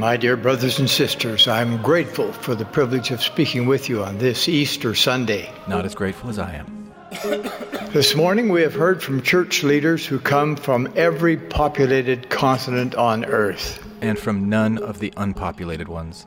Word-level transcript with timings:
My 0.00 0.16
dear 0.16 0.38
brothers 0.38 0.78
and 0.78 0.88
sisters, 0.88 1.46
I'm 1.46 1.82
grateful 1.82 2.32
for 2.32 2.54
the 2.54 2.64
privilege 2.64 3.10
of 3.10 3.20
speaking 3.20 3.66
with 3.66 3.90
you 3.90 4.02
on 4.02 4.16
this 4.16 4.48
Easter 4.48 4.94
Sunday. 4.94 5.52
Not 5.68 5.84
as 5.84 5.94
grateful 5.94 6.30
as 6.30 6.38
I 6.38 6.54
am. 6.54 6.90
This 7.92 8.14
morning 8.14 8.48
we 8.48 8.62
have 8.62 8.72
heard 8.72 9.02
from 9.02 9.20
church 9.20 9.62
leaders 9.62 10.06
who 10.06 10.18
come 10.18 10.56
from 10.56 10.90
every 10.96 11.36
populated 11.36 12.30
continent 12.30 12.94
on 12.94 13.26
earth. 13.26 13.86
And 14.00 14.18
from 14.18 14.48
none 14.48 14.78
of 14.78 15.00
the 15.00 15.12
unpopulated 15.18 15.88
ones. 15.88 16.24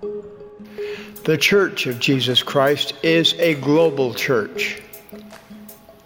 The 1.24 1.40
Church 1.40 1.88
of 1.88 1.98
Jesus 1.98 2.44
Christ 2.44 2.94
is 3.02 3.34
a 3.40 3.56
global 3.56 4.14
church. 4.14 4.84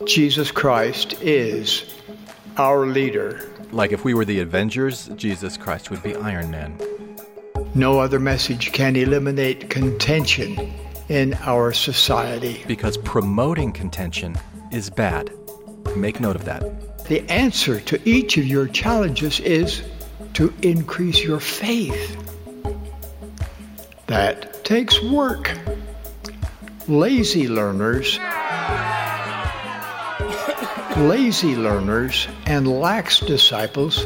Jesus 0.06 0.52
Christ 0.52 1.22
is 1.22 1.84
our 2.56 2.86
leader. 2.86 3.52
Like 3.74 3.92
if 3.92 4.06
we 4.06 4.14
were 4.14 4.24
the 4.24 4.40
Avengers, 4.40 5.10
Jesus 5.18 5.58
Christ 5.58 5.92
would 5.92 6.02
be 6.02 6.16
Iron 6.16 6.50
Man. 6.50 6.80
No 7.78 8.00
other 8.00 8.20
message 8.20 8.72
can 8.72 8.96
eliminate 8.96 9.70
contention 9.70 10.74
in 11.10 11.36
our 11.42 11.72
society. 11.72 12.64
Because 12.66 12.98
promoting 12.98 13.72
contention 13.72 14.36
is 14.72 14.90
bad. 14.90 15.30
Make 15.96 16.20
note 16.20 16.36
of 16.36 16.46
that. 16.46 17.06
The 17.06 17.22
answer 17.30 17.80
to 17.82 18.10
each 18.10 18.40
of 18.40 18.48
your 18.48 18.68
challenges 18.68 19.40
is 19.40 19.84
to 20.34 20.52
increase 20.64 21.24
your 21.24 21.40
faith. 21.40 22.18
That 24.08 24.66
takes 24.66 25.00
work. 25.04 25.56
Lazy 26.88 27.48
learners 27.48 28.18
lazy 30.98 31.56
learners 31.56 32.28
and 32.48 32.68
lax 32.68 33.20
disciples 33.20 34.04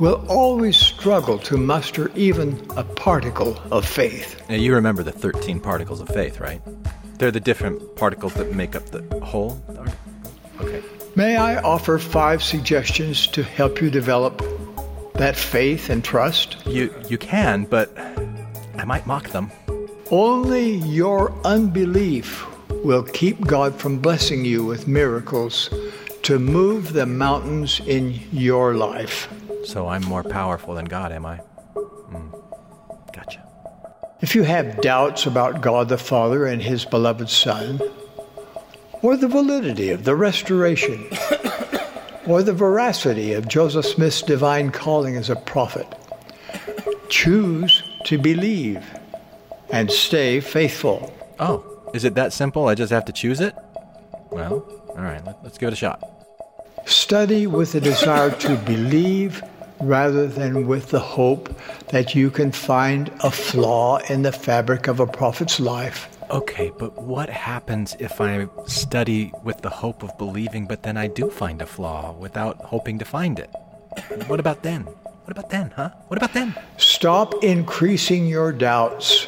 will 0.00 0.24
always 0.28 0.78
struggle 0.78 1.38
to 1.38 1.58
muster 1.58 2.10
even 2.14 2.58
a 2.76 2.82
particle 2.82 3.60
of 3.70 3.86
faith. 3.86 4.42
Now, 4.48 4.56
you 4.56 4.74
remember 4.74 5.02
the 5.02 5.12
13 5.12 5.60
particles 5.60 6.00
of 6.00 6.08
faith, 6.08 6.40
right? 6.40 6.62
They're 7.18 7.30
the 7.30 7.38
different 7.38 7.96
particles 7.96 8.32
that 8.34 8.54
make 8.54 8.74
up 8.74 8.86
the 8.86 9.02
whole. 9.22 9.62
Okay. 10.58 10.82
May 11.14 11.36
I 11.36 11.60
offer 11.60 11.98
five 11.98 12.42
suggestions 12.42 13.26
to 13.28 13.42
help 13.42 13.82
you 13.82 13.90
develop 13.90 14.42
that 15.14 15.36
faith 15.36 15.90
and 15.90 16.02
trust? 16.02 16.56
You 16.66 16.94
you 17.08 17.18
can, 17.18 17.64
but 17.64 17.92
I 18.78 18.84
might 18.84 19.06
mock 19.06 19.28
them. 19.28 19.50
Only 20.10 20.76
your 20.76 21.32
unbelief 21.44 22.46
will 22.84 23.02
keep 23.02 23.46
God 23.46 23.74
from 23.74 23.98
blessing 23.98 24.46
you 24.46 24.64
with 24.64 24.88
miracles 24.88 25.68
to 26.22 26.38
move 26.38 26.94
the 26.94 27.06
mountains 27.06 27.80
in 27.86 28.18
your 28.32 28.74
life. 28.74 29.28
So 29.64 29.88
I'm 29.88 30.04
more 30.04 30.24
powerful 30.24 30.74
than 30.74 30.86
God, 30.86 31.12
am 31.12 31.26
I? 31.26 31.40
Mm. 31.74 33.12
Gotcha. 33.12 33.46
If 34.20 34.34
you 34.34 34.42
have 34.42 34.80
doubts 34.80 35.26
about 35.26 35.60
God 35.60 35.88
the 35.88 35.98
Father 35.98 36.46
and 36.46 36.60
His 36.62 36.84
beloved 36.84 37.28
Son, 37.28 37.80
or 39.02 39.16
the 39.16 39.28
validity 39.28 39.90
of 39.90 40.04
the 40.04 40.14
restoration, 40.14 41.06
or 42.26 42.42
the 42.42 42.52
veracity 42.52 43.32
of 43.32 43.48
Joseph 43.48 43.86
Smith's 43.86 44.22
divine 44.22 44.70
calling 44.70 45.16
as 45.16 45.30
a 45.30 45.36
prophet, 45.36 45.86
choose 47.08 47.82
to 48.04 48.18
believe 48.18 48.84
and 49.70 49.90
stay 49.90 50.40
faithful. 50.40 51.12
Oh, 51.38 51.64
is 51.94 52.04
it 52.04 52.14
that 52.14 52.32
simple? 52.32 52.68
I 52.68 52.74
just 52.74 52.92
have 52.92 53.04
to 53.06 53.12
choose 53.12 53.40
it? 53.40 53.54
Well, 54.30 54.64
all 54.90 54.96
right, 54.96 55.22
let's 55.42 55.58
give 55.58 55.68
it 55.68 55.72
a 55.72 55.76
shot. 55.76 56.02
Study 56.86 57.46
with 57.46 57.72
the 57.72 57.80
desire 57.80 58.30
to 58.30 58.56
believe 58.56 59.42
rather 59.80 60.26
than 60.26 60.66
with 60.66 60.90
the 60.90 61.00
hope 61.00 61.54
that 61.88 62.14
you 62.14 62.30
can 62.30 62.52
find 62.52 63.10
a 63.20 63.30
flaw 63.30 63.98
in 64.08 64.22
the 64.22 64.32
fabric 64.32 64.88
of 64.88 65.00
a 65.00 65.06
prophet's 65.06 65.58
life. 65.60 66.08
Okay, 66.30 66.70
but 66.78 67.02
what 67.02 67.28
happens 67.28 67.96
if 67.98 68.20
I 68.20 68.46
study 68.66 69.32
with 69.42 69.62
the 69.62 69.70
hope 69.70 70.02
of 70.02 70.16
believing, 70.16 70.66
but 70.66 70.84
then 70.84 70.96
I 70.96 71.08
do 71.08 71.28
find 71.28 71.60
a 71.60 71.66
flaw 71.66 72.12
without 72.12 72.58
hoping 72.58 72.98
to 73.00 73.04
find 73.04 73.38
it? 73.38 73.50
What 74.28 74.38
about 74.38 74.62
then? 74.62 74.82
What 74.82 75.32
about 75.32 75.50
then, 75.50 75.72
huh? 75.74 75.90
What 76.08 76.18
about 76.18 76.32
then? 76.32 76.54
Stop 76.76 77.42
increasing 77.42 78.26
your 78.26 78.52
doubts 78.52 79.26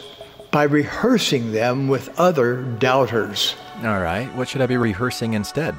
by 0.53 0.65
rehearsing 0.65 1.53
them 1.53 1.89
with 1.89 2.19
other 2.21 2.63
doubters. 2.63 3.57
All 3.79 4.01
right, 4.01 4.33
what 4.37 4.49
should 4.49 4.61
I 4.61 4.67
be 4.67 4.77
rehearsing 4.77 5.35
instead? 5.35 5.75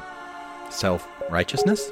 Self 0.70 1.08
righteousness? 1.30 1.92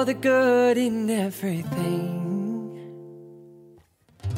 Look 0.00 0.06
for 0.06 0.14
the 0.14 0.20
good 0.20 0.78
in 0.78 1.10
everything. 1.10 2.90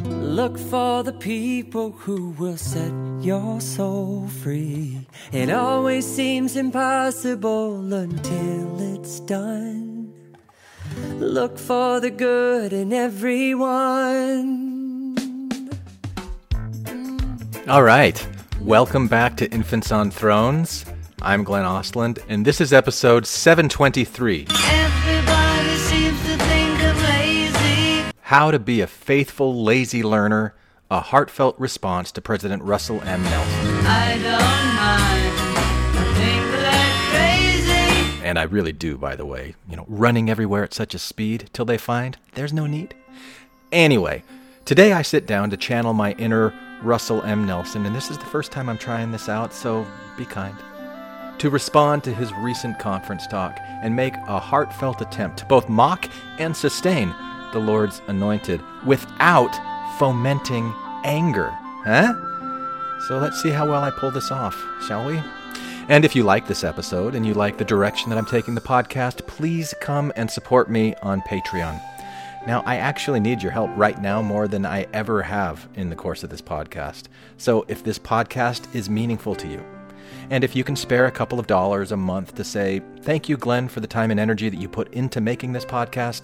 Look 0.05 0.59
for 0.59 1.05
the 1.05 1.13
people 1.13 1.93
who 1.93 2.31
will 2.31 2.57
set 2.57 2.93
your 3.21 3.61
soul 3.61 4.27
free. 4.27 5.07
It 5.31 5.51
always 5.51 6.05
seems 6.05 6.57
impossible 6.57 7.95
until 7.95 8.97
it's 8.97 9.21
done. 9.21 10.13
Look 11.21 11.61
for 11.61 12.01
the 12.01 12.11
good 12.11 12.73
in 12.73 12.93
everyone. 12.93 14.19
All 17.69 17.85
right. 17.85 18.27
Welcome 18.63 19.07
back 19.07 19.37
to 19.37 19.49
Infants 19.53 19.93
on 19.93 20.11
Thrones. 20.11 20.85
I'm 21.21 21.45
Glenn 21.45 21.65
Ostlund, 21.65 22.19
and 22.29 22.45
this 22.45 22.61
is 22.61 22.73
episode 22.73 23.27
723 23.27 24.49
How 28.33 28.51
to 28.51 28.59
Be 28.59 28.81
a 28.81 28.87
Faithful 28.87 29.63
Lazy 29.63 30.03
Learner, 30.03 30.55
a 30.91 31.01
heartfelt 31.01 31.55
response 31.61 32.11
to 32.13 32.23
President 32.23 32.63
Russell 32.63 32.99
M. 33.03 33.23
Nelson. 33.25 33.87
I 33.87 34.15
don't 34.23 34.75
mind. 34.75 36.17
Think 36.17 36.43
that 36.63 38.17
crazy. 38.17 38.27
And 38.27 38.39
I 38.39 38.45
really 38.45 38.73
do, 38.73 38.97
by 38.97 39.17
the 39.17 39.27
way. 39.27 39.55
You 39.69 39.77
know, 39.77 39.85
running 39.87 40.31
everywhere 40.31 40.65
at 40.65 40.73
such 40.73 40.95
a 40.95 40.99
speed 40.99 41.51
till 41.53 41.67
they 41.67 41.77
find 41.77 42.17
there's 42.33 42.55
no 42.55 42.67
need. 42.67 42.95
Anyway, 43.71 44.23
today 44.65 44.95
I 44.95 45.03
sit 45.03 45.27
down 45.27 45.51
to 45.51 45.59
channel 45.59 45.93
my 45.93 46.13
inner 46.13 46.55
Russell 46.83 47.23
M. 47.25 47.45
Nelson, 47.45 47.85
and 47.85 47.95
this 47.95 48.11
is 48.11 48.17
the 48.17 48.25
first 48.25 48.51
time 48.51 48.71
I'm 48.71 48.79
trying 48.79 49.13
this 49.13 49.29
out, 49.29 49.53
so 49.53 49.87
be 50.17 50.25
kind. 50.25 50.57
To 51.39 51.51
respond 51.51 52.03
to 52.05 52.15
his 52.15 52.33
recent 52.37 52.79
conference 52.79 53.27
talk 53.27 53.59
and 53.61 53.95
make 53.95 54.15
a 54.27 54.39
heartfelt 54.39 55.03
attempt 55.03 55.37
to 55.41 55.45
both 55.45 55.69
mock 55.69 56.09
and 56.39 56.57
sustain 56.57 57.15
the 57.53 57.59
Lord's 57.59 58.03
anointed 58.09 58.61
without 58.85 59.55
fomenting 59.99 60.73
anger. 61.05 61.51
Huh? 61.85 62.15
So 63.09 63.19
let's 63.19 63.43
see 63.43 63.51
how 63.51 63.69
well 63.69 63.83
I 63.83 63.91
pull 63.91 64.11
this 64.11 64.31
off, 64.31 64.57
shall 64.87 65.07
we? 65.07 65.21
And 65.89 66.05
if 66.05 66.15
you 66.15 66.23
like 66.23 66.47
this 66.47 66.65
episode 66.65 67.15
and 67.15 67.27
you 67.27 67.35
like 67.35 67.59
the 67.59 67.65
direction 67.65 68.11
that 68.11 68.19
I'm 68.19 68.27
taking 68.27 68.55
the 68.55 68.61
podcast, 68.61 69.27
please 69.27 69.75
come 69.81 70.13
and 70.15 70.31
support 70.31 70.71
me 70.71 70.95
on 71.03 71.21
Patreon. 71.23 71.81
Now, 72.47 72.63
I 72.67 72.77
actually 72.77 73.21
need 73.21 73.43
your 73.43 73.53
help 73.53 73.71
right 73.77 74.01
now 74.01 74.23
more 74.23 74.49
than 74.49 74.65
I 74.65 74.87
ever 74.93 75.23
have 75.23 75.69
in 75.75 75.91
the 75.91 75.97
course 75.97 76.23
of 76.25 76.31
this 76.31 76.43
podcast. 76.43 77.05
So, 77.37 77.65
if 77.69 77.85
this 77.85 77.99
podcast 77.99 78.75
is 78.75 78.91
meaningful 78.91 79.35
to 79.37 79.49
you, 79.49 79.65
and 80.31 80.43
if 80.45 80.57
you 80.57 80.65
can 80.65 80.77
spare 80.77 81.07
a 81.07 81.13
couple 81.13 81.39
of 81.39 81.47
dollars 81.47 81.93
a 81.93 81.97
month 81.97 82.35
to 82.37 82.45
say, 82.45 82.81
thank 83.03 83.29
you, 83.29 83.37
Glenn, 83.37 83.69
for 83.69 83.81
the 83.81 83.87
time 83.87 84.11
and 84.11 84.19
energy 84.19 84.49
that 84.49 84.61
you 84.61 84.69
put 84.69 84.93
into 84.93 85.21
making 85.21 85.53
this 85.53 85.65
podcast, 85.65 86.23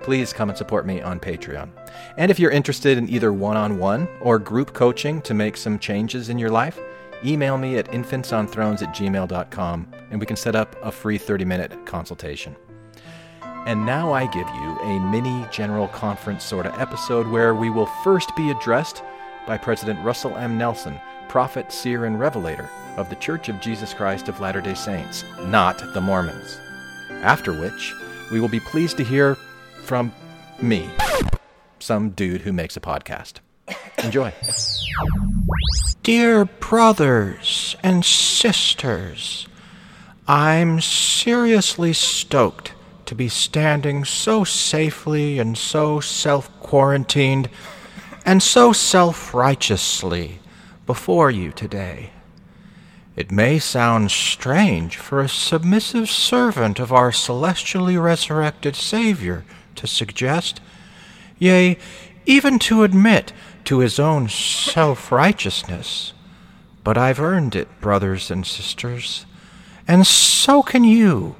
please 0.00 0.32
come 0.32 0.48
and 0.48 0.58
support 0.58 0.86
me 0.86 1.00
on 1.00 1.20
Patreon. 1.20 1.70
And 2.16 2.30
if 2.30 2.38
you're 2.38 2.50
interested 2.50 2.98
in 2.98 3.08
either 3.08 3.32
one 3.32 3.56
on 3.56 3.78
one 3.78 4.08
or 4.20 4.38
group 4.38 4.72
coaching 4.72 5.20
to 5.22 5.34
make 5.34 5.56
some 5.56 5.78
changes 5.78 6.28
in 6.28 6.38
your 6.38 6.50
life, 6.50 6.78
email 7.24 7.58
me 7.58 7.76
at 7.78 7.90
infantsonthrones 7.90 8.82
at 8.82 8.94
gmail.com 8.94 9.88
and 10.10 10.20
we 10.20 10.26
can 10.26 10.36
set 10.36 10.54
up 10.54 10.76
a 10.82 10.92
free 10.92 11.18
30 11.18 11.44
minute 11.44 11.86
consultation. 11.86 12.56
And 13.66 13.84
now 13.84 14.12
I 14.12 14.26
give 14.26 14.48
you 14.48 14.78
a 14.80 15.00
mini 15.10 15.46
general 15.50 15.88
conference 15.88 16.44
sort 16.44 16.66
of 16.66 16.78
episode 16.80 17.26
where 17.26 17.54
we 17.54 17.70
will 17.70 17.90
first 18.02 18.34
be 18.36 18.50
addressed 18.50 19.02
by 19.46 19.58
President 19.58 20.02
Russell 20.04 20.36
M. 20.36 20.56
Nelson, 20.56 20.98
prophet, 21.28 21.72
seer, 21.72 22.04
and 22.04 22.18
revelator 22.18 22.70
of 22.96 23.10
the 23.10 23.16
Church 23.16 23.48
of 23.48 23.60
Jesus 23.60 23.92
Christ 23.92 24.28
of 24.28 24.40
Latter 24.40 24.60
day 24.60 24.74
Saints, 24.74 25.24
not 25.42 25.78
the 25.92 26.00
Mormons. 26.00 26.58
After 27.22 27.52
which, 27.52 27.94
we 28.30 28.40
will 28.40 28.48
be 28.48 28.60
pleased 28.60 28.96
to 28.98 29.04
hear 29.04 29.36
from 29.88 30.12
me, 30.60 30.86
some 31.78 32.10
dude 32.10 32.42
who 32.42 32.52
makes 32.52 32.76
a 32.76 32.80
podcast. 32.80 33.36
Enjoy. 34.04 34.34
Dear 36.02 36.44
brothers 36.44 37.74
and 37.82 38.04
sisters, 38.04 39.48
I'm 40.26 40.82
seriously 40.82 41.94
stoked 41.94 42.74
to 43.06 43.14
be 43.14 43.30
standing 43.30 44.04
so 44.04 44.44
safely 44.44 45.38
and 45.38 45.56
so 45.56 46.00
self 46.00 46.52
quarantined 46.60 47.48
and 48.26 48.42
so 48.42 48.74
self 48.74 49.32
righteously 49.32 50.40
before 50.84 51.30
you 51.30 51.50
today. 51.50 52.10
It 53.16 53.32
may 53.32 53.58
sound 53.58 54.10
strange 54.10 54.98
for 54.98 55.20
a 55.20 55.30
submissive 55.30 56.10
servant 56.10 56.78
of 56.78 56.92
our 56.92 57.10
celestially 57.10 57.96
resurrected 57.96 58.76
Savior 58.76 59.46
to 59.78 59.86
suggest, 59.86 60.60
yea, 61.38 61.78
even 62.26 62.58
to 62.60 62.82
admit 62.82 63.32
to 63.64 63.78
his 63.80 63.98
own 63.98 64.28
self 64.28 65.10
righteousness. 65.10 66.12
But 66.84 66.96
I've 66.96 67.20
earned 67.20 67.54
it, 67.56 67.68
brothers 67.80 68.30
and 68.30 68.46
sisters, 68.46 69.26
and 69.86 70.06
so 70.06 70.62
can 70.62 70.84
you 70.84 71.36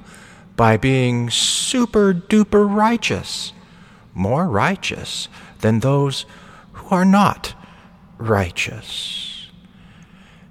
by 0.55 0.75
being 0.75 1.29
super 1.29 2.13
duper 2.13 2.67
righteous, 2.69 3.53
more 4.13 4.45
righteous 4.47 5.29
than 5.61 5.79
those 5.79 6.25
who 6.73 6.93
are 6.93 7.05
not 7.05 7.53
righteous. 8.17 9.47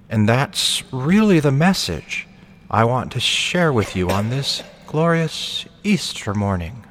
And 0.09 0.27
that's 0.27 0.83
really 0.91 1.39
the 1.39 1.51
message 1.51 2.27
I 2.71 2.85
want 2.85 3.11
to 3.11 3.19
share 3.19 3.71
with 3.71 3.95
you 3.95 4.09
on 4.09 4.31
this 4.31 4.63
glorious 4.87 5.65
Easter 5.83 6.33
morning. 6.33 6.83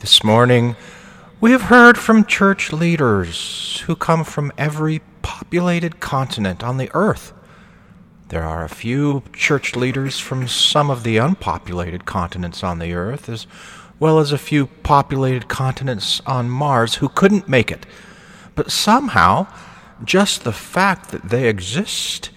This 0.00 0.22
morning, 0.22 0.76
we 1.40 1.50
have 1.50 1.62
heard 1.62 1.98
from 1.98 2.24
church 2.24 2.72
leaders 2.72 3.82
who 3.86 3.96
come 3.96 4.22
from 4.22 4.52
every 4.56 5.00
populated 5.22 5.98
continent 5.98 6.62
on 6.62 6.76
the 6.76 6.88
earth. 6.94 7.32
There 8.28 8.44
are 8.44 8.62
a 8.62 8.68
few 8.68 9.24
church 9.32 9.74
leaders 9.74 10.20
from 10.20 10.46
some 10.46 10.88
of 10.88 11.02
the 11.02 11.16
unpopulated 11.16 12.04
continents 12.04 12.62
on 12.62 12.78
the 12.78 12.94
earth, 12.94 13.28
as 13.28 13.48
well 13.98 14.20
as 14.20 14.30
a 14.30 14.38
few 14.38 14.68
populated 14.84 15.48
continents 15.48 16.22
on 16.24 16.48
Mars 16.48 16.96
who 16.96 17.08
couldn't 17.08 17.48
make 17.48 17.72
it. 17.72 17.84
But 18.54 18.70
somehow, 18.70 19.48
just 20.04 20.44
the 20.44 20.52
fact 20.52 21.10
that 21.10 21.28
they 21.28 21.48
exist, 21.48 22.30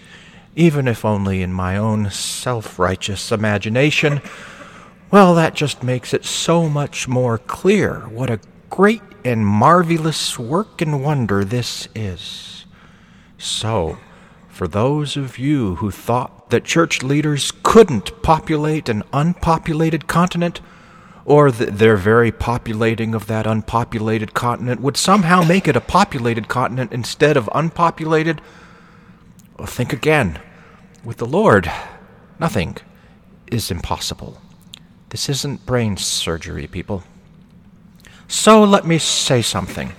even 0.55 0.87
if 0.87 1.05
only 1.05 1.43
in 1.43 1.53
my 1.53 1.77
own 1.77 2.09
self 2.09 2.79
righteous 2.79 3.31
imagination, 3.31 4.19
well, 5.11 5.35
that 5.35 5.55
just 5.55 5.83
makes 5.83 6.13
it 6.13 6.23
so 6.25 6.69
much 6.69 7.07
more 7.07 7.37
clear 7.37 8.01
what 8.09 8.29
a 8.29 8.39
great 8.69 9.01
and 9.25 9.45
marvelous 9.45 10.39
work 10.39 10.81
and 10.81 11.03
wonder 11.03 11.43
this 11.43 11.87
is. 11.93 12.65
So, 13.37 13.97
for 14.47 14.67
those 14.67 15.17
of 15.17 15.37
you 15.37 15.75
who 15.75 15.91
thought 15.91 16.49
that 16.49 16.63
church 16.63 17.03
leaders 17.03 17.51
couldn't 17.63 18.21
populate 18.21 18.87
an 18.87 19.03
unpopulated 19.11 20.07
continent, 20.07 20.61
or 21.25 21.51
that 21.51 21.77
their 21.77 21.97
very 21.97 22.31
populating 22.31 23.13
of 23.13 23.27
that 23.27 23.45
unpopulated 23.45 24.33
continent 24.33 24.81
would 24.81 24.97
somehow 24.97 25.43
make 25.43 25.67
it 25.67 25.75
a 25.75 25.81
populated 25.81 26.47
continent 26.47 26.91
instead 26.91 27.37
of 27.37 27.49
unpopulated, 27.53 28.41
well, 29.57 29.67
think 29.67 29.93
again. 29.93 30.39
With 31.03 31.17
the 31.17 31.25
Lord, 31.25 31.71
nothing 32.39 32.77
is 33.47 33.71
impossible. 33.71 34.39
This 35.11 35.27
isn't 35.27 35.65
brain 35.65 35.97
surgery, 35.97 36.67
people. 36.67 37.03
So 38.29 38.63
let 38.63 38.87
me 38.87 38.97
say 38.97 39.41
something. 39.41 39.91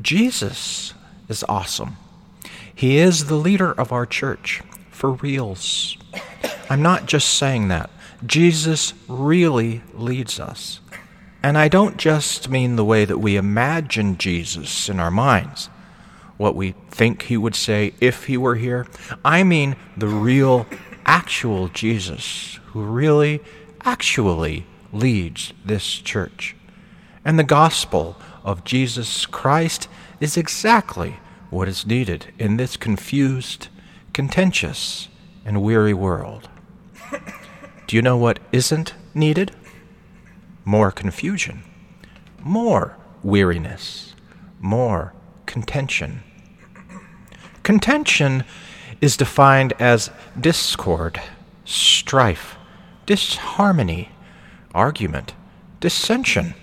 Jesus 0.00 0.94
is 1.28 1.44
awesome. 1.50 1.98
He 2.74 2.96
is 2.96 3.26
the 3.26 3.34
leader 3.36 3.72
of 3.72 3.92
our 3.92 4.06
church, 4.06 4.62
for 4.90 5.12
reals. 5.12 5.98
I'm 6.70 6.80
not 6.80 7.04
just 7.04 7.34
saying 7.34 7.68
that. 7.68 7.90
Jesus 8.24 8.94
really 9.06 9.82
leads 9.92 10.40
us. 10.40 10.80
And 11.42 11.58
I 11.58 11.68
don't 11.68 11.98
just 11.98 12.48
mean 12.48 12.76
the 12.76 12.84
way 12.86 13.04
that 13.04 13.18
we 13.18 13.36
imagine 13.36 14.16
Jesus 14.16 14.88
in 14.88 14.98
our 14.98 15.10
minds, 15.10 15.66
what 16.38 16.56
we 16.56 16.74
think 16.90 17.22
he 17.22 17.36
would 17.36 17.54
say 17.54 17.92
if 18.00 18.24
he 18.24 18.38
were 18.38 18.56
here. 18.56 18.86
I 19.22 19.42
mean 19.42 19.76
the 19.94 20.08
real, 20.08 20.66
actual 21.04 21.68
Jesus 21.68 22.58
who 22.66 22.82
really, 22.82 23.40
actually 23.84 24.66
leads 24.92 25.52
this 25.64 25.84
church. 25.86 26.56
And 27.24 27.38
the 27.38 27.44
gospel 27.44 28.16
of 28.44 28.64
Jesus 28.64 29.26
Christ 29.26 29.88
is 30.20 30.36
exactly 30.36 31.16
what 31.50 31.68
is 31.68 31.86
needed 31.86 32.32
in 32.38 32.56
this 32.56 32.76
confused, 32.76 33.68
contentious, 34.12 35.08
and 35.44 35.62
weary 35.62 35.94
world. 35.94 36.48
Do 37.86 37.96
you 37.96 38.02
know 38.02 38.16
what 38.16 38.38
isn't 38.52 38.94
needed? 39.14 39.52
More 40.64 40.92
confusion, 40.92 41.62
more 42.40 42.96
weariness, 43.22 44.14
more 44.60 45.12
contention. 45.46 46.22
Contention 47.62 48.44
is 49.00 49.16
defined 49.16 49.72
as 49.78 50.10
discord, 50.38 51.20
strife, 51.64 52.56
disharmony, 53.10 54.08
argument, 54.72 55.34
dissension. 55.80 56.54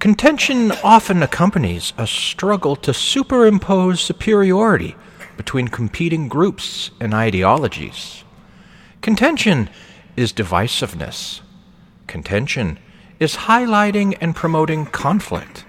Contention 0.00 0.72
often 0.82 1.22
accompanies 1.22 1.92
a 1.96 2.08
struggle 2.08 2.74
to 2.74 2.92
superimpose 2.92 4.00
superiority 4.00 4.96
between 5.36 5.68
competing 5.68 6.26
groups 6.26 6.90
and 6.98 7.14
ideologies. 7.14 8.24
Contention 9.00 9.70
is 10.16 10.32
divisiveness. 10.32 11.40
Contention 12.08 12.76
is 13.20 13.46
highlighting 13.46 14.18
and 14.20 14.34
promoting 14.34 14.86
conflict. 14.86 15.64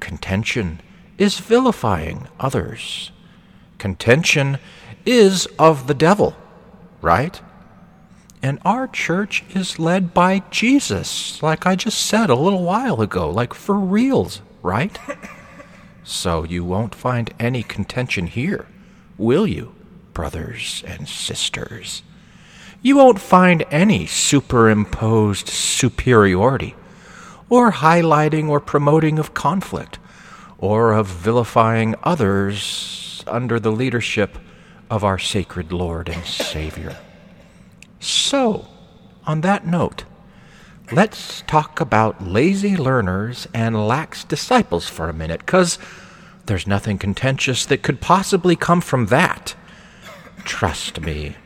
Contention 0.00 0.80
is 1.16 1.38
vilifying 1.38 2.26
others. 2.40 3.12
Contention 3.78 4.58
is 5.04 5.46
of 5.60 5.86
the 5.86 5.94
devil, 5.94 6.34
right? 7.00 7.40
And 8.46 8.60
our 8.64 8.86
church 8.86 9.42
is 9.56 9.80
led 9.80 10.14
by 10.14 10.44
Jesus, 10.52 11.42
like 11.42 11.66
I 11.66 11.74
just 11.74 11.98
said 11.98 12.30
a 12.30 12.36
little 12.36 12.62
while 12.62 13.02
ago, 13.02 13.28
like 13.28 13.52
for 13.52 13.74
reals, 13.74 14.40
right? 14.62 14.96
So 16.04 16.44
you 16.44 16.62
won't 16.62 16.94
find 16.94 17.34
any 17.40 17.64
contention 17.64 18.28
here, 18.28 18.66
will 19.18 19.48
you, 19.48 19.74
brothers 20.12 20.84
and 20.86 21.08
sisters? 21.08 22.04
You 22.80 22.96
won't 22.96 23.18
find 23.18 23.64
any 23.72 24.06
superimposed 24.06 25.48
superiority, 25.48 26.76
or 27.48 27.72
highlighting 27.72 28.48
or 28.48 28.60
promoting 28.60 29.18
of 29.18 29.34
conflict, 29.34 29.98
or 30.58 30.92
of 30.92 31.08
vilifying 31.08 31.96
others 32.04 33.24
under 33.26 33.58
the 33.58 33.72
leadership 33.72 34.38
of 34.88 35.02
our 35.02 35.18
sacred 35.18 35.72
Lord 35.72 36.08
and 36.08 36.24
Savior. 36.24 36.96
So, 38.00 38.68
on 39.26 39.40
that 39.40 39.66
note, 39.66 40.04
let's 40.92 41.42
talk 41.46 41.80
about 41.80 42.22
lazy 42.22 42.76
learners 42.76 43.48
and 43.52 43.88
lax 43.88 44.24
disciples 44.24 44.88
for 44.88 45.08
a 45.08 45.14
minute, 45.14 45.40
because 45.40 45.78
there's 46.46 46.66
nothing 46.66 46.98
contentious 46.98 47.66
that 47.66 47.82
could 47.82 48.00
possibly 48.00 48.54
come 48.54 48.80
from 48.80 49.06
that. 49.06 49.54
Trust 50.44 51.00
me, 51.00 51.36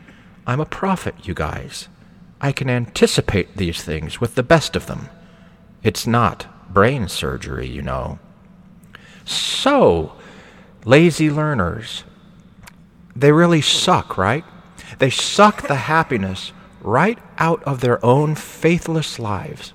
I'm 0.45 0.59
a 0.59 0.65
prophet, 0.65 1.27
you 1.27 1.33
guys. 1.33 1.87
I 2.39 2.51
can 2.51 2.69
anticipate 2.69 3.57
these 3.57 3.83
things 3.83 4.19
with 4.19 4.35
the 4.35 4.43
best 4.43 4.75
of 4.75 4.87
them. 4.87 5.09
It's 5.83 6.05
not 6.05 6.73
brain 6.73 7.07
surgery, 7.07 7.67
you 7.67 7.81
know. 7.81 8.19
So, 9.25 10.13
lazy 10.85 11.29
learners, 11.31 12.03
they 13.15 13.31
really 13.31 13.61
suck, 13.61 14.17
right? 14.17 14.43
They 15.01 15.09
suck 15.09 15.67
the 15.67 15.89
happiness 15.89 16.53
right 16.79 17.17
out 17.39 17.63
of 17.63 17.81
their 17.81 18.03
own 18.05 18.35
faithless 18.35 19.17
lives 19.17 19.73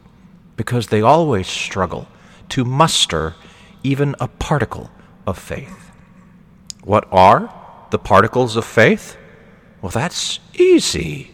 because 0.54 0.87
they 0.87 1.02
always 1.02 1.49
struggle 1.49 2.06
to 2.50 2.64
muster 2.64 3.35
even 3.83 4.14
a 4.21 4.28
particle 4.28 4.88
of 5.26 5.37
faith. 5.37 5.90
What 6.85 7.09
are 7.11 7.52
the 7.90 7.99
particles 7.99 8.54
of 8.54 8.64
faith? 8.64 9.16
Well, 9.83 9.90
that's 9.90 10.38
easy. 10.54 11.33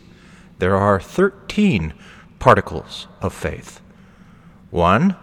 There 0.58 0.74
are 0.74 0.98
13 0.98 1.92
particles 2.38 3.08
of 3.20 3.34
faith. 3.34 3.82
One, 4.70 5.16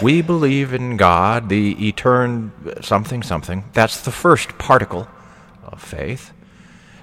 We 0.00 0.22
believe 0.22 0.72
in 0.72 0.96
God, 0.96 1.48
the 1.48 1.74
etern 1.74 2.84
something 2.84 3.24
something. 3.24 3.64
That's 3.72 4.00
the 4.02 4.12
first 4.12 4.56
particle 4.56 5.08
of 5.64 5.82
faith. 5.82 6.32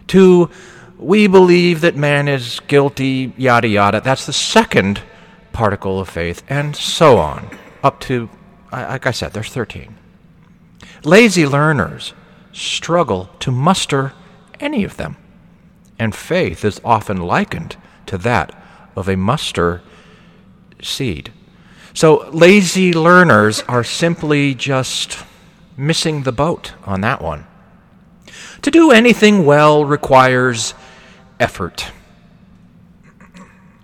Two, 0.07 0.49
we 0.97 1.27
believe 1.27 1.81
that 1.81 1.95
man 1.95 2.27
is 2.27 2.59
guilty, 2.67 3.33
yada 3.37 3.67
yada. 3.67 4.01
That's 4.01 4.25
the 4.25 4.33
second 4.33 5.01
particle 5.51 5.99
of 5.99 6.09
faith, 6.09 6.43
and 6.49 6.75
so 6.75 7.17
on, 7.17 7.49
up 7.83 7.99
to, 8.01 8.29
like 8.71 9.07
I 9.07 9.11
said, 9.11 9.33
there's 9.33 9.49
13. 9.49 9.95
Lazy 11.03 11.45
learners 11.45 12.13
struggle 12.51 13.29
to 13.39 13.51
muster 13.51 14.13
any 14.59 14.83
of 14.83 14.97
them, 14.97 15.17
and 15.99 16.15
faith 16.15 16.65
is 16.65 16.81
often 16.83 17.17
likened 17.17 17.77
to 18.07 18.17
that 18.19 18.53
of 18.95 19.07
a 19.07 19.15
muster 19.15 19.81
seed. 20.81 21.31
So 21.93 22.29
lazy 22.31 22.93
learners 22.93 23.61
are 23.67 23.83
simply 23.83 24.53
just 24.53 25.23
missing 25.77 26.23
the 26.23 26.31
boat 26.31 26.73
on 26.85 27.01
that 27.01 27.21
one. 27.21 27.45
To 28.63 28.71
do 28.71 28.91
anything 28.91 29.45
well 29.45 29.85
requires 29.85 30.73
effort. 31.39 31.91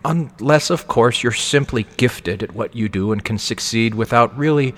Unless, 0.04 0.70
of 0.70 0.88
course, 0.88 1.22
you're 1.22 1.32
simply 1.32 1.86
gifted 1.98 2.42
at 2.42 2.56
what 2.56 2.76
you 2.76 2.90
do 2.90 3.12
and 3.12 3.24
can 3.24 3.38
succeed 3.38 3.94
without 3.94 4.36
really 4.38 4.74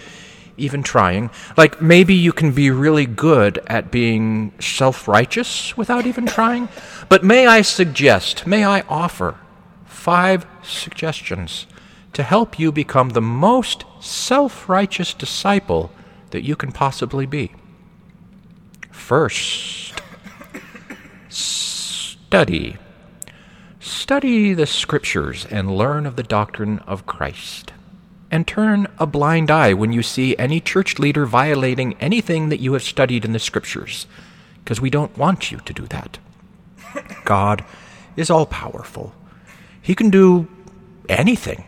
even 0.58 0.84
trying. 0.84 1.30
Like 1.58 1.82
maybe 1.82 2.14
you 2.14 2.32
can 2.32 2.52
be 2.52 2.70
really 2.72 3.06
good 3.06 3.60
at 3.68 3.92
being 3.92 4.54
self 4.60 5.08
righteous 5.08 5.76
without 5.78 6.06
even 6.06 6.26
trying. 6.26 6.70
But 7.10 7.24
may 7.24 7.48
I 7.48 7.62
suggest, 7.62 8.46
may 8.46 8.64
I 8.64 8.82
offer 8.82 9.38
five 9.86 10.46
suggestions 10.62 11.66
to 12.14 12.24
help 12.24 12.60
you 12.60 12.72
become 12.72 13.10
the 13.10 13.22
most 13.22 13.86
self 14.00 14.70
righteous 14.70 15.14
disciple 15.14 15.92
that 16.32 16.44
you 16.44 16.56
can 16.56 16.72
possibly 16.72 17.26
be? 17.26 17.52
First, 18.92 20.02
study. 22.34 22.78
Study 23.80 24.56
the 24.56 24.66
Scriptures 24.66 25.46
and 25.52 25.78
learn 25.78 26.08
of 26.08 26.16
the 26.16 26.24
doctrine 26.24 26.80
of 26.80 27.06
Christ. 27.06 27.74
And 28.32 28.48
turn 28.48 28.88
a 28.98 29.06
blind 29.06 29.52
eye 29.52 29.76
when 29.76 29.94
you 29.94 30.02
see 30.02 30.36
any 30.38 30.60
church 30.60 30.98
leader 30.98 31.28
violating 31.28 31.94
anything 32.00 32.50
that 32.50 32.60
you 32.60 32.74
have 32.74 32.82
studied 32.82 33.24
in 33.24 33.34
the 33.34 33.38
Scriptures, 33.38 34.08
because 34.64 34.82
we 34.82 34.90
don't 34.90 35.16
want 35.16 35.52
you 35.52 35.60
to 35.60 35.74
do 35.74 35.86
that. 35.90 36.18
God 37.24 37.64
is 38.18 38.32
all 38.32 38.48
powerful, 38.48 39.14
He 39.80 39.94
can 39.94 40.10
do 40.10 40.48
anything. 41.08 41.66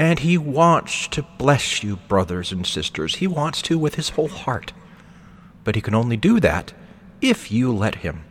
And 0.00 0.18
He 0.18 0.36
wants 0.36 1.06
to 1.06 1.22
bless 1.38 1.84
you, 1.84 1.94
brothers 2.08 2.50
and 2.50 2.66
sisters. 2.66 3.14
He 3.14 3.28
wants 3.28 3.62
to 3.62 3.78
with 3.78 3.94
His 3.94 4.08
whole 4.08 4.26
heart. 4.26 4.72
But 5.62 5.76
He 5.76 5.80
can 5.80 5.94
only 5.94 6.16
do 6.16 6.40
that 6.40 6.72
if 7.20 7.52
you 7.52 7.72
let 7.72 7.94
Him. 8.06 8.25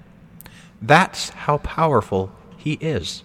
That's 0.81 1.29
how 1.29 1.57
powerful 1.59 2.31
He 2.57 2.73
is. 2.73 3.23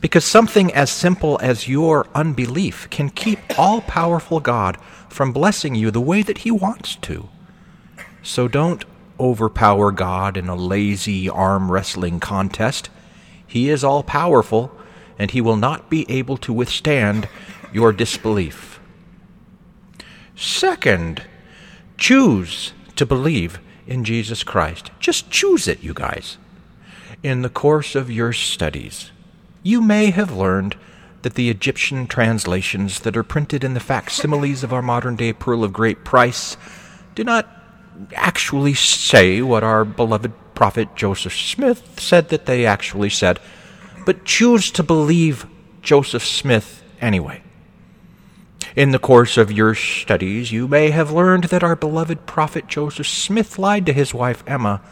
Because 0.00 0.24
something 0.24 0.72
as 0.74 0.90
simple 0.90 1.38
as 1.42 1.68
your 1.68 2.06
unbelief 2.14 2.88
can 2.90 3.10
keep 3.10 3.38
all 3.58 3.80
powerful 3.80 4.40
God 4.40 4.78
from 5.08 5.32
blessing 5.32 5.74
you 5.74 5.90
the 5.90 6.00
way 6.00 6.22
that 6.22 6.38
He 6.38 6.50
wants 6.50 6.96
to. 6.96 7.28
So 8.22 8.48
don't 8.48 8.84
overpower 9.18 9.92
God 9.92 10.36
in 10.36 10.48
a 10.48 10.54
lazy 10.54 11.28
arm 11.28 11.70
wrestling 11.70 12.20
contest. 12.20 12.90
He 13.46 13.70
is 13.70 13.82
all 13.82 14.02
powerful, 14.02 14.76
and 15.18 15.30
He 15.30 15.40
will 15.40 15.56
not 15.56 15.88
be 15.88 16.04
able 16.10 16.36
to 16.38 16.52
withstand 16.52 17.28
your 17.72 17.92
disbelief. 17.92 18.78
Second, 20.34 21.22
choose 21.96 22.74
to 22.96 23.06
believe 23.06 23.58
in 23.86 24.04
Jesus 24.04 24.42
Christ. 24.42 24.90
Just 25.00 25.30
choose 25.30 25.66
it, 25.66 25.82
you 25.82 25.94
guys. 25.94 26.36
In 27.22 27.42
the 27.42 27.48
course 27.48 27.94
of 27.94 28.10
your 28.10 28.32
studies, 28.32 29.10
you 29.62 29.80
may 29.80 30.10
have 30.10 30.36
learned 30.36 30.76
that 31.22 31.34
the 31.34 31.50
Egyptian 31.50 32.06
translations 32.06 33.00
that 33.00 33.16
are 33.16 33.22
printed 33.22 33.64
in 33.64 33.74
the 33.74 33.80
facsimiles 33.80 34.62
of 34.62 34.72
our 34.72 34.82
modern 34.82 35.16
day 35.16 35.32
Pearl 35.32 35.64
of 35.64 35.72
Great 35.72 36.04
Price 36.04 36.56
do 37.14 37.24
not 37.24 37.48
actually 38.14 38.74
say 38.74 39.42
what 39.42 39.64
our 39.64 39.84
beloved 39.84 40.32
prophet 40.54 40.94
Joseph 40.94 41.34
Smith 41.34 41.98
said 41.98 42.28
that 42.28 42.46
they 42.46 42.66
actually 42.66 43.10
said, 43.10 43.40
but 44.04 44.24
choose 44.24 44.70
to 44.70 44.82
believe 44.82 45.46
Joseph 45.82 46.24
Smith 46.24 46.84
anyway. 47.00 47.42
In 48.76 48.90
the 48.90 48.98
course 48.98 49.38
of 49.38 49.50
your 49.50 49.74
studies, 49.74 50.52
you 50.52 50.68
may 50.68 50.90
have 50.90 51.10
learned 51.10 51.44
that 51.44 51.64
our 51.64 51.74
beloved 51.74 52.26
prophet 52.26 52.68
Joseph 52.68 53.08
Smith 53.08 53.58
lied 53.58 53.86
to 53.86 53.92
his 53.92 54.12
wife 54.12 54.44
Emma 54.46 54.82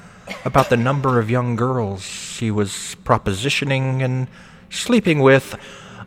about 0.44 0.70
the 0.70 0.76
number 0.76 1.18
of 1.18 1.30
young 1.30 1.56
girls 1.56 2.38
he 2.38 2.50
was 2.50 2.96
propositioning 3.04 4.02
and 4.02 4.28
sleeping 4.70 5.20
with 5.20 5.56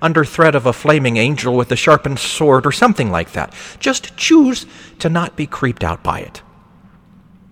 under 0.01 0.23
threat 0.23 0.55
of 0.55 0.65
a 0.65 0.73
flaming 0.73 1.17
angel 1.17 1.55
with 1.55 1.71
a 1.71 1.75
sharpened 1.75 2.19
sword 2.19 2.65
or 2.65 2.71
something 2.71 3.09
like 3.09 3.31
that. 3.31 3.53
Just 3.79 4.15
choose 4.15 4.65
to 4.99 5.09
not 5.09 5.35
be 5.35 5.47
creeped 5.47 5.83
out 5.83 6.03
by 6.03 6.19
it. 6.19 6.41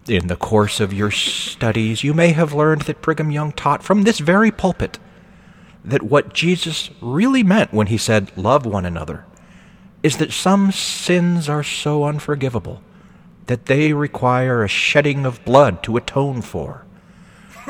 In 0.08 0.28
the 0.28 0.36
course 0.36 0.80
of 0.80 0.94
your 0.94 1.10
studies, 1.10 2.04
you 2.04 2.14
may 2.14 2.30
have 2.30 2.54
learned 2.54 2.84
that 2.84 3.02
Brigham 3.02 3.32
Young 3.32 3.52
taught 3.52 3.82
from 3.82 4.04
this 4.04 4.20
very 4.20 4.52
pulpit 4.52 5.00
that 5.84 6.04
what 6.04 6.34
Jesus 6.34 6.92
really 7.02 7.44
meant 7.44 7.74
when 7.74 7.88
he 7.88 7.98
said, 7.98 8.36
Love 8.38 8.66
one 8.66 8.86
another, 8.86 9.26
is 10.04 10.18
that 10.18 10.32
some 10.32 10.72
sins 10.72 11.50
are 11.50 11.64
so 11.64 12.04
unforgivable 12.04 12.82
that 13.48 13.68
they 13.68 13.94
require 13.94 14.64
a 14.64 14.68
shedding 14.68 15.26
of 15.26 15.44
blood 15.46 15.84
to 15.84 15.98
atone 15.98 16.42
for. 16.42 16.86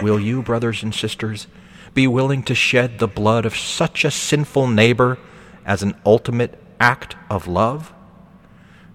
Will 0.02 0.20
you, 0.20 0.42
brothers 0.42 0.84
and 0.84 0.94
sisters, 0.94 1.48
be 1.94 2.08
willing 2.08 2.44
to 2.44 2.56
shed 2.56 3.00
the 3.00 3.08
blood 3.08 3.46
of 3.46 3.56
such 3.56 4.04
a 4.04 4.12
sinful 4.12 4.68
neighbor 4.68 5.18
as 5.66 5.82
an 5.82 5.96
ultimate 6.06 6.62
act 6.80 7.16
of 7.30 7.48
love? 7.48 7.94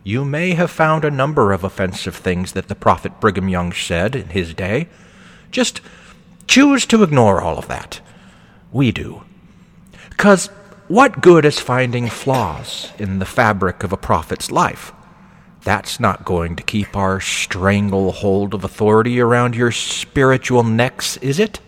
You 0.04 0.24
may 0.24 0.52
have 0.52 0.70
found 0.70 1.04
a 1.04 1.10
number 1.10 1.52
of 1.52 1.64
offensive 1.64 2.16
things 2.16 2.52
that 2.52 2.68
the 2.68 2.74
prophet 2.74 3.20
Brigham 3.20 3.48
Young 3.48 3.72
said 3.72 4.16
in 4.16 4.28
his 4.28 4.54
day. 4.54 4.88
Just 5.50 5.80
choose 6.46 6.86
to 6.86 7.02
ignore 7.02 7.40
all 7.40 7.58
of 7.58 7.68
that. 7.68 8.00
We 8.72 8.92
do. 8.92 9.24
Because 10.08 10.46
what 10.88 11.20
good 11.20 11.44
is 11.44 11.58
finding 11.58 12.08
flaws 12.08 12.90
in 12.98 13.18
the 13.18 13.26
fabric 13.26 13.82
of 13.82 13.92
a 13.92 13.96
prophet's 13.96 14.50
life? 14.50 14.92
That's 15.62 16.00
not 16.00 16.24
going 16.24 16.56
to 16.56 16.62
keep 16.62 16.96
our 16.96 17.20
stranglehold 17.20 18.54
of 18.54 18.64
authority 18.64 19.20
around 19.20 19.54
your 19.54 19.70
spiritual 19.72 20.62
necks, 20.62 21.16
is 21.18 21.38
it? 21.38 21.60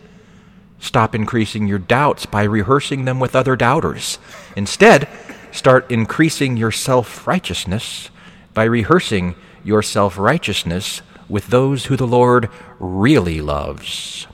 Stop 0.78 1.14
increasing 1.14 1.68
your 1.68 1.78
doubts 1.78 2.26
by 2.26 2.42
rehearsing 2.42 3.04
them 3.04 3.20
with 3.20 3.36
other 3.36 3.54
doubters. 3.54 4.18
Instead, 4.56 5.08
start 5.52 5.90
increasing 5.90 6.56
your 6.56 6.72
self 6.72 7.26
righteousness 7.26 8.10
by 8.54 8.64
rehearsing 8.64 9.34
your 9.62 9.82
self 9.82 10.18
righteousness 10.18 11.02
with 11.28 11.48
those 11.48 11.86
who 11.86 11.96
the 11.96 12.06
Lord 12.06 12.48
really 12.78 13.40
loves. 13.40 14.26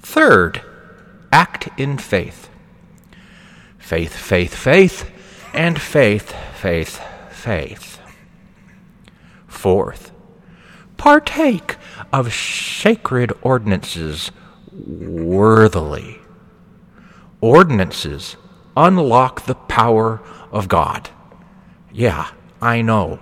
Third, 0.00 0.62
act 1.32 1.68
in 1.76 1.98
faith. 1.98 2.48
Faith, 3.78 4.14
faith, 4.14 4.54
faith, 4.54 5.10
and 5.52 5.80
faith, 5.80 6.34
faith, 6.54 7.00
faith. 7.30 7.91
Fourth, 9.62 10.10
partake 10.96 11.76
of 12.12 12.34
sacred 12.34 13.32
ordinances 13.42 14.32
worthily. 14.72 16.18
Ordinances 17.40 18.36
unlock 18.76 19.46
the 19.46 19.54
power 19.54 20.20
of 20.50 20.66
God. 20.66 21.10
Yeah, 21.92 22.32
I 22.60 22.82
know. 22.82 23.20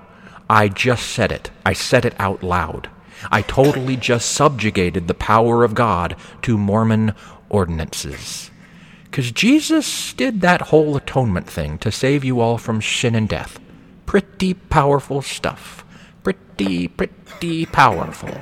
I 0.48 0.68
just 0.68 1.08
said 1.08 1.30
it. 1.30 1.50
I 1.66 1.74
said 1.74 2.06
it 2.06 2.14
out 2.18 2.42
loud. 2.42 2.88
I 3.30 3.42
totally 3.42 3.98
just 3.98 4.32
subjugated 4.32 5.08
the 5.08 5.12
power 5.12 5.62
of 5.62 5.74
God 5.74 6.16
to 6.40 6.56
Mormon 6.56 7.12
ordinances. 7.50 8.50
Because 9.04 9.30
Jesus 9.30 10.14
did 10.14 10.40
that 10.40 10.62
whole 10.62 10.96
atonement 10.96 11.50
thing 11.50 11.76
to 11.80 11.92
save 11.92 12.24
you 12.24 12.40
all 12.40 12.56
from 12.56 12.80
sin 12.80 13.14
and 13.14 13.28
death. 13.28 13.60
Pretty 14.06 14.54
powerful 14.54 15.20
stuff. 15.20 15.84
Pretty, 16.22 16.88
pretty 16.88 17.66
powerful. 17.66 18.36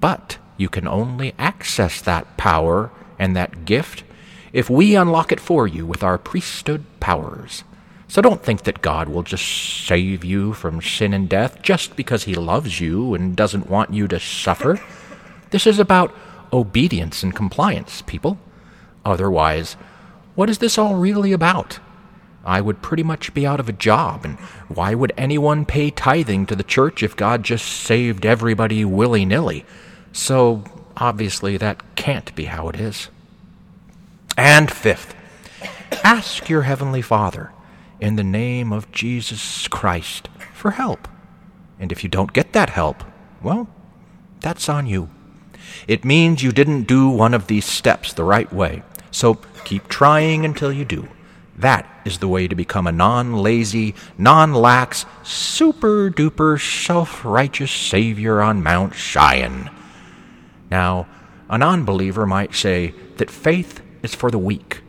But 0.00 0.38
you 0.56 0.68
can 0.68 0.88
only 0.88 1.34
access 1.38 2.00
that 2.00 2.36
power 2.36 2.90
and 3.18 3.36
that 3.36 3.64
gift 3.64 4.04
if 4.52 4.70
we 4.70 4.94
unlock 4.94 5.32
it 5.32 5.40
for 5.40 5.66
you 5.66 5.84
with 5.86 6.02
our 6.02 6.18
priesthood 6.18 6.84
powers. 7.00 7.64
So 8.08 8.22
don't 8.22 8.42
think 8.42 8.62
that 8.62 8.80
God 8.80 9.08
will 9.08 9.22
just 9.22 9.44
save 9.86 10.24
you 10.24 10.54
from 10.54 10.80
sin 10.80 11.12
and 11.12 11.28
death 11.28 11.60
just 11.60 11.94
because 11.94 12.24
he 12.24 12.34
loves 12.34 12.80
you 12.80 13.14
and 13.14 13.36
doesn't 13.36 13.68
want 13.68 13.92
you 13.92 14.08
to 14.08 14.18
suffer. 14.18 14.80
This 15.50 15.66
is 15.66 15.78
about 15.78 16.14
obedience 16.50 17.22
and 17.22 17.36
compliance, 17.36 18.02
people. 18.02 18.38
Otherwise, 19.04 19.74
what 20.34 20.48
is 20.48 20.58
this 20.58 20.78
all 20.78 20.96
really 20.96 21.32
about? 21.32 21.80
I 22.48 22.62
would 22.62 22.80
pretty 22.80 23.02
much 23.02 23.34
be 23.34 23.46
out 23.46 23.60
of 23.60 23.68
a 23.68 23.74
job, 23.74 24.24
and 24.24 24.38
why 24.68 24.94
would 24.94 25.12
anyone 25.18 25.66
pay 25.66 25.90
tithing 25.90 26.46
to 26.46 26.56
the 26.56 26.62
church 26.62 27.02
if 27.02 27.14
God 27.14 27.42
just 27.42 27.66
saved 27.66 28.24
everybody 28.24 28.86
willy 28.86 29.26
nilly? 29.26 29.66
So, 30.12 30.64
obviously, 30.96 31.58
that 31.58 31.94
can't 31.94 32.34
be 32.34 32.46
how 32.46 32.70
it 32.70 32.80
is. 32.80 33.10
And 34.38 34.70
fifth, 34.70 35.14
ask 36.02 36.48
your 36.48 36.62
Heavenly 36.62 37.02
Father 37.02 37.52
in 38.00 38.16
the 38.16 38.24
name 38.24 38.72
of 38.72 38.90
Jesus 38.92 39.68
Christ 39.68 40.30
for 40.54 40.70
help. 40.70 41.06
And 41.78 41.92
if 41.92 42.02
you 42.02 42.08
don't 42.08 42.32
get 42.32 42.54
that 42.54 42.70
help, 42.70 43.04
well, 43.42 43.68
that's 44.40 44.70
on 44.70 44.86
you. 44.86 45.10
It 45.86 46.02
means 46.02 46.42
you 46.42 46.52
didn't 46.52 46.84
do 46.84 47.10
one 47.10 47.34
of 47.34 47.46
these 47.46 47.66
steps 47.66 48.14
the 48.14 48.24
right 48.24 48.50
way. 48.50 48.82
So 49.10 49.34
keep 49.66 49.86
trying 49.88 50.46
until 50.46 50.72
you 50.72 50.86
do. 50.86 51.08
That 51.58 52.02
is 52.04 52.18
the 52.18 52.28
way 52.28 52.46
to 52.46 52.54
become 52.54 52.86
a 52.86 52.92
non 52.92 53.34
lazy, 53.34 53.94
non 54.16 54.54
lax, 54.54 55.04
super 55.24 56.08
duper 56.08 56.60
self 56.60 57.24
righteous 57.24 57.72
Savior 57.72 58.40
on 58.40 58.62
Mount 58.62 58.94
Cheyenne. 58.94 59.68
Now, 60.70 61.08
a 61.50 61.58
non 61.58 61.84
believer 61.84 62.26
might 62.26 62.54
say 62.54 62.94
that 63.16 63.30
faith 63.30 63.80
is 64.04 64.14
for 64.14 64.30
the 64.30 64.38
weak. 64.38 64.82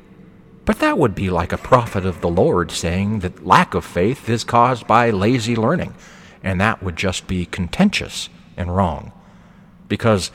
But 0.65 0.77
that 0.79 0.99
would 0.99 1.15
be 1.15 1.31
like 1.31 1.51
a 1.51 1.57
prophet 1.57 2.05
of 2.05 2.21
the 2.21 2.29
Lord 2.29 2.69
saying 2.69 3.19
that 3.19 3.43
lack 3.43 3.73
of 3.73 3.83
faith 3.83 4.29
is 4.29 4.43
caused 4.43 4.85
by 4.85 5.09
lazy 5.09 5.55
learning, 5.55 5.95
and 6.43 6.61
that 6.61 6.83
would 6.83 6.95
just 6.95 7.25
be 7.25 7.47
contentious 7.47 8.29
and 8.55 8.75
wrong. 8.75 9.11
Because 9.88 10.29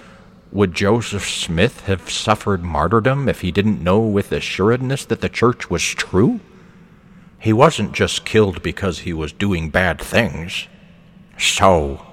would 0.55 0.73
Joseph 0.73 1.29
Smith 1.29 1.81
have 1.87 2.09
suffered 2.09 2.63
martyrdom 2.63 3.29
if 3.29 3.41
he 3.41 3.51
didn't 3.51 3.83
know 3.83 3.99
with 3.99 4.31
assuredness 4.31 5.05
that 5.05 5.21
the 5.21 5.29
church 5.29 5.69
was 5.69 5.83
true? 5.83 6.39
He 7.41 7.53
wasn't 7.53 7.93
just 7.93 8.25
killed 8.25 8.63
because 8.63 9.01
he 9.01 9.13
was 9.13 9.33
doing 9.33 9.69
bad 9.69 10.01
things. 10.01 10.69
So, 11.37 12.07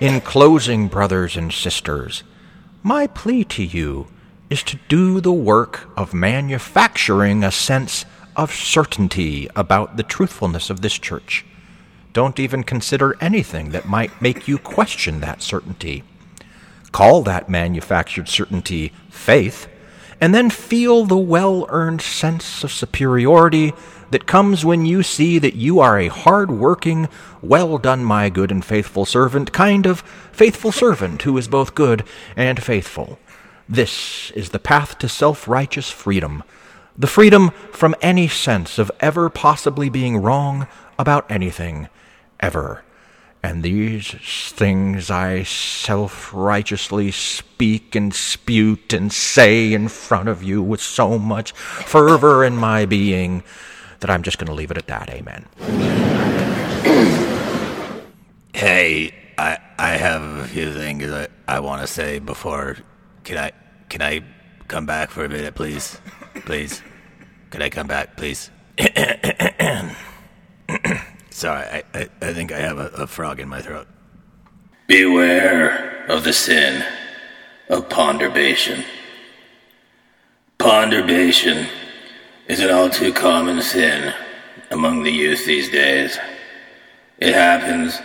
in 0.00 0.20
closing, 0.20 0.88
brothers 0.88 1.36
and 1.36 1.52
sisters, 1.52 2.24
my 2.82 3.06
plea 3.06 3.44
to 3.44 3.62
you 3.62 4.08
is 4.50 4.64
to 4.64 4.78
do 4.88 5.20
the 5.20 5.32
work 5.32 5.88
of 5.96 6.12
manufacturing 6.12 7.44
a 7.44 7.52
sense 7.52 8.04
of 8.34 8.52
certainty 8.52 9.48
about 9.54 9.96
the 9.96 10.02
truthfulness 10.02 10.68
of 10.68 10.80
this 10.80 10.98
church. 10.98 11.46
Don't 12.12 12.40
even 12.40 12.64
consider 12.64 13.16
anything 13.20 13.70
that 13.70 13.88
might 13.88 14.20
make 14.20 14.48
you 14.48 14.58
question 14.58 15.20
that 15.20 15.42
certainty. 15.42 16.02
Call 16.94 17.22
that 17.22 17.48
manufactured 17.48 18.28
certainty 18.28 18.92
faith, 19.10 19.66
and 20.20 20.32
then 20.32 20.48
feel 20.48 21.04
the 21.04 21.18
well 21.18 21.66
earned 21.68 22.00
sense 22.00 22.62
of 22.62 22.70
superiority 22.70 23.72
that 24.12 24.28
comes 24.28 24.64
when 24.64 24.86
you 24.86 25.02
see 25.02 25.40
that 25.40 25.56
you 25.56 25.80
are 25.80 25.98
a 25.98 26.06
hard 26.06 26.52
working, 26.52 27.08
well 27.42 27.78
done, 27.78 28.04
my 28.04 28.30
good 28.30 28.52
and 28.52 28.64
faithful 28.64 29.04
servant, 29.04 29.52
kind 29.52 29.86
of 29.86 30.02
faithful 30.30 30.70
servant 30.70 31.22
who 31.22 31.36
is 31.36 31.48
both 31.48 31.74
good 31.74 32.04
and 32.36 32.62
faithful. 32.62 33.18
This 33.68 34.30
is 34.30 34.50
the 34.50 34.60
path 34.60 34.96
to 34.98 35.08
self 35.08 35.48
righteous 35.48 35.90
freedom, 35.90 36.44
the 36.96 37.08
freedom 37.08 37.50
from 37.72 37.96
any 38.02 38.28
sense 38.28 38.78
of 38.78 38.92
ever 39.00 39.28
possibly 39.28 39.88
being 39.88 40.18
wrong 40.18 40.68
about 40.96 41.28
anything, 41.28 41.88
ever. 42.38 42.83
And 43.44 43.62
these 43.62 44.10
things 44.52 45.10
I 45.10 45.42
self 45.42 46.32
righteously 46.32 47.10
speak 47.10 47.94
and 47.94 48.10
spute 48.10 48.94
and 48.94 49.12
say 49.12 49.74
in 49.74 49.88
front 49.88 50.30
of 50.30 50.42
you 50.42 50.62
with 50.62 50.80
so 50.80 51.18
much 51.18 51.52
fervor 51.52 52.42
in 52.42 52.56
my 52.56 52.86
being 52.86 53.42
that 54.00 54.08
I'm 54.08 54.22
just 54.22 54.38
going 54.38 54.46
to 54.46 54.54
leave 54.54 54.70
it 54.70 54.78
at 54.78 54.86
that. 54.86 55.10
Amen. 55.10 55.44
Hey, 58.54 59.12
I 59.36 59.58
I 59.78 59.90
have 59.96 60.22
a 60.22 60.46
few 60.46 60.72
things 60.72 61.10
I, 61.10 61.26
I 61.46 61.60
want 61.60 61.82
to 61.82 61.86
say 61.86 62.20
before 62.20 62.78
can 63.24 63.36
I 63.36 63.50
can 63.90 64.00
I 64.00 64.22
come 64.68 64.86
back 64.86 65.10
for 65.10 65.22
a 65.22 65.28
minute, 65.28 65.54
please? 65.54 66.00
Please. 66.46 66.82
Can 67.50 67.60
I 67.62 67.68
come 67.68 67.88
back, 67.88 68.16
please? 68.16 68.50
Sorry, 71.34 71.66
I, 71.66 71.82
I, 71.92 72.08
I 72.22 72.32
think 72.32 72.52
I 72.52 72.60
have 72.60 72.78
a, 72.78 72.86
a 72.90 73.06
frog 73.08 73.40
in 73.40 73.48
my 73.48 73.60
throat. 73.60 73.88
Beware 74.86 76.06
of 76.08 76.22
the 76.22 76.32
sin 76.32 76.84
of 77.68 77.88
ponderbation. 77.88 78.84
Ponderbation 80.60 81.68
is 82.46 82.60
an 82.60 82.70
all 82.70 82.88
too 82.88 83.12
common 83.12 83.60
sin 83.62 84.14
among 84.70 85.02
the 85.02 85.10
youth 85.10 85.44
these 85.44 85.68
days. 85.68 86.16
It 87.18 87.34
happens 87.34 88.00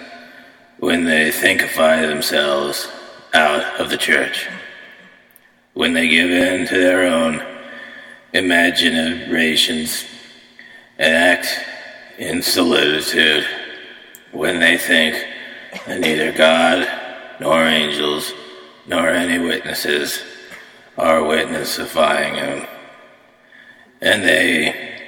when 0.79 1.03
they 1.03 1.29
thinkify 1.29 2.01
themselves 2.01 2.87
out 3.35 3.79
of 3.79 3.91
the 3.91 3.97
church 3.97 4.47
when 5.75 5.93
they 5.93 6.07
give 6.07 6.31
in 6.31 6.65
to 6.65 6.77
their 6.79 7.05
own 7.05 7.45
imaginations 8.33 10.03
and 10.97 11.13
act 11.13 11.63
in 12.19 12.41
solitude, 12.41 13.47
when 14.33 14.59
they 14.59 14.77
think 14.77 15.25
that 15.87 16.01
neither 16.01 16.33
God 16.33 16.85
nor 17.39 17.63
angels 17.63 18.33
nor 18.85 19.07
any 19.07 19.39
witnesses 19.39 20.21
are 20.97 21.21
witnessifying 21.21 22.35
him, 22.35 22.67
and 24.01 24.21
they 24.23 24.99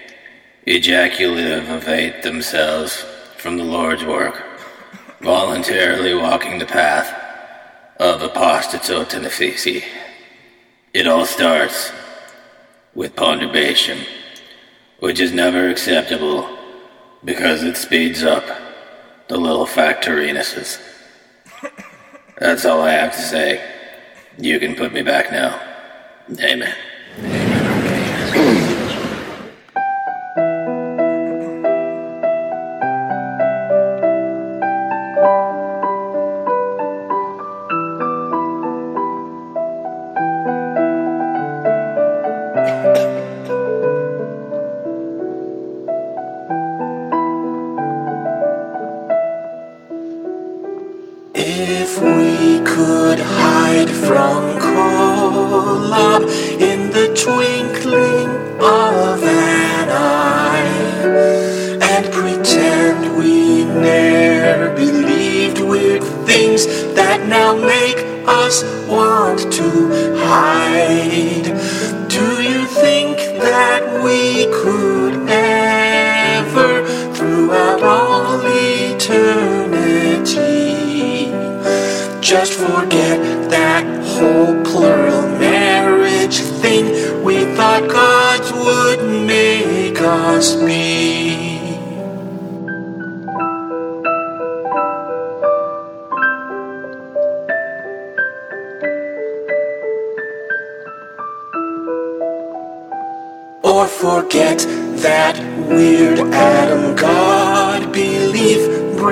ejaculativate 0.66 2.22
themselves 2.22 3.06
from 3.38 3.58
the 3.58 3.64
Lord's 3.64 4.06
work, 4.06 4.42
voluntarily 5.20 6.14
walking 6.14 6.60
the 6.60 6.66
path 6.66 7.14
of 8.00 8.22
apostatotennephy. 8.22 9.84
It 10.94 11.08
all 11.08 11.26
starts 11.26 11.92
with 12.96 13.18
ponderation, 13.18 14.00
which 15.00 15.20
is 15.20 15.34
never 15.34 15.70
acceptable 15.70 16.60
because 17.24 17.64
it 17.64 17.78
speeds 17.78 18.24
up 18.24 18.44
the 19.28 19.38
little 19.38 19.66
factorinuses. 19.66 20.80
That's 22.40 22.66
all 22.66 22.82
I 22.82 22.92
have 22.92 23.14
to 23.14 23.22
say. 23.22 23.64
You 24.38 24.60
can 24.60 24.76
put 24.76 24.94
me 24.94 25.04
back 25.04 25.32
now. 25.32 25.62
Amen. 26.40 27.41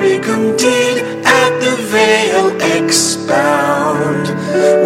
Did 0.00 1.26
at 1.26 1.60
the 1.60 1.76
veil 1.76 2.48
expound, 2.78 4.28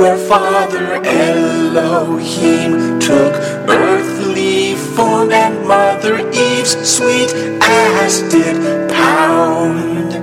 where 0.01 0.19
Father 0.19 0.95
Elohim 1.05 2.99
took 2.99 3.33
earthly 3.69 4.75
form 4.75 5.31
and 5.31 5.69
Mother 5.69 6.19
Eve's 6.19 6.77
sweet 6.89 7.33
ass 7.63 8.23
did 8.23 8.91
pound, 8.91 10.15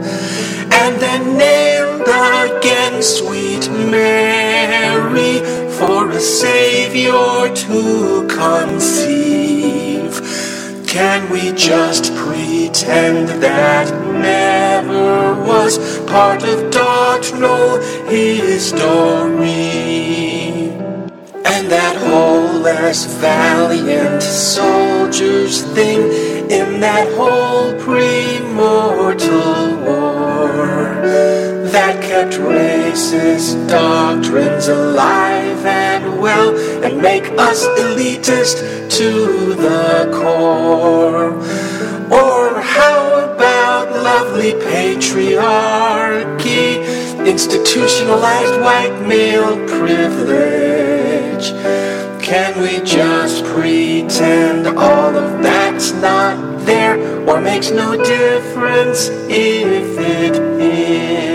and 0.73 0.99
then 0.99 1.37
nailed 1.37 2.01
against 2.01 3.19
sweet 3.19 3.69
Mary 3.69 5.39
for 5.71 6.09
a 6.09 6.19
Savior 6.19 7.49
to 7.55 8.27
conceive. 8.27 10.21
Can 10.85 11.29
we 11.29 11.53
just 11.53 12.13
pretend 12.15 13.29
that 13.41 14.00
never 14.21 15.35
was 15.43 15.99
part 16.05 16.43
of 16.43 16.71
doctrinal 16.71 17.79
history? 18.07 19.51
And 21.45 21.69
that 21.69 21.95
whole 21.97 22.59
less 22.59 23.05
valiant 23.05 24.21
soldiers 24.23 25.63
thing 25.73 26.01
in 26.51 26.79
that 26.81 27.07
whole 27.17 27.73
premortal 27.79 29.77
war 29.85 30.51
that 31.71 32.01
kept 32.03 32.33
racist 32.33 33.69
doctrines 33.69 34.67
alive 34.67 35.65
and 35.65 36.19
well 36.21 36.55
and 36.83 37.01
make 37.01 37.23
us 37.37 37.65
elitist 37.79 38.57
to 38.97 39.53
the 39.53 40.11
core. 40.13 41.31
Lovely 44.31 44.53
patriarchy, 44.53 45.27
institutionalized 47.27 48.61
white 48.61 49.05
male 49.05 49.57
privilege? 49.67 51.51
Can 52.23 52.61
we 52.61 52.79
just 52.85 53.43
pretend 53.43 54.67
all 54.67 55.17
of 55.17 55.43
that's 55.43 55.91
not 55.91 56.65
there 56.65 56.97
or 57.29 57.41
makes 57.41 57.71
no 57.71 57.97
difference 58.01 59.09
if 59.27 59.99
it 59.99 60.37
is? 60.61 61.30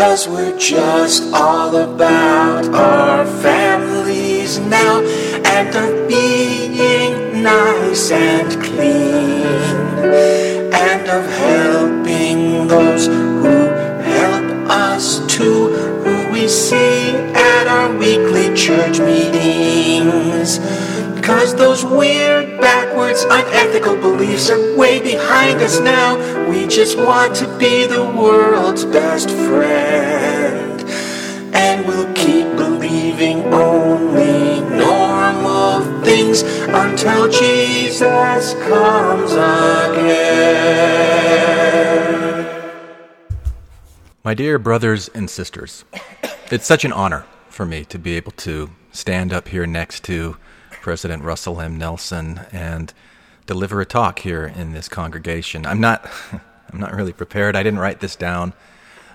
Cause 0.00 0.26
we're 0.26 0.56
just 0.56 1.30
all 1.34 1.76
about 1.76 2.66
our 2.74 3.26
families 3.42 4.58
now 4.58 5.02
and 5.44 5.76
of 5.76 6.08
being 6.08 7.42
nice 7.42 8.10
and 8.10 8.50
clean 8.62 9.44
and 10.72 11.06
of 11.06 11.26
helping 11.30 12.66
those 12.66 13.08
who 13.08 13.68
help 14.00 14.70
us 14.70 15.20
too, 15.26 15.68
who 15.68 16.32
we 16.32 16.48
see 16.48 17.10
at 17.34 17.66
our 17.66 17.94
weekly 17.98 18.56
church 18.56 18.98
meetings. 19.00 20.60
Cause 21.20 21.54
those 21.54 21.84
weird, 21.84 22.58
backwards, 22.58 23.24
unethical 23.24 23.96
beliefs 23.96 24.48
are 24.48 24.76
way 24.78 24.98
behind 24.98 25.60
us 25.60 25.78
now. 25.78 26.16
Just 26.70 26.96
want 26.96 27.34
to 27.34 27.58
be 27.58 27.84
the 27.84 28.04
world's 28.04 28.84
best 28.84 29.28
friend. 29.28 30.80
And 31.52 31.84
we'll 31.84 32.14
keep 32.14 32.46
believing 32.56 33.42
only 33.52 34.60
normal 34.76 35.80
things 36.04 36.42
until 36.42 37.28
Jesus 37.28 38.54
comes 38.54 39.32
again. 39.32 40.20
My 44.22 44.34
dear 44.34 44.60
brothers 44.60 45.08
and 45.08 45.28
sisters, 45.28 45.84
it's 46.52 46.66
such 46.66 46.84
an 46.84 46.92
honor 46.92 47.26
for 47.48 47.66
me 47.66 47.84
to 47.86 47.98
be 47.98 48.14
able 48.14 48.30
to 48.32 48.70
stand 48.92 49.32
up 49.32 49.48
here 49.48 49.66
next 49.66 50.04
to 50.04 50.36
President 50.70 51.24
Russell 51.24 51.60
M. 51.60 51.76
Nelson 51.76 52.42
and 52.52 52.94
deliver 53.46 53.80
a 53.80 53.86
talk 53.86 54.20
here 54.20 54.46
in 54.46 54.72
this 54.72 54.88
congregation. 54.88 55.66
I'm 55.66 55.80
not 55.80 56.08
I'm 56.72 56.80
not 56.80 56.94
really 56.94 57.12
prepared. 57.12 57.56
I 57.56 57.62
didn't 57.62 57.80
write 57.80 58.00
this 58.00 58.16
down. 58.16 58.52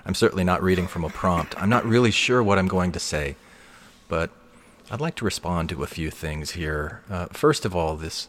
I'm 0.04 0.14
certainly 0.14 0.44
not 0.44 0.62
reading 0.62 0.86
from 0.86 1.04
a 1.04 1.08
prompt. 1.08 1.60
I'm 1.60 1.68
not 1.68 1.84
really 1.84 2.10
sure 2.10 2.42
what 2.42 2.58
I'm 2.58 2.68
going 2.68 2.92
to 2.92 3.00
say, 3.00 3.36
but 4.08 4.30
I'd 4.90 5.00
like 5.00 5.16
to 5.16 5.24
respond 5.24 5.68
to 5.70 5.82
a 5.82 5.88
few 5.88 6.10
things 6.10 6.52
here. 6.52 7.02
Uh, 7.10 7.26
first 7.26 7.64
of 7.64 7.74
all, 7.74 7.96
this 7.96 8.28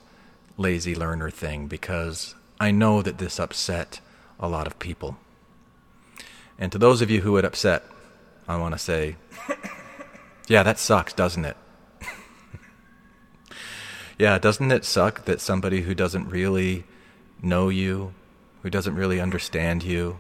lazy 0.58 0.96
learner 0.96 1.30
thing, 1.30 1.68
because 1.68 2.34
I 2.60 2.72
know 2.72 3.04
that 3.04 3.20
this 3.20 3.40
upset 3.40 4.00
a 4.40 4.48
lot 4.48 4.66
of 4.66 4.80
people. 4.80 5.18
And 6.58 6.72
to 6.72 6.80
those 6.80 7.02
of 7.02 7.12
you 7.12 7.22
who 7.22 7.38
it 7.38 7.46
upset, 7.46 7.84
I 8.48 8.58
want 8.58 8.74
to 8.74 8.80
say, 8.80 9.18
yeah, 10.48 10.64
that 10.64 10.80
sucks, 10.80 11.14
doesn't 11.14 11.46
it? 11.46 11.58
yeah, 14.18 14.40
doesn't 14.40 14.72
it 14.72 14.84
suck 14.84 15.26
that 15.26 15.42
somebody 15.42 15.82
who 15.82 15.94
doesn't 15.94 16.30
really 16.30 16.86
know 17.42 17.70
you, 17.70 18.14
who 18.68 18.72
doesn't 18.72 18.96
really 18.96 19.22
understand 19.22 19.82
you, 19.82 20.20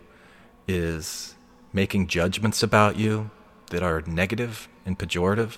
is 0.69 1.35
making 1.73 2.07
judgments 2.07 2.63
about 2.63 2.95
you 2.95 3.29
that 3.71 3.83
are 3.83 4.01
negative 4.07 4.69
and 4.85 4.97
pejorative? 4.97 5.57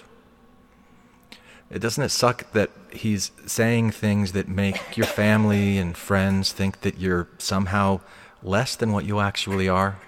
It 1.70 1.78
doesn't 1.78 2.04
it 2.04 2.10
suck 2.10 2.52
that 2.54 2.72
he's 2.92 3.30
saying 3.46 3.92
things 3.92 4.32
that 4.32 4.48
make 4.48 4.98
your 4.98 5.06
family 5.06 5.78
and 5.78 5.96
friends 5.96 6.52
think 6.52 6.82
that 6.82 6.98
you're 6.98 7.28
somehow 7.38 8.00
less 8.42 8.76
than 8.76 8.92
what 8.92 9.06
you 9.06 9.20
actually 9.20 9.70
are? 9.70 10.00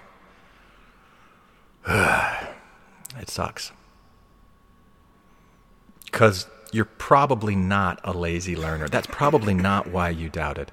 it 1.86 3.28
sucks. 3.30 3.70
Because 6.06 6.48
you're 6.72 6.84
probably 6.84 7.54
not 7.54 8.00
a 8.02 8.12
lazy 8.12 8.56
learner. 8.56 8.88
That's 8.88 9.06
probably 9.06 9.54
not 9.54 9.86
why 9.86 10.08
you 10.08 10.28
doubted. 10.28 10.72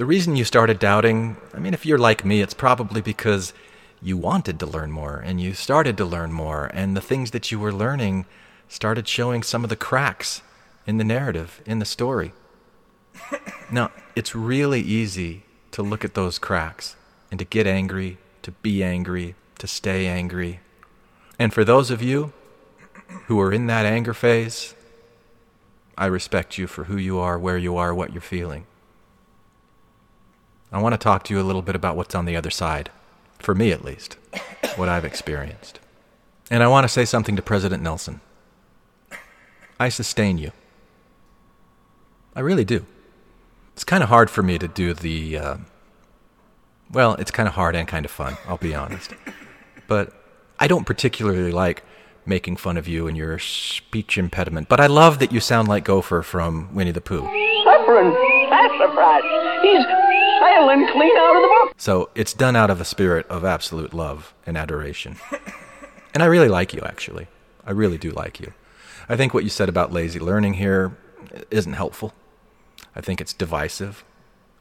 The 0.00 0.06
reason 0.06 0.34
you 0.34 0.46
started 0.46 0.78
doubting, 0.78 1.36
I 1.52 1.58
mean, 1.58 1.74
if 1.74 1.84
you're 1.84 1.98
like 1.98 2.24
me, 2.24 2.40
it's 2.40 2.54
probably 2.54 3.02
because 3.02 3.52
you 4.00 4.16
wanted 4.16 4.58
to 4.60 4.64
learn 4.64 4.90
more 4.90 5.18
and 5.18 5.38
you 5.38 5.52
started 5.52 5.98
to 5.98 6.06
learn 6.06 6.32
more, 6.32 6.70
and 6.72 6.96
the 6.96 7.02
things 7.02 7.32
that 7.32 7.52
you 7.52 7.60
were 7.60 7.70
learning 7.70 8.24
started 8.66 9.06
showing 9.06 9.42
some 9.42 9.62
of 9.62 9.68
the 9.68 9.76
cracks 9.76 10.40
in 10.86 10.96
the 10.96 11.04
narrative, 11.04 11.60
in 11.66 11.80
the 11.80 11.84
story. 11.84 12.32
now, 13.70 13.90
it's 14.16 14.34
really 14.34 14.80
easy 14.80 15.42
to 15.72 15.82
look 15.82 16.02
at 16.02 16.14
those 16.14 16.38
cracks 16.38 16.96
and 17.30 17.38
to 17.38 17.44
get 17.44 17.66
angry, 17.66 18.16
to 18.40 18.52
be 18.52 18.82
angry, 18.82 19.34
to 19.58 19.66
stay 19.66 20.06
angry. 20.06 20.60
And 21.38 21.52
for 21.52 21.62
those 21.62 21.90
of 21.90 22.00
you 22.00 22.32
who 23.26 23.38
are 23.38 23.52
in 23.52 23.66
that 23.66 23.84
anger 23.84 24.14
phase, 24.14 24.74
I 25.98 26.06
respect 26.06 26.56
you 26.56 26.66
for 26.66 26.84
who 26.84 26.96
you 26.96 27.18
are, 27.18 27.38
where 27.38 27.58
you 27.58 27.76
are, 27.76 27.94
what 27.94 28.14
you're 28.14 28.22
feeling. 28.22 28.64
I 30.72 30.80
want 30.80 30.92
to 30.92 30.98
talk 30.98 31.24
to 31.24 31.34
you 31.34 31.40
a 31.40 31.42
little 31.42 31.62
bit 31.62 31.74
about 31.74 31.96
what's 31.96 32.14
on 32.14 32.26
the 32.26 32.36
other 32.36 32.50
side, 32.50 32.90
for 33.38 33.54
me 33.54 33.72
at 33.72 33.84
least, 33.84 34.16
what 34.76 34.88
I've 34.88 35.04
experienced. 35.04 35.80
And 36.50 36.62
I 36.62 36.68
want 36.68 36.84
to 36.84 36.88
say 36.88 37.04
something 37.04 37.36
to 37.36 37.42
President 37.42 37.82
Nelson. 37.82 38.20
I 39.78 39.88
sustain 39.88 40.38
you. 40.38 40.52
I 42.36 42.40
really 42.40 42.64
do. 42.64 42.86
It's 43.72 43.84
kind 43.84 44.02
of 44.02 44.08
hard 44.08 44.30
for 44.30 44.42
me 44.42 44.58
to 44.58 44.68
do 44.68 44.94
the. 44.94 45.38
Uh, 45.38 45.56
well, 46.92 47.14
it's 47.14 47.30
kind 47.30 47.48
of 47.48 47.54
hard 47.54 47.74
and 47.74 47.88
kind 47.88 48.04
of 48.04 48.10
fun, 48.10 48.36
I'll 48.46 48.56
be 48.56 48.74
honest. 48.74 49.14
But 49.86 50.12
I 50.58 50.68
don't 50.68 50.84
particularly 50.84 51.50
like 51.52 51.82
making 52.26 52.56
fun 52.56 52.76
of 52.76 52.86
you 52.86 53.08
and 53.08 53.16
your 53.16 53.38
speech 53.38 54.18
impediment, 54.18 54.68
but 54.68 54.80
I 54.80 54.86
love 54.86 55.18
that 55.20 55.32
you 55.32 55.40
sound 55.40 55.68
like 55.68 55.84
Gopher 55.84 56.22
from 56.22 56.72
Winnie 56.74 56.90
the 56.92 57.00
Pooh. 57.00 57.22
Suffering 57.64 58.12
sassafras. 58.50 59.24
He's 59.62 59.84
clean 60.40 61.16
out 61.16 61.36
of 61.36 61.42
the 61.42 61.48
book. 61.48 61.74
So 61.76 62.10
it's 62.14 62.32
done 62.34 62.56
out 62.56 62.70
of 62.70 62.80
a 62.80 62.84
spirit 62.84 63.26
of 63.28 63.44
absolute 63.44 63.94
love 63.94 64.34
and 64.46 64.56
adoration. 64.56 65.16
and 66.14 66.22
I 66.22 66.26
really 66.26 66.48
like 66.48 66.74
you, 66.74 66.80
actually. 66.82 67.28
I 67.64 67.72
really 67.72 67.98
do 67.98 68.10
like 68.10 68.40
you. 68.40 68.52
I 69.08 69.16
think 69.16 69.34
what 69.34 69.44
you 69.44 69.50
said 69.50 69.68
about 69.68 69.92
lazy 69.92 70.20
learning 70.20 70.54
here 70.54 70.96
isn't 71.50 71.74
helpful. 71.74 72.12
I 72.94 73.00
think 73.00 73.20
it's 73.20 73.32
divisive. 73.32 74.04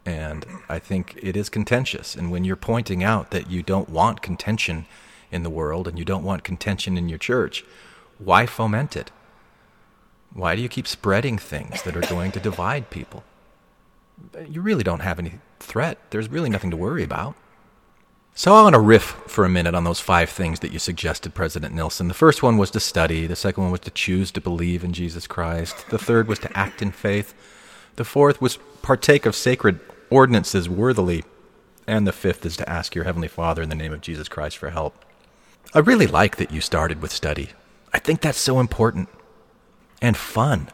And 0.05 0.45
I 0.67 0.79
think 0.79 1.19
it 1.21 1.35
is 1.35 1.49
contentious. 1.49 2.15
And 2.15 2.31
when 2.31 2.43
you're 2.43 2.55
pointing 2.55 3.03
out 3.03 3.31
that 3.31 3.49
you 3.49 3.61
don't 3.61 3.89
want 3.89 4.21
contention 4.21 4.85
in 5.31 5.43
the 5.43 5.49
world 5.49 5.87
and 5.87 5.99
you 5.99 6.05
don't 6.05 6.23
want 6.23 6.43
contention 6.43 6.97
in 6.97 7.09
your 7.09 7.19
church, 7.19 7.63
why 8.17 8.45
foment 8.45 8.95
it? 8.95 9.11
Why 10.33 10.55
do 10.55 10.61
you 10.61 10.69
keep 10.69 10.87
spreading 10.87 11.37
things 11.37 11.83
that 11.83 11.95
are 11.95 12.01
going 12.01 12.31
to 12.31 12.39
divide 12.39 12.89
people? 12.89 13.23
You 14.47 14.61
really 14.61 14.83
don't 14.83 15.01
have 15.01 15.19
any 15.19 15.39
threat. 15.59 15.97
There's 16.09 16.29
really 16.29 16.49
nothing 16.49 16.71
to 16.71 16.77
worry 16.77 17.03
about. 17.03 17.35
So 18.33 18.53
I 18.55 18.61
want 18.63 18.73
to 18.75 18.79
riff 18.79 19.03
for 19.27 19.43
a 19.43 19.49
minute 19.49 19.75
on 19.75 19.83
those 19.83 19.99
five 19.99 20.29
things 20.29 20.61
that 20.61 20.71
you 20.71 20.79
suggested, 20.79 21.33
President 21.33 21.75
Nelson. 21.75 22.07
The 22.07 22.13
first 22.13 22.41
one 22.41 22.57
was 22.57 22.71
to 22.71 22.79
study. 22.79 23.27
The 23.27 23.35
second 23.35 23.63
one 23.63 23.71
was 23.71 23.81
to 23.81 23.91
choose 23.91 24.31
to 24.31 24.39
believe 24.39 24.83
in 24.83 24.93
Jesus 24.93 25.27
Christ. 25.27 25.89
The 25.89 25.97
third 25.97 26.27
was 26.27 26.39
to 26.39 26.57
act 26.57 26.81
in 26.81 26.91
faith. 26.91 27.33
The 27.97 28.05
fourth 28.05 28.41
was 28.41 28.57
partake 28.81 29.25
of 29.25 29.35
sacred 29.35 29.81
ordinances 30.09 30.69
worthily. 30.69 31.25
And 31.85 32.07
the 32.07 32.13
fifth 32.13 32.45
is 32.45 32.55
to 32.57 32.69
ask 32.69 32.95
your 32.95 33.03
Heavenly 33.03 33.27
Father 33.27 33.61
in 33.61 33.69
the 33.69 33.75
name 33.75 33.91
of 33.91 33.99
Jesus 34.01 34.29
Christ 34.29 34.57
for 34.57 34.69
help. 34.69 35.03
I 35.73 35.79
really 35.79 36.07
like 36.07 36.37
that 36.37 36.51
you 36.51 36.61
started 36.61 37.01
with 37.01 37.11
study. 37.11 37.49
I 37.91 37.99
think 37.99 38.21
that's 38.21 38.39
so 38.39 38.59
important 38.59 39.09
and 40.01 40.15
fun. 40.15 40.69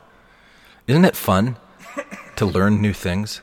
Isn't 0.87 1.05
it 1.05 1.15
fun 1.15 1.57
to 2.37 2.45
learn 2.45 2.81
new 2.81 2.93
things, 2.93 3.41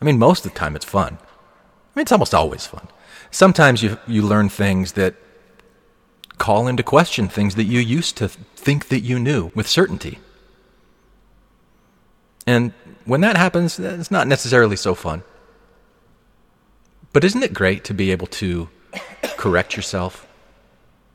I 0.00 0.04
mean, 0.04 0.18
most 0.18 0.44
of 0.44 0.52
the 0.52 0.58
time 0.58 0.76
it's 0.76 0.84
fun. 0.84 1.18
I 1.20 1.98
mean, 1.98 2.02
it's 2.02 2.12
almost 2.12 2.34
always 2.34 2.66
fun. 2.66 2.88
Sometimes 3.30 3.82
you, 3.82 3.98
you 4.06 4.22
learn 4.22 4.48
things 4.48 4.92
that 4.92 5.14
call 6.38 6.66
into 6.66 6.82
question 6.82 7.28
things 7.28 7.54
that 7.54 7.64
you 7.64 7.78
used 7.78 8.16
to 8.16 8.28
think 8.28 8.88
that 8.88 9.00
you 9.00 9.18
knew 9.18 9.52
with 9.54 9.68
certainty. 9.68 10.18
And 12.46 12.72
when 13.04 13.20
that 13.20 13.36
happens, 13.36 13.78
it's 13.78 14.10
not 14.10 14.26
necessarily 14.26 14.76
so 14.76 14.94
fun. 14.94 15.22
But 17.12 17.24
isn't 17.24 17.42
it 17.42 17.52
great 17.52 17.84
to 17.84 17.94
be 17.94 18.10
able 18.10 18.26
to 18.28 18.68
correct 19.36 19.76
yourself? 19.76 20.26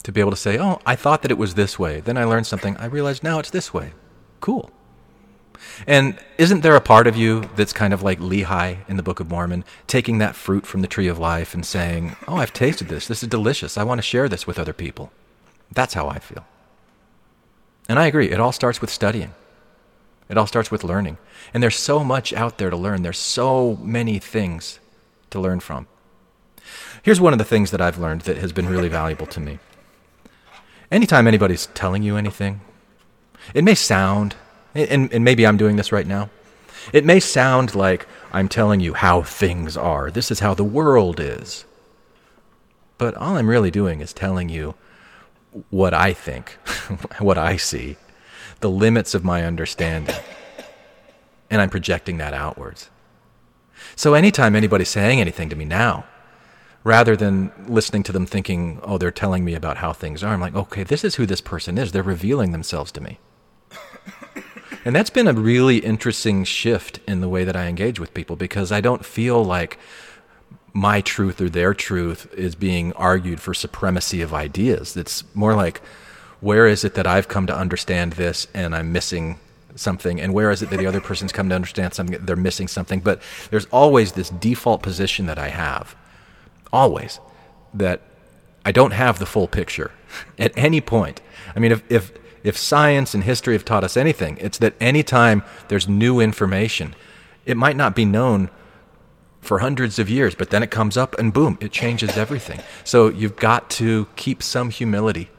To 0.04 0.12
be 0.12 0.20
able 0.20 0.32
to 0.32 0.38
say, 0.38 0.60
oh, 0.60 0.80
I 0.86 0.96
thought 0.96 1.24
that 1.24 1.32
it 1.32 1.38
was 1.38 1.56
this 1.56 1.80
way. 1.80 2.00
Then 2.02 2.18
I 2.18 2.26
learned 2.26 2.46
something. 2.46 2.78
I 2.78 2.86
realized 2.86 3.24
now 3.24 3.40
it's 3.40 3.50
this 3.50 3.74
way. 3.74 3.94
Cool. 4.42 4.70
And 5.88 6.18
isn't 6.38 6.62
there 6.62 6.76
a 6.76 6.82
part 6.82 7.08
of 7.08 7.16
you 7.16 7.50
that's 7.56 7.74
kind 7.74 7.94
of 7.94 8.04
like 8.04 8.20
Lehi 8.20 8.78
in 8.88 8.98
the 8.98 9.04
Book 9.04 9.20
of 9.20 9.30
Mormon, 9.30 9.64
taking 9.88 10.18
that 10.20 10.36
fruit 10.36 10.66
from 10.66 10.82
the 10.82 10.88
tree 10.88 11.08
of 11.08 11.20
life 11.20 11.54
and 11.54 11.66
saying, 11.66 12.16
Oh, 12.28 12.38
I've 12.38 12.54
tasted 12.54 12.88
this. 12.88 13.08
This 13.08 13.24
is 13.24 13.30
delicious. 13.30 13.78
I 13.78 13.84
want 13.84 14.00
to 14.00 14.04
share 14.04 14.30
this 14.30 14.48
with 14.48 14.60
other 14.60 14.74
people. 14.74 15.12
That's 15.72 15.94
how 15.94 16.08
I 16.08 16.20
feel. 16.20 16.46
And 17.88 18.00
I 18.00 18.08
agree. 18.08 18.32
It 18.32 18.40
all 18.40 18.52
starts 18.52 18.82
with 18.82 18.90
studying, 18.90 19.34
it 20.30 20.38
all 20.38 20.48
starts 20.48 20.72
with 20.72 20.84
learning. 20.84 21.18
And 21.54 21.62
there's 21.62 21.78
so 21.78 22.04
much 22.04 22.34
out 22.34 22.58
there 22.58 22.70
to 22.70 22.78
learn, 22.78 23.04
there's 23.04 23.20
so 23.20 23.78
many 23.82 24.20
things 24.20 24.80
to 25.30 25.40
learn 25.40 25.60
from. 25.60 25.88
Here's 27.04 27.22
one 27.22 27.34
of 27.34 27.40
the 27.40 27.46
things 27.46 27.70
that 27.72 27.82
I've 27.82 28.00
learned 28.00 28.22
that 28.22 28.38
has 28.38 28.52
been 28.52 28.68
really 28.68 28.90
valuable 28.90 29.28
to 29.28 29.40
me. 29.40 29.60
Anytime 30.92 31.28
anybody's 31.28 31.68
telling 31.68 32.02
you 32.02 32.18
anything, 32.18 32.62
it 33.54 33.64
may 33.64 33.76
sound 33.76 34.36
and, 34.76 35.12
and 35.14 35.24
maybe 35.24 35.48
I'm 35.48 35.58
doing 35.58 35.78
this 35.78 35.92
right 35.92 36.06
now. 36.06 36.30
It 36.94 37.06
may 37.06 37.20
sound 37.20 37.74
like 37.74 38.08
I'm 38.32 38.48
telling 38.48 38.80
you 38.80 38.94
how 38.94 39.24
things 39.24 39.76
are. 39.76 40.12
This 40.12 40.30
is 40.30 40.40
how 40.40 40.54
the 40.54 40.64
world 40.64 41.20
is. 41.20 41.66
But 42.98 43.16
all 43.16 43.38
I'm 43.38 43.50
really 43.50 43.72
doing 43.72 44.02
is 44.02 44.14
telling 44.14 44.50
you 44.50 44.76
what 45.70 45.94
I 45.94 46.14
think, 46.14 46.52
what 47.20 47.38
I 47.38 47.58
see, 47.58 47.98
the 48.60 48.70
limits 48.70 49.14
of 49.16 49.24
my 49.24 49.44
understanding. 49.44 50.16
And 51.50 51.62
I'm 51.62 51.70
projecting 51.70 52.18
that 52.18 52.34
outwards. 52.34 52.90
So 53.96 54.14
anytime 54.14 54.56
anybody's 54.56 54.90
saying 54.90 55.22
anything 55.22 55.50
to 55.50 55.56
me 55.56 55.66
now, 55.66 56.06
rather 56.84 57.16
than 57.16 57.52
listening 57.68 58.04
to 58.04 58.12
them 58.12 58.26
thinking, 58.26 58.80
oh, 58.84 58.98
they're 58.98 59.12
telling 59.12 59.46
me 59.46 59.56
about 59.56 59.78
how 59.78 59.94
things 59.94 60.24
are, 60.24 60.34
I'm 60.34 60.42
like, 60.42 60.56
okay, 60.56 60.84
this 60.84 61.04
is 61.04 61.16
who 61.16 61.26
this 61.26 61.42
person 61.42 61.78
is. 61.78 61.92
They're 61.92 62.04
revealing 62.04 62.52
themselves 62.52 62.92
to 62.94 63.02
me. 63.02 63.20
And 64.86 64.96
that's 64.96 65.10
been 65.10 65.28
a 65.28 65.34
really 65.34 65.80
interesting 65.80 66.44
shift 66.44 67.00
in 67.08 67.20
the 67.20 67.28
way 67.28 67.44
that 67.44 67.56
I 67.56 67.66
engage 67.66 68.00
with 68.00 68.14
people 68.14 68.36
because 68.36 68.72
I 68.72 68.82
don't 68.82 69.04
feel 69.04 69.44
like 69.44 69.80
my 70.74 71.02
truth 71.02 71.42
or 71.42 71.50
their 71.50 71.74
truth 71.74 72.32
is 72.34 72.54
being 72.54 72.94
argued 72.94 73.40
for 73.40 73.56
supremacy 73.56 74.22
of 74.22 74.32
ideas. 74.32 74.96
It's 74.96 75.24
more 75.34 75.56
like, 75.56 75.82
where 76.40 76.68
is 76.68 76.84
it 76.84 76.94
that 76.94 77.08
I've 77.08 77.28
come 77.28 77.48
to 77.48 77.58
understand 77.58 78.14
this 78.14 78.48
and 78.54 78.76
I'm 78.76 78.92
missing 78.92 79.40
something? 79.76 80.22
And 80.22 80.34
where 80.34 80.52
is 80.52 80.62
it 80.62 80.70
that 80.70 80.78
the 80.78 80.86
other 80.86 81.02
person's 81.10 81.32
come 81.32 81.50
to 81.50 81.56
understand 81.56 81.96
something, 81.96 82.24
they're 82.24 82.36
missing 82.36 82.68
something? 82.68 83.00
But 83.00 83.22
there's 83.50 83.66
always 83.68 84.12
this 84.12 84.30
default 84.30 84.84
position 84.84 85.26
that 85.26 85.40
I 85.40 85.48
have, 85.48 85.96
always, 86.72 87.20
that 87.74 88.02
I 88.64 88.72
don't 88.72 88.92
have 88.92 89.18
the 89.18 89.26
full 89.26 89.48
picture 89.48 89.92
at 90.38 90.52
any 90.56 90.82
point. 90.82 91.22
I 91.56 91.60
mean, 91.60 91.72
if, 91.72 91.84
if 91.90 92.12
if 92.46 92.56
science 92.58 93.16
and 93.16 93.24
history 93.24 93.54
have 93.54 93.66
taught 93.66 93.84
us 93.84 93.98
anything, 93.98 94.38
it's 94.40 94.60
that 94.60 94.76
anytime 94.80 95.44
there's 95.68 95.88
new 95.88 96.20
information, 96.20 96.96
it 97.44 97.58
might 97.58 97.76
not 97.76 97.96
be 97.96 98.06
known 98.06 98.52
for 99.42 99.60
hundreds 99.60 99.98
of 99.98 100.10
years, 100.10 100.36
but 100.36 100.52
then 100.52 100.62
it 100.62 100.70
comes 100.70 100.96
up 100.96 101.18
and 101.18 101.34
boom, 101.34 101.58
it 101.60 101.72
changes 101.72 102.16
everything. 102.18 102.60
So 102.84 103.10
you've 103.10 103.36
got 103.36 103.70
to 103.72 104.08
keep 104.16 104.44
some 104.44 104.70
humility 104.70 105.30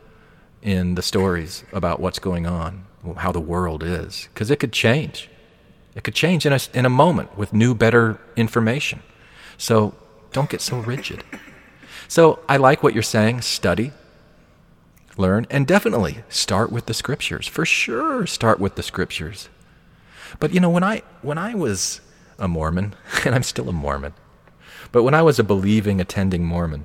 in 0.63 0.97
the 0.97 1.03
stories 1.03 1.65
about 1.73 2.01
what's 2.01 2.19
going 2.19 2.45
on, 2.45 2.87
how 3.19 3.31
the 3.31 3.41
world 3.41 3.85
is, 3.85 4.29
because 4.35 4.51
it 4.51 4.59
could 4.59 4.73
change. 4.73 5.31
It 5.95 6.03
could 6.03 6.15
change 6.15 6.45
in 6.45 6.53
a, 6.53 6.59
in 6.75 6.85
a 6.85 6.91
moment 6.91 7.39
with 7.39 7.53
new, 7.53 7.73
better 7.75 8.21
information. 8.35 9.01
So 9.59 9.95
don't 10.33 10.51
get 10.51 10.61
so 10.61 10.79
rigid. 10.79 11.23
So 12.09 12.41
I 12.49 12.57
like 12.57 12.83
what 12.83 12.95
you're 12.95 13.03
saying. 13.03 13.43
Study, 13.43 13.93
learn, 15.17 15.47
and 15.51 15.67
definitely 15.67 16.25
start 16.29 16.71
with 16.71 16.87
the 16.87 16.95
scriptures. 16.95 17.47
For 17.47 17.65
sure, 17.65 18.27
start 18.27 18.59
with 18.59 18.75
the 18.75 18.83
scriptures. 18.83 19.49
But 20.39 20.53
you 20.53 20.61
know, 20.61 20.71
when 20.71 20.85
I 20.85 21.03
when 21.23 21.39
I 21.39 21.55
was 21.55 22.01
a 22.39 22.49
Mormon, 22.49 22.95
and 23.25 23.35
I'm 23.35 23.43
still 23.43 23.69
a 23.69 23.73
Mormon, 23.73 24.15
but 24.93 25.03
when 25.03 25.15
I 25.15 25.23
was 25.23 25.39
a 25.39 25.45
believing, 25.45 26.01
attending 26.01 26.45
Mormon, 26.45 26.85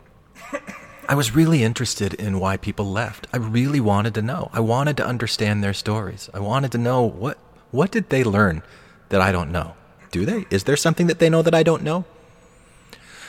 I 1.08 1.16
was 1.16 1.36
really 1.36 1.64
interested 1.64 2.14
in 2.14 2.40
why 2.40 2.58
people 2.58 2.86
left. 2.86 3.28
I 3.34 3.38
really 3.38 3.80
wanted 3.80 4.14
to 4.16 4.22
know. 4.22 4.50
I 4.54 4.62
wanted 4.62 4.96
to 4.98 5.06
understand 5.06 5.64
their 5.64 5.74
stories. 5.74 6.30
I 6.34 6.40
wanted 6.40 6.72
to 6.74 6.78
know 6.78 7.04
what 7.04 7.38
what 7.72 7.92
did 7.92 8.10
they 8.10 8.24
learn 8.24 8.64
that 9.10 9.22
I 9.22 9.32
don't 9.32 9.52
know? 9.52 9.76
Do 10.12 10.26
they? 10.26 10.46
Is 10.50 10.66
there 10.66 10.78
something 10.78 11.08
that 11.08 11.20
they 11.20 11.30
know 11.30 11.42
that 11.42 11.56
I 11.56 11.64
don't 11.64 11.84
know? 11.84 12.06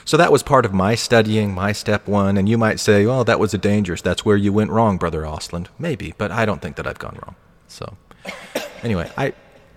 So 0.05 0.17
that 0.17 0.33
was 0.33 0.43
part 0.43 0.65
of 0.65 0.73
my 0.73 0.95
studying, 0.95 1.55
my 1.55 1.73
step 1.73 2.09
one. 2.09 2.37
And 2.37 2.49
you 2.49 2.59
might 2.59 2.81
say, 2.81 3.07
well, 3.07 3.25
that 3.25 3.39
was 3.39 3.55
a 3.55 3.59
dangerous. 3.59 4.03
That's 4.03 4.25
where 4.25 4.37
you 4.37 4.53
went 4.53 4.71
wrong, 4.71 4.99
Brother 4.99 5.23
Ostlund. 5.23 5.69
Maybe, 5.79 6.15
but 6.19 6.31
I 6.31 6.45
don't 6.45 6.61
think 6.61 6.77
that 6.77 6.87
I've 6.87 6.99
gone 6.99 7.19
wrong. 7.23 7.37
So 7.69 7.97
anyway, 8.83 9.11
I, 9.17 9.33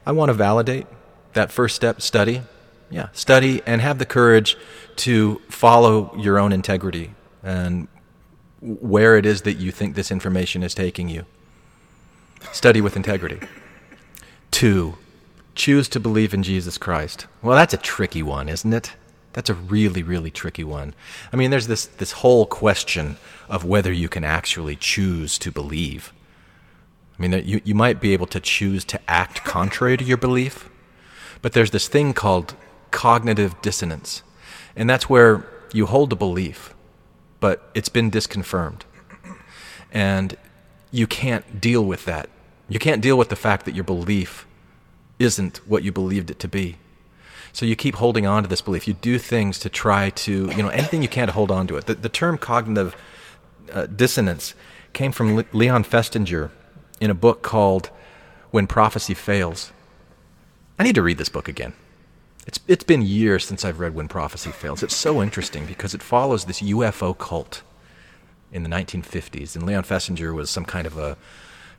I 0.06 0.12
want 0.12 0.30
to 0.30 0.34
validate 0.34 0.88
that 1.34 1.52
first 1.52 1.76
step 1.76 2.02
study. 2.02 2.42
Yeah, 2.90 3.08
study 3.14 3.64
and 3.66 3.82
have 3.82 3.98
the 3.98 4.06
courage 4.06 4.56
to 4.98 5.42
follow 5.50 6.16
your 6.18 6.38
own 6.38 6.54
integrity 6.54 7.16
and 7.42 7.88
where 8.62 9.18
it 9.18 9.26
is 9.26 9.42
that 9.42 9.56
you 9.56 9.72
think 9.72 9.96
this 9.96 10.12
information 10.12 10.64
is 10.64 10.74
taking 10.74 11.10
you. 11.10 11.26
Study 12.52 12.82
with 12.82 12.96
integrity. 12.96 13.40
Two, 14.52 14.98
choose 15.56 15.90
to 15.90 16.00
believe 16.00 16.34
in 16.34 16.44
Jesus 16.44 16.78
Christ. 16.78 17.28
Well, 17.42 17.56
that's 17.58 17.74
a 17.74 17.78
tricky 17.78 18.24
one, 18.24 18.48
isn't 18.50 18.72
it? 18.72 18.96
That's 19.36 19.50
a 19.50 19.54
really, 19.54 20.02
really 20.02 20.32
tricky 20.32 20.64
one. 20.64 20.94
I 21.34 21.36
mean, 21.36 21.52
there's 21.52 21.68
this, 21.68 21.88
this 21.88 22.14
whole 22.14 22.46
question 22.46 23.18
of 23.50 23.66
whether 23.66 23.92
you 23.92 24.08
can 24.08 24.24
actually 24.24 24.78
choose 24.78 25.38
to 25.40 25.52
believe. 25.52 26.14
I 27.20 27.22
mean, 27.22 27.46
you, 27.46 27.60
you 27.66 27.76
might 27.76 28.00
be 28.00 28.14
able 28.14 28.28
to 28.28 28.40
choose 28.40 28.86
to 28.86 29.00
act 29.10 29.44
contrary 29.44 29.98
to 29.98 30.06
your 30.06 30.16
belief, 30.16 30.70
but 31.42 31.52
there's 31.52 31.72
this 31.72 31.90
thing 31.90 32.14
called 32.14 32.56
cognitive 32.92 33.62
dissonance. 33.62 34.24
And 34.74 34.90
that's 34.90 35.10
where 35.10 35.46
you 35.74 35.86
hold 35.86 36.14
a 36.14 36.16
belief, 36.16 36.74
but 37.42 37.70
it's 37.76 37.90
been 37.90 38.10
disconfirmed. 38.10 38.86
And 39.92 40.38
you 40.92 41.08
can't 41.08 41.60
deal 41.60 41.84
with 41.84 42.06
that. 42.06 42.30
You 42.70 42.80
can't 42.80 43.02
deal 43.02 43.18
with 43.18 43.28
the 43.28 43.36
fact 43.36 43.66
that 43.66 43.76
your 43.76 43.84
belief 43.84 44.48
isn't 45.20 45.58
what 45.68 45.84
you 45.84 45.92
believed 45.92 46.32
it 46.32 46.40
to 46.40 46.48
be. 46.48 46.78
So 47.56 47.66
you 47.66 47.78
keep 47.78 47.96
holding 47.96 48.28
on 48.28 48.44
to 48.44 48.50
this 48.50 48.60
belief. 48.60 48.86
You 48.86 48.96
do 48.96 49.18
things 49.18 49.60
to 49.60 49.70
try 49.70 50.10
to, 50.10 50.52
you 50.52 50.62
know, 50.62 50.68
anything 50.68 51.02
you 51.02 51.08
can 51.08 51.28
to 51.28 51.32
hold 51.32 51.52
on 51.52 51.68
to 51.68 51.78
it. 51.78 51.86
The, 51.86 51.96
the 51.96 52.10
term 52.10 52.38
cognitive 52.38 52.98
uh, 53.72 53.86
dissonance 53.86 54.56
came 54.92 55.14
from 55.14 55.38
Le- 55.38 55.46
Leon 55.54 55.86
Festinger 55.86 56.52
in 57.00 57.10
a 57.10 57.14
book 57.14 57.44
called 57.44 57.92
When 58.52 58.68
Prophecy 58.68 59.14
Fails. 59.14 59.72
I 60.78 60.84
need 60.84 60.96
to 60.96 61.02
read 61.02 61.18
this 61.18 61.30
book 61.30 61.48
again. 61.48 61.72
It's, 62.46 62.60
it's 62.68 62.84
been 62.84 63.02
years 63.02 63.46
since 63.46 63.64
I've 63.64 63.80
read 63.80 63.96
When 63.96 64.10
Prophecy 64.10 64.52
Fails. 64.52 64.84
It's 64.84 64.94
so 64.94 65.24
interesting 65.24 65.66
because 65.66 65.94
it 65.94 66.04
follows 66.04 66.44
this 66.44 66.62
UFO 66.62 67.18
cult 67.18 67.62
in 68.52 68.64
the 68.64 68.70
1950s. 68.70 69.56
And 69.56 69.66
Leon 69.66 69.84
Festinger 69.84 70.36
was 70.36 70.50
some 70.50 70.66
kind 70.66 70.86
of 70.86 70.98
a 70.98 71.16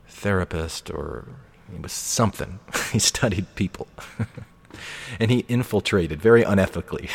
therapist 0.07 0.89
or 0.89 1.25
he 1.71 1.77
was 1.77 1.91
something. 1.91 2.61
he 2.91 2.97
studied 2.97 3.45
people. 3.53 3.87
and 5.19 5.31
he 5.31 5.45
infiltrated 5.47 6.21
very 6.21 6.43
unethically. 6.43 7.09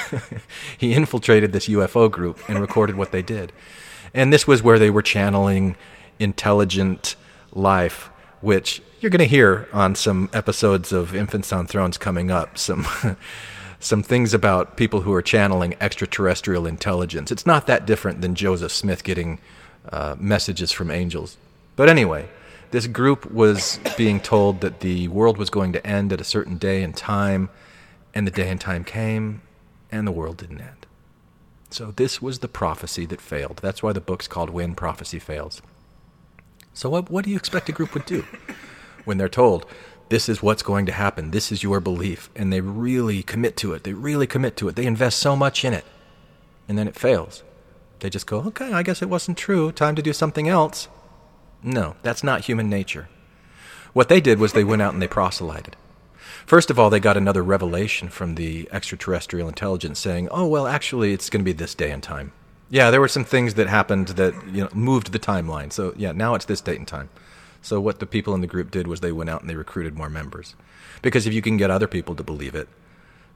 he 0.78 0.92
infiltrated 0.94 1.52
this 1.52 1.68
UFO 1.68 2.10
group 2.10 2.40
and 2.48 2.60
recorded 2.60 2.96
what 2.96 3.12
they 3.12 3.22
did. 3.22 3.52
And 4.14 4.32
this 4.32 4.46
was 4.46 4.62
where 4.62 4.78
they 4.78 4.90
were 4.90 5.02
channeling 5.02 5.76
intelligent 6.18 7.16
life, 7.52 8.10
which 8.40 8.82
you're 9.00 9.10
going 9.10 9.18
to 9.18 9.24
hear 9.24 9.68
on 9.72 9.94
some 9.94 10.30
episodes 10.32 10.92
of 10.92 11.14
Infants 11.14 11.52
on 11.52 11.66
Thrones 11.66 11.98
coming 11.98 12.30
up. 12.30 12.58
Some. 12.58 12.86
some 13.80 14.00
things 14.00 14.32
about 14.32 14.76
people 14.76 15.00
who 15.00 15.12
are 15.12 15.22
channeling 15.22 15.74
extraterrestrial 15.80 16.66
intelligence. 16.66 17.32
It's 17.32 17.44
not 17.44 17.66
that 17.66 17.84
different 17.84 18.20
than 18.20 18.36
Joseph 18.36 18.70
Smith 18.70 19.02
getting 19.02 19.40
uh, 19.90 20.14
messages 20.20 20.70
from 20.70 20.88
angels. 20.88 21.36
But 21.74 21.88
anyway, 21.88 22.28
this 22.72 22.86
group 22.86 23.30
was 23.30 23.78
being 23.96 24.18
told 24.18 24.60
that 24.62 24.80
the 24.80 25.06
world 25.08 25.38
was 25.38 25.50
going 25.50 25.72
to 25.74 25.86
end 25.86 26.12
at 26.12 26.20
a 26.20 26.24
certain 26.24 26.56
day 26.56 26.82
and 26.82 26.96
time, 26.96 27.48
and 28.14 28.26
the 28.26 28.30
day 28.30 28.50
and 28.50 28.60
time 28.60 28.82
came, 28.82 29.42
and 29.90 30.06
the 30.06 30.12
world 30.12 30.38
didn't 30.38 30.60
end. 30.60 30.86
So 31.70 31.92
this 31.92 32.20
was 32.20 32.40
the 32.40 32.48
prophecy 32.48 33.06
that 33.06 33.20
failed. 33.20 33.60
That's 33.62 33.82
why 33.82 33.92
the 33.92 34.00
book's 34.00 34.26
called 34.26 34.50
When 34.50 34.74
Prophecy 34.74 35.18
Fails. 35.18 35.62
So 36.74 36.90
what, 36.90 37.10
what 37.10 37.24
do 37.24 37.30
you 37.30 37.36
expect 37.36 37.68
a 37.68 37.72
group 37.72 37.94
would 37.94 38.06
do 38.06 38.24
when 39.04 39.18
they're 39.18 39.28
told 39.28 39.66
this 40.08 40.28
is 40.28 40.42
what's 40.42 40.62
going 40.62 40.84
to 40.84 40.92
happen. 40.92 41.30
This 41.30 41.50
is 41.50 41.62
your 41.62 41.80
belief. 41.80 42.28
And 42.36 42.52
they 42.52 42.60
really 42.60 43.22
commit 43.22 43.56
to 43.58 43.72
it. 43.72 43.84
They 43.84 43.94
really 43.94 44.26
commit 44.26 44.56
to 44.58 44.68
it. 44.68 44.76
They 44.76 44.84
invest 44.84 45.18
so 45.18 45.34
much 45.34 45.64
in 45.64 45.72
it. 45.72 45.86
And 46.68 46.76
then 46.76 46.86
it 46.86 46.96
fails. 46.96 47.42
They 48.00 48.10
just 48.10 48.26
go, 48.26 48.40
okay, 48.40 48.74
I 48.74 48.82
guess 48.82 49.00
it 49.00 49.08
wasn't 49.08 49.38
true. 49.38 49.72
Time 49.72 49.96
to 49.96 50.02
do 50.02 50.12
something 50.12 50.48
else. 50.48 50.88
No, 51.62 51.96
that's 52.02 52.24
not 52.24 52.42
human 52.42 52.68
nature. 52.68 53.08
What 53.92 54.08
they 54.08 54.20
did 54.20 54.38
was 54.38 54.52
they 54.52 54.64
went 54.64 54.82
out 54.82 54.94
and 54.94 55.02
they 55.02 55.08
proselyted. 55.08 55.76
First 56.46 56.70
of 56.70 56.78
all, 56.78 56.90
they 56.90 56.98
got 56.98 57.16
another 57.16 57.42
revelation 57.42 58.08
from 58.08 58.34
the 58.34 58.68
extraterrestrial 58.72 59.48
intelligence 59.48 60.00
saying, 60.00 60.28
oh, 60.30 60.46
well, 60.46 60.66
actually, 60.66 61.12
it's 61.12 61.30
going 61.30 61.40
to 61.40 61.44
be 61.44 61.52
this 61.52 61.74
day 61.74 61.90
and 61.90 62.02
time. 62.02 62.32
Yeah, 62.68 62.90
there 62.90 63.00
were 63.00 63.08
some 63.08 63.24
things 63.24 63.54
that 63.54 63.68
happened 63.68 64.08
that 64.08 64.34
you 64.46 64.62
know, 64.62 64.68
moved 64.72 65.12
the 65.12 65.18
timeline. 65.18 65.72
So, 65.72 65.94
yeah, 65.96 66.12
now 66.12 66.34
it's 66.34 66.46
this 66.46 66.60
date 66.60 66.78
and 66.78 66.88
time. 66.88 67.10
So 67.60 67.80
what 67.80 68.00
the 68.00 68.06
people 68.06 68.34
in 68.34 68.40
the 68.40 68.46
group 68.46 68.70
did 68.70 68.86
was 68.86 69.00
they 69.00 69.12
went 69.12 69.30
out 69.30 69.42
and 69.42 69.48
they 69.48 69.54
recruited 69.54 69.96
more 69.96 70.10
members. 70.10 70.56
Because 71.00 71.26
if 71.26 71.32
you 71.32 71.42
can 71.42 71.56
get 71.56 71.70
other 71.70 71.86
people 71.86 72.16
to 72.16 72.24
believe 72.24 72.54
it, 72.54 72.68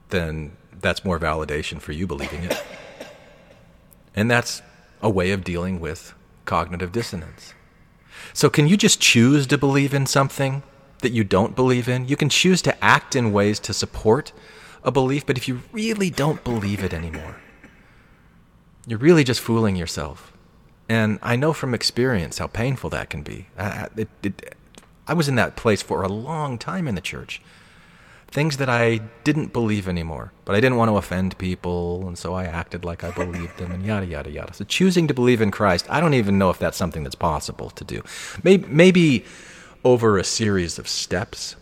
then 0.09 0.57
that's 0.81 1.05
more 1.05 1.19
validation 1.19 1.79
for 1.79 1.93
you 1.93 2.07
believing 2.07 2.43
it. 2.43 2.61
And 4.15 4.29
that's 4.29 4.61
a 5.01 5.09
way 5.09 5.31
of 5.31 5.43
dealing 5.43 5.79
with 5.79 6.13
cognitive 6.45 6.91
dissonance. 6.91 7.53
So 8.37 8.51
can 8.51 8.67
you 8.67 8.77
just 8.77 9.01
choose 9.01 9.47
to 9.47 9.57
believe 9.57 9.95
in 9.95 10.05
something 10.05 10.61
that 10.99 11.11
you 11.11 11.23
don't 11.23 11.55
believe 11.55 11.89
in? 11.89 12.07
You 12.07 12.15
can 12.15 12.29
choose 12.29 12.61
to 12.61 12.83
act 12.85 13.15
in 13.15 13.33
ways 13.33 13.59
to 13.61 13.73
support 13.73 14.31
a 14.83 14.91
belief, 14.91 15.25
but 15.25 15.39
if 15.39 15.47
you 15.47 15.63
really 15.71 16.11
don't 16.11 16.43
believe 16.43 16.83
it 16.83 16.93
anymore, 16.93 17.37
you're 18.85 18.99
really 18.99 19.23
just 19.23 19.41
fooling 19.41 19.75
yourself. 19.75 20.31
And 20.87 21.17
I 21.23 21.35
know 21.35 21.51
from 21.51 21.73
experience 21.73 22.37
how 22.37 22.45
painful 22.45 22.91
that 22.91 23.09
can 23.09 23.23
be. 23.23 23.47
I, 23.57 23.87
it, 23.97 24.09
it, 24.21 24.55
I 25.07 25.15
was 25.15 25.27
in 25.27 25.33
that 25.37 25.55
place 25.55 25.81
for 25.81 26.03
a 26.03 26.07
long 26.07 26.59
time 26.59 26.87
in 26.87 26.93
the 26.93 27.01
church. 27.01 27.41
Things 28.29 28.57
that 28.57 28.69
I 28.69 28.99
didn't 29.23 29.53
believe 29.53 29.87
anymore, 29.87 30.33
but 30.45 30.55
I 30.55 30.59
didn't 30.59 30.77
want 30.77 30.89
to 30.89 30.97
offend 30.97 31.37
people, 31.37 32.07
and 32.07 32.17
so 32.17 32.33
I 32.33 32.43
acted 32.43 32.83
like 32.83 33.03
I 33.03 33.11
believed 33.11 33.57
them, 33.57 33.71
and 33.71 33.85
yada, 33.85 34.05
yada, 34.05 34.29
yada. 34.29 34.53
So 34.53 34.65
choosing 34.65 35.07
to 35.07 35.13
believe 35.13 35.41
in 35.41 35.49
Christ, 35.49 35.85
I 35.89 35.99
don't 35.99 36.13
even 36.13 36.37
know 36.37 36.49
if 36.49 36.59
that's 36.59 36.77
something 36.77 37.03
that's 37.03 37.15
possible 37.15 37.69
to 37.71 37.83
do. 37.83 38.03
Maybe, 38.43 38.67
maybe 38.67 39.25
over 39.83 40.17
a 40.17 40.23
series 40.23 40.77
of 40.77 40.87
steps, 40.87 41.55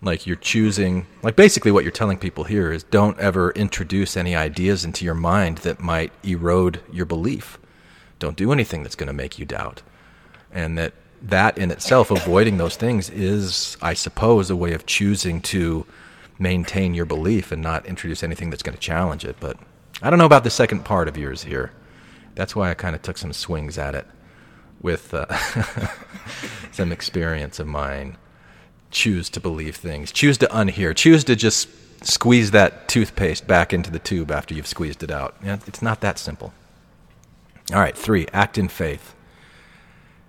like 0.00 0.26
you're 0.26 0.36
choosing, 0.36 1.06
like 1.22 1.36
basically 1.36 1.70
what 1.70 1.84
you're 1.84 1.92
telling 1.92 2.18
people 2.18 2.44
here 2.44 2.72
is 2.72 2.82
don't 2.84 3.18
ever 3.20 3.52
introduce 3.52 4.16
any 4.16 4.34
ideas 4.34 4.84
into 4.84 5.04
your 5.04 5.14
mind 5.14 5.58
that 5.58 5.78
might 5.78 6.12
erode 6.24 6.80
your 6.90 7.06
belief 7.06 7.58
don't 8.22 8.36
do 8.36 8.52
anything 8.52 8.84
that's 8.84 8.94
going 8.94 9.08
to 9.08 9.12
make 9.12 9.40
you 9.40 9.44
doubt. 9.44 9.82
And 10.52 10.78
that 10.78 10.94
that 11.22 11.56
in 11.56 11.70
itself, 11.70 12.10
avoiding 12.10 12.56
those 12.56 12.76
things, 12.76 13.08
is, 13.10 13.76
I 13.80 13.94
suppose, 13.94 14.50
a 14.50 14.56
way 14.56 14.72
of 14.72 14.86
choosing 14.86 15.40
to 15.42 15.86
maintain 16.38 16.94
your 16.94 17.04
belief 17.04 17.52
and 17.52 17.62
not 17.62 17.86
introduce 17.86 18.22
anything 18.22 18.50
that's 18.50 18.62
going 18.62 18.76
to 18.76 18.80
challenge 18.80 19.24
it. 19.24 19.36
But 19.38 19.56
I 20.02 20.10
don't 20.10 20.18
know 20.18 20.26
about 20.26 20.44
the 20.44 20.50
second 20.50 20.84
part 20.84 21.08
of 21.08 21.16
yours 21.16 21.44
here. 21.44 21.72
That's 22.34 22.56
why 22.56 22.70
I 22.70 22.74
kind 22.74 22.96
of 22.96 23.02
took 23.02 23.18
some 23.18 23.32
swings 23.32 23.78
at 23.78 23.94
it 23.94 24.06
with 24.80 25.14
uh, 25.14 25.26
some 26.72 26.90
experience 26.90 27.60
of 27.60 27.66
mine. 27.66 28.16
Choose 28.90 29.30
to 29.30 29.40
believe 29.40 29.76
things, 29.76 30.12
choose 30.12 30.36
to 30.38 30.46
unhear, 30.48 30.94
choose 30.94 31.24
to 31.24 31.36
just 31.36 31.68
squeeze 32.04 32.50
that 32.50 32.88
toothpaste 32.88 33.46
back 33.46 33.72
into 33.72 33.90
the 33.90 33.98
tube 33.98 34.30
after 34.30 34.54
you've 34.54 34.66
squeezed 34.66 35.02
it 35.02 35.10
out. 35.10 35.36
It's 35.42 35.80
not 35.80 36.00
that 36.00 36.18
simple. 36.18 36.52
All 37.72 37.78
right, 37.78 37.96
three, 37.96 38.26
act 38.32 38.58
in 38.58 38.68
faith. 38.68 39.14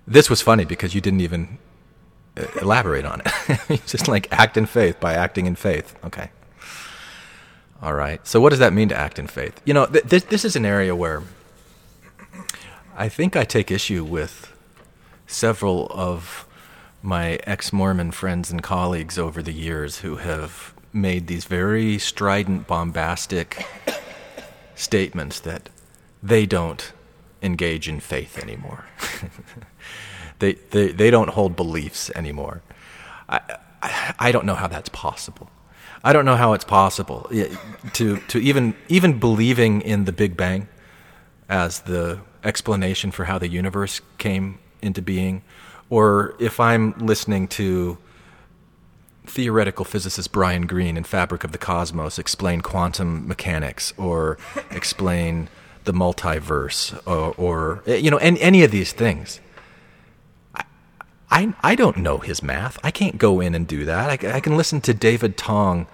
This 0.06 0.28
was 0.28 0.42
funny 0.42 0.64
because 0.64 0.94
you 0.94 1.00
didn't 1.00 1.20
even 1.20 1.58
uh, 2.36 2.46
elaborate 2.60 3.04
on 3.04 3.22
it. 3.24 3.82
just 3.86 4.08
like 4.08 4.30
act 4.32 4.56
in 4.56 4.66
faith 4.66 5.00
by 5.00 5.14
acting 5.14 5.46
in 5.46 5.54
faith. 5.54 5.94
Okay. 6.04 6.30
All 7.82 7.94
right. 7.94 8.26
So, 8.26 8.40
what 8.40 8.50
does 8.50 8.58
that 8.58 8.72
mean 8.72 8.88
to 8.90 8.96
act 8.96 9.18
in 9.18 9.26
faith? 9.26 9.60
You 9.64 9.74
know, 9.74 9.86
th- 9.86 10.04
this, 10.04 10.24
this 10.24 10.44
is 10.44 10.56
an 10.56 10.64
area 10.64 10.94
where 10.94 11.22
I 12.96 13.08
think 13.08 13.36
I 13.36 13.44
take 13.44 13.70
issue 13.70 14.04
with 14.04 14.52
several 15.26 15.88
of 15.90 16.46
my 17.02 17.38
ex 17.44 17.72
Mormon 17.72 18.10
friends 18.10 18.50
and 18.50 18.62
colleagues 18.62 19.18
over 19.18 19.42
the 19.42 19.52
years 19.52 19.98
who 19.98 20.16
have 20.16 20.74
made 20.92 21.26
these 21.26 21.44
very 21.44 21.98
strident, 21.98 22.66
bombastic 22.66 23.66
statements 24.74 25.40
that 25.40 25.68
they 26.22 26.46
don't 26.46 26.92
engage 27.44 27.88
in 27.88 28.00
faith 28.00 28.38
anymore. 28.38 28.86
they, 30.38 30.54
they, 30.54 30.88
they 30.92 31.10
don't 31.10 31.30
hold 31.30 31.54
beliefs 31.54 32.10
anymore. 32.14 32.62
I, 33.28 33.40
I, 33.82 34.14
I 34.18 34.32
don't 34.32 34.46
know 34.46 34.54
how 34.54 34.66
that's 34.66 34.88
possible. 34.88 35.50
I 36.02 36.12
don't 36.12 36.24
know 36.24 36.36
how 36.36 36.52
it's 36.52 36.64
possible 36.64 37.30
to, 37.94 38.16
to 38.18 38.38
even, 38.38 38.74
even 38.88 39.18
believing 39.18 39.80
in 39.82 40.04
the 40.04 40.12
Big 40.12 40.36
Bang 40.36 40.68
as 41.48 41.80
the 41.80 42.20
explanation 42.42 43.10
for 43.10 43.24
how 43.24 43.38
the 43.38 43.48
universe 43.48 44.00
came 44.18 44.58
into 44.82 45.00
being, 45.00 45.42
or 45.88 46.34
if 46.38 46.60
I'm 46.60 46.92
listening 46.98 47.48
to 47.48 47.98
theoretical 49.26 49.84
physicist 49.84 50.32
Brian 50.32 50.66
Greene 50.66 50.96
in 50.96 51.04
Fabric 51.04 51.44
of 51.44 51.52
the 51.52 51.58
Cosmos 51.58 52.18
explain 52.18 52.60
quantum 52.60 53.26
mechanics 53.26 53.94
or 53.96 54.36
explain 54.70 55.48
the 55.84 55.92
multiverse 55.92 56.94
uh, 57.06 57.30
or, 57.30 57.82
or 57.86 57.94
you 57.94 58.10
know 58.10 58.16
any, 58.18 58.40
any 58.40 58.64
of 58.64 58.70
these 58.70 58.92
things. 58.92 59.40
I, 60.54 60.64
I, 61.30 61.54
I 61.62 61.74
don't 61.74 61.98
know 61.98 62.18
his 62.18 62.42
math. 62.42 62.78
I 62.82 62.90
can't 62.90 63.18
go 63.18 63.40
in 63.40 63.54
and 63.54 63.66
do 63.66 63.84
that. 63.84 64.24
I, 64.24 64.36
I 64.36 64.40
can 64.40 64.56
listen 64.56 64.80
to 64.82 64.94
David 64.94 65.36
Tong 65.36 65.86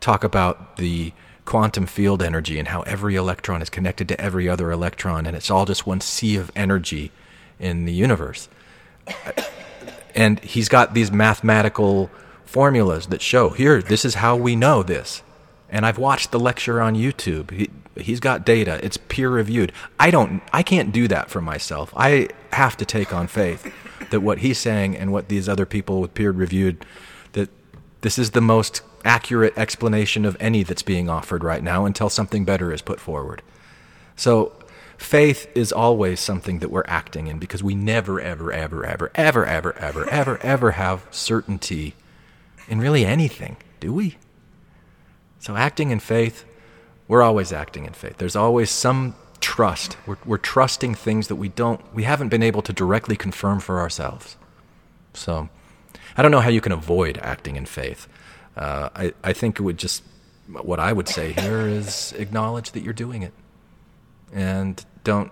talk 0.00 0.24
about 0.24 0.76
the 0.76 1.12
quantum 1.44 1.86
field 1.86 2.22
energy 2.22 2.58
and 2.58 2.68
how 2.68 2.82
every 2.82 3.16
electron 3.16 3.60
is 3.60 3.68
connected 3.68 4.08
to 4.08 4.20
every 4.20 4.48
other 4.48 4.70
electron 4.70 5.26
and 5.26 5.36
it's 5.36 5.50
all 5.50 5.66
just 5.66 5.86
one 5.86 6.00
sea 6.00 6.36
of 6.36 6.50
energy 6.56 7.12
in 7.58 7.84
the 7.84 7.92
universe. 7.92 8.48
And 10.14 10.38
he's 10.40 10.68
got 10.68 10.94
these 10.94 11.10
mathematical 11.10 12.10
formulas 12.44 13.06
that 13.08 13.20
show 13.20 13.50
here, 13.50 13.82
this 13.82 14.04
is 14.04 14.14
how 14.14 14.36
we 14.36 14.54
know 14.54 14.82
this. 14.82 15.22
And 15.68 15.84
I've 15.84 15.98
watched 15.98 16.30
the 16.30 16.38
lecture 16.38 16.80
on 16.80 16.94
YouTube. 16.94 17.68
He, 17.94 18.02
he's 18.02 18.20
got 18.20 18.44
data. 18.44 18.80
It's 18.82 18.96
peer 18.96 19.30
reviewed. 19.30 19.72
I 19.98 20.10
don't 20.10 20.42
I 20.52 20.62
can't 20.62 20.92
do 20.92 21.08
that 21.08 21.30
for 21.30 21.40
myself. 21.40 21.92
I 21.96 22.28
have 22.52 22.76
to 22.78 22.84
take 22.84 23.12
on 23.12 23.26
faith 23.26 23.72
that 24.10 24.20
what 24.20 24.38
he's 24.38 24.58
saying 24.58 24.96
and 24.96 25.12
what 25.12 25.28
these 25.28 25.48
other 25.48 25.66
people 25.66 26.00
with 26.00 26.14
peer 26.14 26.30
reviewed 26.30 26.84
that 27.32 27.50
this 28.02 28.18
is 28.18 28.32
the 28.32 28.40
most 28.40 28.82
accurate 29.04 29.56
explanation 29.56 30.24
of 30.24 30.36
any 30.40 30.62
that's 30.62 30.82
being 30.82 31.08
offered 31.08 31.44
right 31.44 31.62
now 31.62 31.84
until 31.84 32.08
something 32.08 32.44
better 32.44 32.72
is 32.72 32.82
put 32.82 33.00
forward. 33.00 33.42
So 34.16 34.52
faith 34.96 35.50
is 35.54 35.72
always 35.72 36.20
something 36.20 36.60
that 36.60 36.70
we're 36.70 36.84
acting 36.86 37.26
in 37.26 37.38
because 37.38 37.62
we 37.62 37.74
never 37.74 38.20
ever 38.20 38.52
ever 38.52 38.84
ever 38.84 39.10
ever 39.14 39.46
ever 39.46 39.78
ever 39.78 40.08
ever 40.10 40.38
ever 40.38 40.70
have 40.72 41.06
certainty 41.10 41.94
in 42.68 42.78
really 42.80 43.04
anything, 43.04 43.56
do 43.80 43.92
we? 43.92 44.16
So 45.38 45.56
acting 45.56 45.90
in 45.90 46.00
faith 46.00 46.44
we're 47.14 47.22
always 47.22 47.52
acting 47.52 47.84
in 47.84 47.92
faith. 47.92 48.16
There's 48.16 48.34
always 48.34 48.70
some 48.72 49.14
trust. 49.38 49.96
We're, 50.04 50.16
we're 50.26 50.36
trusting 50.36 50.96
things 50.96 51.28
that 51.28 51.36
we 51.36 51.48
don't, 51.48 51.80
we 51.94 52.02
haven't 52.02 52.28
been 52.28 52.42
able 52.42 52.60
to 52.62 52.72
directly 52.72 53.14
confirm 53.14 53.60
for 53.60 53.78
ourselves. 53.78 54.36
So 55.12 55.48
I 56.16 56.22
don't 56.22 56.32
know 56.32 56.40
how 56.40 56.48
you 56.50 56.60
can 56.60 56.72
avoid 56.72 57.18
acting 57.18 57.54
in 57.54 57.66
faith. 57.66 58.08
Uh, 58.56 58.88
I, 58.96 59.12
I 59.22 59.32
think 59.32 59.60
it 59.60 59.62
would 59.62 59.78
just, 59.78 60.02
what 60.48 60.80
I 60.80 60.92
would 60.92 61.06
say 61.06 61.30
here 61.30 61.60
is 61.60 62.12
acknowledge 62.14 62.72
that 62.72 62.82
you're 62.82 62.92
doing 62.92 63.22
it. 63.22 63.32
And 64.32 64.84
don't, 65.04 65.30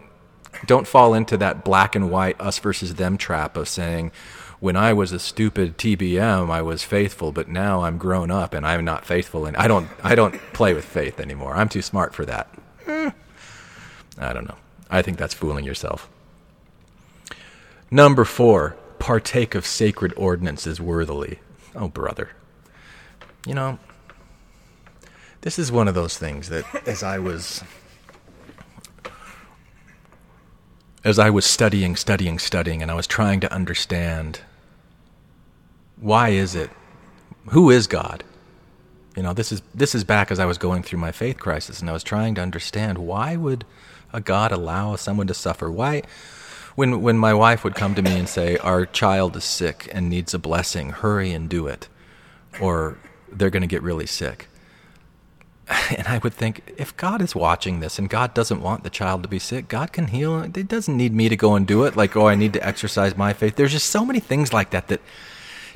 don't 0.66 0.86
fall 0.86 1.14
into 1.14 1.36
that 1.38 1.64
black 1.64 1.96
and 1.96 2.12
white 2.12 2.40
us 2.40 2.60
versus 2.60 2.94
them 2.94 3.18
trap 3.18 3.56
of 3.56 3.68
saying, 3.68 4.12
when 4.62 4.76
I 4.76 4.92
was 4.92 5.10
a 5.10 5.18
stupid 5.18 5.76
TBM, 5.76 6.48
I 6.48 6.62
was 6.62 6.84
faithful, 6.84 7.32
but 7.32 7.48
now 7.48 7.82
I'm 7.82 7.98
grown 7.98 8.30
up 8.30 8.54
and 8.54 8.64
I'm 8.64 8.84
not 8.84 9.04
faithful, 9.04 9.44
and 9.44 9.56
I 9.56 9.66
don't 9.66 9.88
I 10.04 10.14
don't 10.14 10.38
play 10.52 10.72
with 10.72 10.84
faith 10.84 11.18
anymore. 11.18 11.56
I'm 11.56 11.68
too 11.68 11.82
smart 11.82 12.14
for 12.14 12.24
that. 12.26 12.48
Eh, 12.86 13.10
I 14.18 14.32
don't 14.32 14.46
know. 14.46 14.54
I 14.88 15.02
think 15.02 15.18
that's 15.18 15.34
fooling 15.34 15.64
yourself. 15.64 16.08
Number 17.90 18.24
four, 18.24 18.76
partake 19.00 19.56
of 19.56 19.66
sacred 19.66 20.14
ordinances 20.16 20.80
worthily. 20.80 21.40
Oh, 21.74 21.88
brother. 21.88 22.30
You 23.44 23.54
know, 23.54 23.80
this 25.40 25.58
is 25.58 25.72
one 25.72 25.88
of 25.88 25.96
those 25.96 26.16
things 26.16 26.50
that 26.50 26.86
as 26.86 27.02
I 27.02 27.18
was 27.18 27.64
as 31.02 31.18
I 31.18 31.30
was 31.30 31.44
studying, 31.44 31.96
studying, 31.96 32.38
studying, 32.38 32.80
and 32.80 32.92
I 32.92 32.94
was 32.94 33.08
trying 33.08 33.40
to 33.40 33.52
understand 33.52 34.42
why 36.02 36.30
is 36.30 36.54
it? 36.54 36.70
Who 37.50 37.70
is 37.70 37.86
God? 37.86 38.24
You 39.16 39.22
know, 39.22 39.32
this 39.32 39.52
is 39.52 39.62
this 39.74 39.94
is 39.94 40.04
back 40.04 40.30
as 40.30 40.38
I 40.38 40.46
was 40.46 40.58
going 40.58 40.82
through 40.82 40.98
my 40.98 41.12
faith 41.12 41.38
crisis 41.38 41.80
and 41.80 41.88
I 41.88 41.92
was 41.92 42.02
trying 42.02 42.34
to 42.34 42.40
understand 42.42 42.98
why 42.98 43.36
would 43.36 43.64
a 44.12 44.20
God 44.20 44.52
allow 44.52 44.96
someone 44.96 45.26
to 45.28 45.34
suffer? 45.34 45.70
Why 45.70 46.02
when 46.74 47.02
when 47.02 47.18
my 47.18 47.34
wife 47.34 47.64
would 47.64 47.74
come 47.74 47.94
to 47.94 48.02
me 48.02 48.18
and 48.18 48.28
say 48.28 48.56
our 48.58 48.84
child 48.86 49.36
is 49.36 49.44
sick 49.44 49.88
and 49.92 50.08
needs 50.10 50.34
a 50.34 50.38
blessing, 50.38 50.90
hurry 50.90 51.32
and 51.32 51.48
do 51.48 51.66
it. 51.66 51.88
or 52.60 52.98
they're 53.30 53.50
going 53.50 53.62
to 53.62 53.66
get 53.66 53.82
really 53.82 54.06
sick. 54.06 54.48
And 55.96 56.06
I 56.06 56.18
would 56.18 56.34
think 56.34 56.74
if 56.76 56.96
God 56.96 57.22
is 57.22 57.34
watching 57.34 57.80
this 57.80 57.98
and 57.98 58.08
God 58.08 58.34
doesn't 58.34 58.60
want 58.60 58.84
the 58.84 58.90
child 58.90 59.22
to 59.22 59.28
be 59.28 59.38
sick, 59.38 59.68
God 59.68 59.92
can 59.92 60.08
heal. 60.08 60.42
It 60.42 60.68
doesn't 60.68 60.96
need 60.96 61.14
me 61.14 61.28
to 61.28 61.36
go 61.36 61.54
and 61.54 61.66
do 61.66 61.84
it. 61.84 61.96
Like, 61.96 62.16
oh, 62.16 62.28
I 62.28 62.34
need 62.34 62.52
to 62.54 62.66
exercise 62.66 63.16
my 63.16 63.32
faith. 63.32 63.56
There's 63.56 63.72
just 63.72 63.90
so 63.90 64.04
many 64.04 64.20
things 64.20 64.52
like 64.52 64.70
that 64.70 64.88
that 64.88 65.00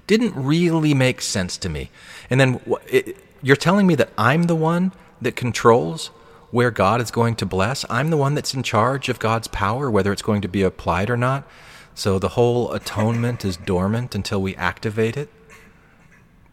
didn't 0.06 0.34
really 0.34 0.94
make 0.94 1.20
sense 1.20 1.56
to 1.58 1.68
me. 1.68 1.90
And 2.30 2.40
then 2.40 2.60
it, 2.88 3.16
you're 3.42 3.56
telling 3.56 3.86
me 3.86 3.94
that 3.96 4.10
I'm 4.16 4.44
the 4.44 4.56
one 4.56 4.92
that 5.20 5.36
controls 5.36 6.08
where 6.50 6.70
God 6.70 7.00
is 7.00 7.10
going 7.10 7.36
to 7.36 7.46
bless. 7.46 7.84
I'm 7.90 8.10
the 8.10 8.16
one 8.16 8.34
that's 8.34 8.54
in 8.54 8.62
charge 8.62 9.08
of 9.08 9.18
God's 9.18 9.48
power, 9.48 9.90
whether 9.90 10.12
it's 10.12 10.22
going 10.22 10.42
to 10.42 10.48
be 10.48 10.62
applied 10.62 11.10
or 11.10 11.16
not. 11.16 11.46
So 11.94 12.18
the 12.18 12.30
whole 12.30 12.72
atonement 12.72 13.44
is 13.44 13.56
dormant 13.56 14.14
until 14.14 14.40
we 14.40 14.54
activate 14.56 15.16
it 15.16 15.30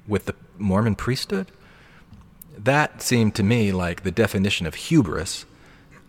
with 0.08 0.26
the 0.26 0.36
Mormon 0.58 0.95
priesthood. 0.95 1.51
That 2.58 3.01
seemed 3.01 3.36
to 3.36 3.43
me 3.43 3.72
like 3.72 4.04
the 4.04 4.12
definition 4.12 4.66
of 4.66 4.76
hubris. 4.76 5.45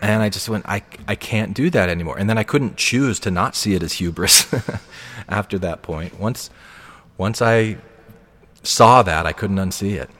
And 0.00 0.22
I 0.22 0.28
just 0.28 0.48
went, 0.48 0.66
I, 0.68 0.82
I 1.08 1.14
can't 1.14 1.54
do 1.54 1.70
that 1.70 1.88
anymore. 1.88 2.18
And 2.18 2.28
then 2.28 2.38
I 2.38 2.42
couldn't 2.42 2.76
choose 2.76 3.18
to 3.20 3.30
not 3.30 3.56
see 3.56 3.74
it 3.74 3.82
as 3.82 3.94
hubris 3.94 4.52
after 5.28 5.58
that 5.58 5.82
point. 5.82 6.18
Once, 6.18 6.50
once 7.16 7.40
I 7.40 7.78
saw 8.62 9.02
that, 9.02 9.26
I 9.26 9.32
couldn't 9.32 9.56
unsee 9.56 10.00
it. 10.00 10.10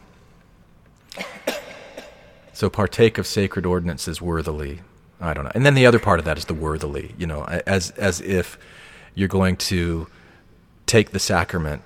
So 2.55 2.71
partake 2.71 3.19
of 3.19 3.27
sacred 3.27 3.67
ordinances 3.67 4.23
worthily. 4.23 4.81
I 5.21 5.35
don't 5.35 5.45
know. 5.45 5.51
And 5.55 5.67
then 5.67 5.75
the 5.75 5.87
other 5.87 5.99
part 5.99 6.21
of 6.21 6.25
that 6.25 6.39
is 6.39 6.45
the 6.45 6.55
worthily, 6.55 7.15
you 7.19 7.27
know, 7.27 7.45
as 7.45 7.91
as 7.93 8.21
if 8.21 8.57
you're 9.15 9.29
going 9.29 9.57
to 9.57 10.07
take 10.87 11.11
the 11.11 11.19
sacrament 11.19 11.83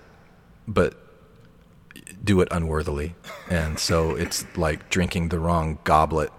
but 0.66 0.94
do 2.22 2.40
it 2.42 2.48
unworthily. 2.50 3.14
And 3.48 3.78
so 3.78 4.14
it's 4.14 4.44
like 4.56 4.90
drinking 4.90 5.30
the 5.30 5.38
wrong 5.38 5.78
goblet 5.84 6.30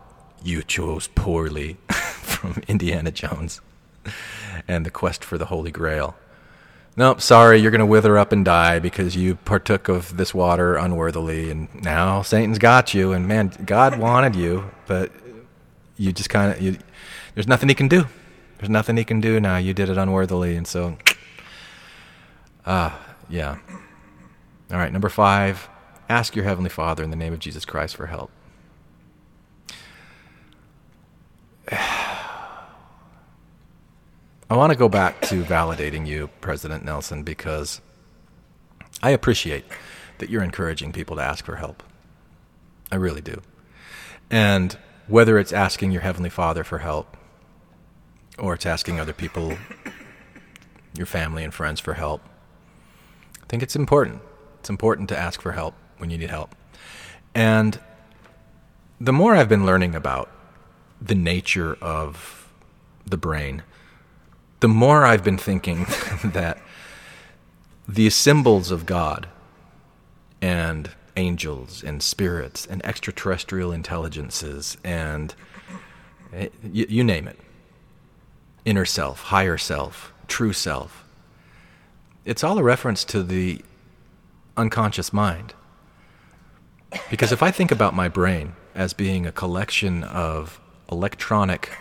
you 0.44 0.62
chose 0.62 1.08
poorly 1.08 1.78
from 1.90 2.62
Indiana 2.68 3.12
Jones 3.12 3.62
and 4.68 4.86
the 4.86 4.92
quest 4.92 5.24
for 5.24 5.38
the 5.38 5.46
Holy 5.46 5.72
Grail. 5.72 6.16
Nope, 7.00 7.22
sorry, 7.22 7.60
you're 7.60 7.72
going 7.72 7.80
to 7.80 7.86
wither 7.86 8.18
up 8.18 8.34
and 8.34 8.44
die 8.44 8.80
because 8.80 9.16
you 9.16 9.36
partook 9.36 9.88
of 9.88 10.18
this 10.18 10.34
water 10.34 10.76
unworthily, 10.76 11.50
and 11.50 11.74
now 11.82 12.22
Satan's 12.24 12.60
got 12.60 12.94
you. 12.94 13.14
And 13.14 13.26
man, 13.26 13.54
God 13.66 13.98
wanted 13.98 14.36
you, 14.36 14.70
but 14.86 15.10
you 15.96 16.12
just 16.12 16.30
kind 16.30 16.52
of, 16.52 16.84
there's 17.36 17.48
nothing 17.48 17.70
he 17.70 17.76
can 17.76 17.88
do. 17.88 18.06
There's 18.58 18.70
nothing 18.70 18.98
he 18.98 19.06
can 19.06 19.22
do 19.22 19.40
now. 19.40 19.56
You 19.56 19.74
did 19.74 19.88
it 19.88 19.98
unworthily, 19.98 20.58
and 20.58 20.68
so, 20.68 20.98
ah, 22.66 22.94
uh, 22.94 23.14
yeah. 23.30 23.60
All 24.70 24.78
right, 24.78 24.92
number 24.92 25.08
five, 25.08 25.70
ask 26.10 26.36
your 26.36 26.44
Heavenly 26.44 26.70
Father 26.70 27.02
in 27.02 27.12
the 27.12 27.16
name 27.16 27.32
of 27.32 27.40
Jesus 27.40 27.64
Christ 27.64 27.96
for 27.96 28.08
help. 28.08 28.30
I 34.52 34.56
want 34.58 34.72
to 34.72 34.78
go 34.78 34.90
back 34.90 35.22
to 35.28 35.44
validating 35.44 36.08
you, 36.08 36.32
President 36.42 36.84
Nelson, 36.84 37.22
because 37.22 37.82
I 39.04 39.12
appreciate 39.12 39.64
that 40.18 40.32
you're 40.32 40.42
encouraging 40.42 40.92
people 40.92 41.18
to 41.18 41.22
ask 41.22 41.46
for 41.46 41.58
help. 41.58 41.84
I 42.92 42.96
really 42.96 43.22
do. 43.22 43.44
And 44.32 44.76
whether 45.08 45.38
it's 45.38 45.54
asking 45.54 45.92
your 45.92 46.02
Heavenly 46.02 46.32
Father 46.32 46.64
for 46.64 46.80
help, 46.80 47.16
or 48.40 48.56
it's 48.56 48.66
asking 48.66 49.00
other 49.00 49.14
people, 49.14 49.56
your 50.98 51.06
family 51.06 51.44
and 51.44 51.54
friends, 51.54 51.80
for 51.80 51.94
help, 51.94 52.24
I 53.44 53.46
think 53.50 53.62
it's 53.62 53.76
important. 53.76 54.20
It's 54.62 54.70
important 54.70 55.10
to 55.10 55.18
ask 55.18 55.44
for 55.44 55.52
help 55.52 55.76
when 55.98 56.10
you 56.10 56.18
need 56.18 56.32
help. 56.32 56.56
And 57.36 57.80
the 59.00 59.14
more 59.14 59.36
I've 59.36 59.50
been 59.50 59.68
learning 59.68 59.94
about 59.94 60.32
the 61.00 61.14
nature 61.14 61.76
of 61.82 62.52
the 63.06 63.18
brain, 63.18 63.62
the 64.60 64.68
more 64.68 65.06
I've 65.06 65.24
been 65.24 65.38
thinking 65.38 65.86
that 66.24 66.60
the 67.88 68.10
symbols 68.10 68.72
of 68.72 68.86
God 68.86 69.28
and 70.42 70.92
angels 71.18 71.84
and 71.84 72.02
spirits 72.02 72.66
and 72.66 72.86
extraterrestrial 72.86 73.72
intelligences 73.72 74.78
and 74.84 75.34
eh, 76.34 76.50
you, 76.64 76.86
you 76.88 77.04
name 77.04 77.28
it 77.28 77.40
inner 78.66 78.86
self, 78.86 79.24
higher 79.24 79.58
self, 79.58 80.14
true 80.28 80.54
self. 80.54 81.06
It's 82.26 82.44
all 82.44 82.60
a 82.60 82.64
reference 82.64 83.04
to 83.06 83.24
the 83.24 83.62
unconscious 84.56 85.12
mind. 85.12 85.54
Because 87.10 87.32
if 87.32 87.42
I 87.42 87.50
think 87.52 87.72
about 87.72 87.96
my 87.96 88.10
brain 88.10 88.54
as 88.76 88.94
being 88.94 89.26
a 89.26 89.32
collection 89.32 90.04
of 90.04 90.60
electronic 90.92 91.72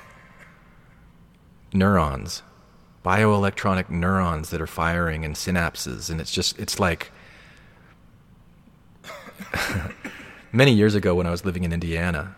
neurons 1.73 2.43
bioelectronic 3.05 3.91
neurons 3.91 4.51
that 4.51 4.61
are 4.61 4.67
firing 4.67 5.25
and 5.25 5.35
synapses 5.35 6.11
and 6.11 6.21
it's 6.21 6.33
just 6.33 6.59
it's 6.59 6.81
like 6.81 7.11
many 10.53 10.73
years 10.73 10.95
ago 10.95 11.15
when 11.15 11.27
I 11.27 11.31
was 11.31 11.45
living 11.45 11.65
in 11.65 11.73
Indiana 11.73 12.35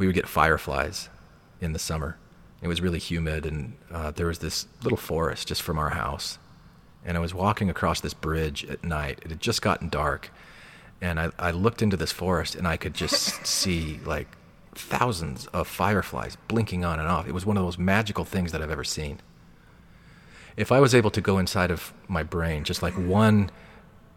we 0.00 0.06
would 0.06 0.14
get 0.14 0.26
fireflies 0.26 1.10
in 1.60 1.74
the 1.74 1.78
summer. 1.78 2.16
It 2.62 2.68
was 2.68 2.80
really 2.80 2.98
humid 2.98 3.44
and 3.44 3.74
uh, 3.92 4.10
there 4.12 4.26
was 4.26 4.38
this 4.38 4.66
little 4.82 4.96
forest 4.96 5.48
just 5.48 5.60
from 5.60 5.78
our 5.78 5.90
house. 5.90 6.38
And 7.04 7.18
I 7.18 7.20
was 7.20 7.34
walking 7.34 7.68
across 7.68 8.00
this 8.00 8.14
bridge 8.14 8.64
at 8.64 8.82
night. 8.82 9.20
It 9.22 9.30
had 9.30 9.40
just 9.40 9.60
gotten 9.60 9.90
dark 9.90 10.30
and 11.02 11.20
I, 11.20 11.30
I 11.38 11.50
looked 11.50 11.82
into 11.82 11.98
this 11.98 12.12
forest 12.12 12.54
and 12.54 12.66
I 12.66 12.78
could 12.78 12.94
just 12.94 13.46
see 13.46 14.00
like 14.06 14.28
thousands 14.74 15.46
of 15.48 15.68
fireflies 15.68 16.36
blinking 16.48 16.82
on 16.82 16.98
and 16.98 17.08
off. 17.08 17.28
It 17.28 17.32
was 17.32 17.44
one 17.44 17.58
of 17.58 17.64
those 17.64 17.78
magical 17.78 18.24
things 18.24 18.52
that 18.52 18.62
I've 18.62 18.70
ever 18.70 18.84
seen 18.84 19.20
if 20.56 20.72
I 20.72 20.80
was 20.80 20.94
able 20.94 21.10
to 21.10 21.20
go 21.20 21.38
inside 21.38 21.70
of 21.70 21.92
my 22.08 22.22
brain, 22.22 22.64
just 22.64 22.82
like 22.82 22.94
one 22.94 23.50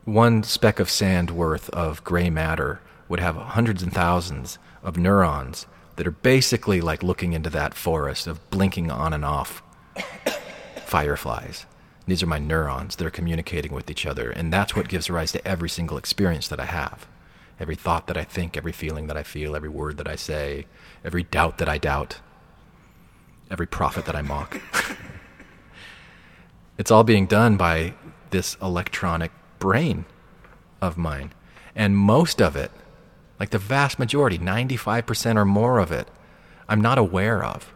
one 0.06 0.44
speck 0.44 0.80
of 0.80 0.90
sand 0.90 1.32
worth 1.32 1.70
of 1.70 2.04
gray 2.04 2.30
matter 2.30 2.82
would 3.08 3.22
have 3.22 3.36
hundreds 3.36 3.82
and 3.82 3.94
thousands 3.94 4.58
of 4.84 4.98
neurons 4.98 5.66
that 5.96 6.08
are 6.08 6.12
basically 6.12 6.82
like 6.82 7.04
looking 7.04 7.34
into 7.34 7.50
that 7.50 7.74
forest 7.74 8.28
of 8.28 8.50
blinking 8.50 8.92
on 8.92 9.14
and 9.14 9.24
off 9.24 9.64
fireflies. 10.86 11.66
These 12.06 12.22
are 12.22 12.28
my 12.28 12.40
neurons 12.40 12.98
that 12.98 13.08
are 13.08 13.12
communicating 13.12 13.72
with 13.72 13.90
each 13.90 14.06
other, 14.06 14.30
and 14.30 14.52
that's 14.52 14.76
what 14.76 14.90
gives 14.90 15.10
rise 15.10 15.32
to 15.32 15.48
every 15.48 15.70
single 15.70 15.98
experience 15.98 16.50
that 16.50 16.60
I 16.60 16.66
have. 16.66 17.08
Every 17.60 17.76
thought 17.76 18.08
that 18.08 18.18
I 18.18 18.24
think, 18.26 18.58
every 18.58 18.74
feeling 18.74 19.08
that 19.08 19.16
I 19.16 19.24
feel, 19.24 19.56
every 19.56 19.70
word 19.70 19.98
that 19.98 20.08
I 20.08 20.18
say, 20.18 20.66
every 21.06 21.24
doubt 21.24 21.60
that 21.60 21.70
I 21.70 21.78
doubt, 21.78 22.20
every 23.50 23.68
prophet 23.68 24.06
that 24.06 24.16
I 24.16 24.22
mock. 24.22 24.60
It's 26.78 26.92
all 26.92 27.04
being 27.04 27.26
done 27.26 27.58
by 27.58 27.94
this 28.32 28.58
electronic 28.62 29.32
brain 29.60 30.06
of 30.82 30.98
mine. 30.98 31.34
And 31.76 31.98
most 31.98 32.42
of 32.42 32.56
it, 32.56 32.72
like 33.40 33.52
the 33.52 33.58
vast 33.58 34.00
majority, 34.00 34.38
95% 34.38 35.36
or 35.36 35.46
more 35.46 35.80
of 35.80 35.92
it, 35.92 36.08
I'm 36.68 36.82
not 36.82 36.98
aware 36.98 37.44
of. 37.44 37.74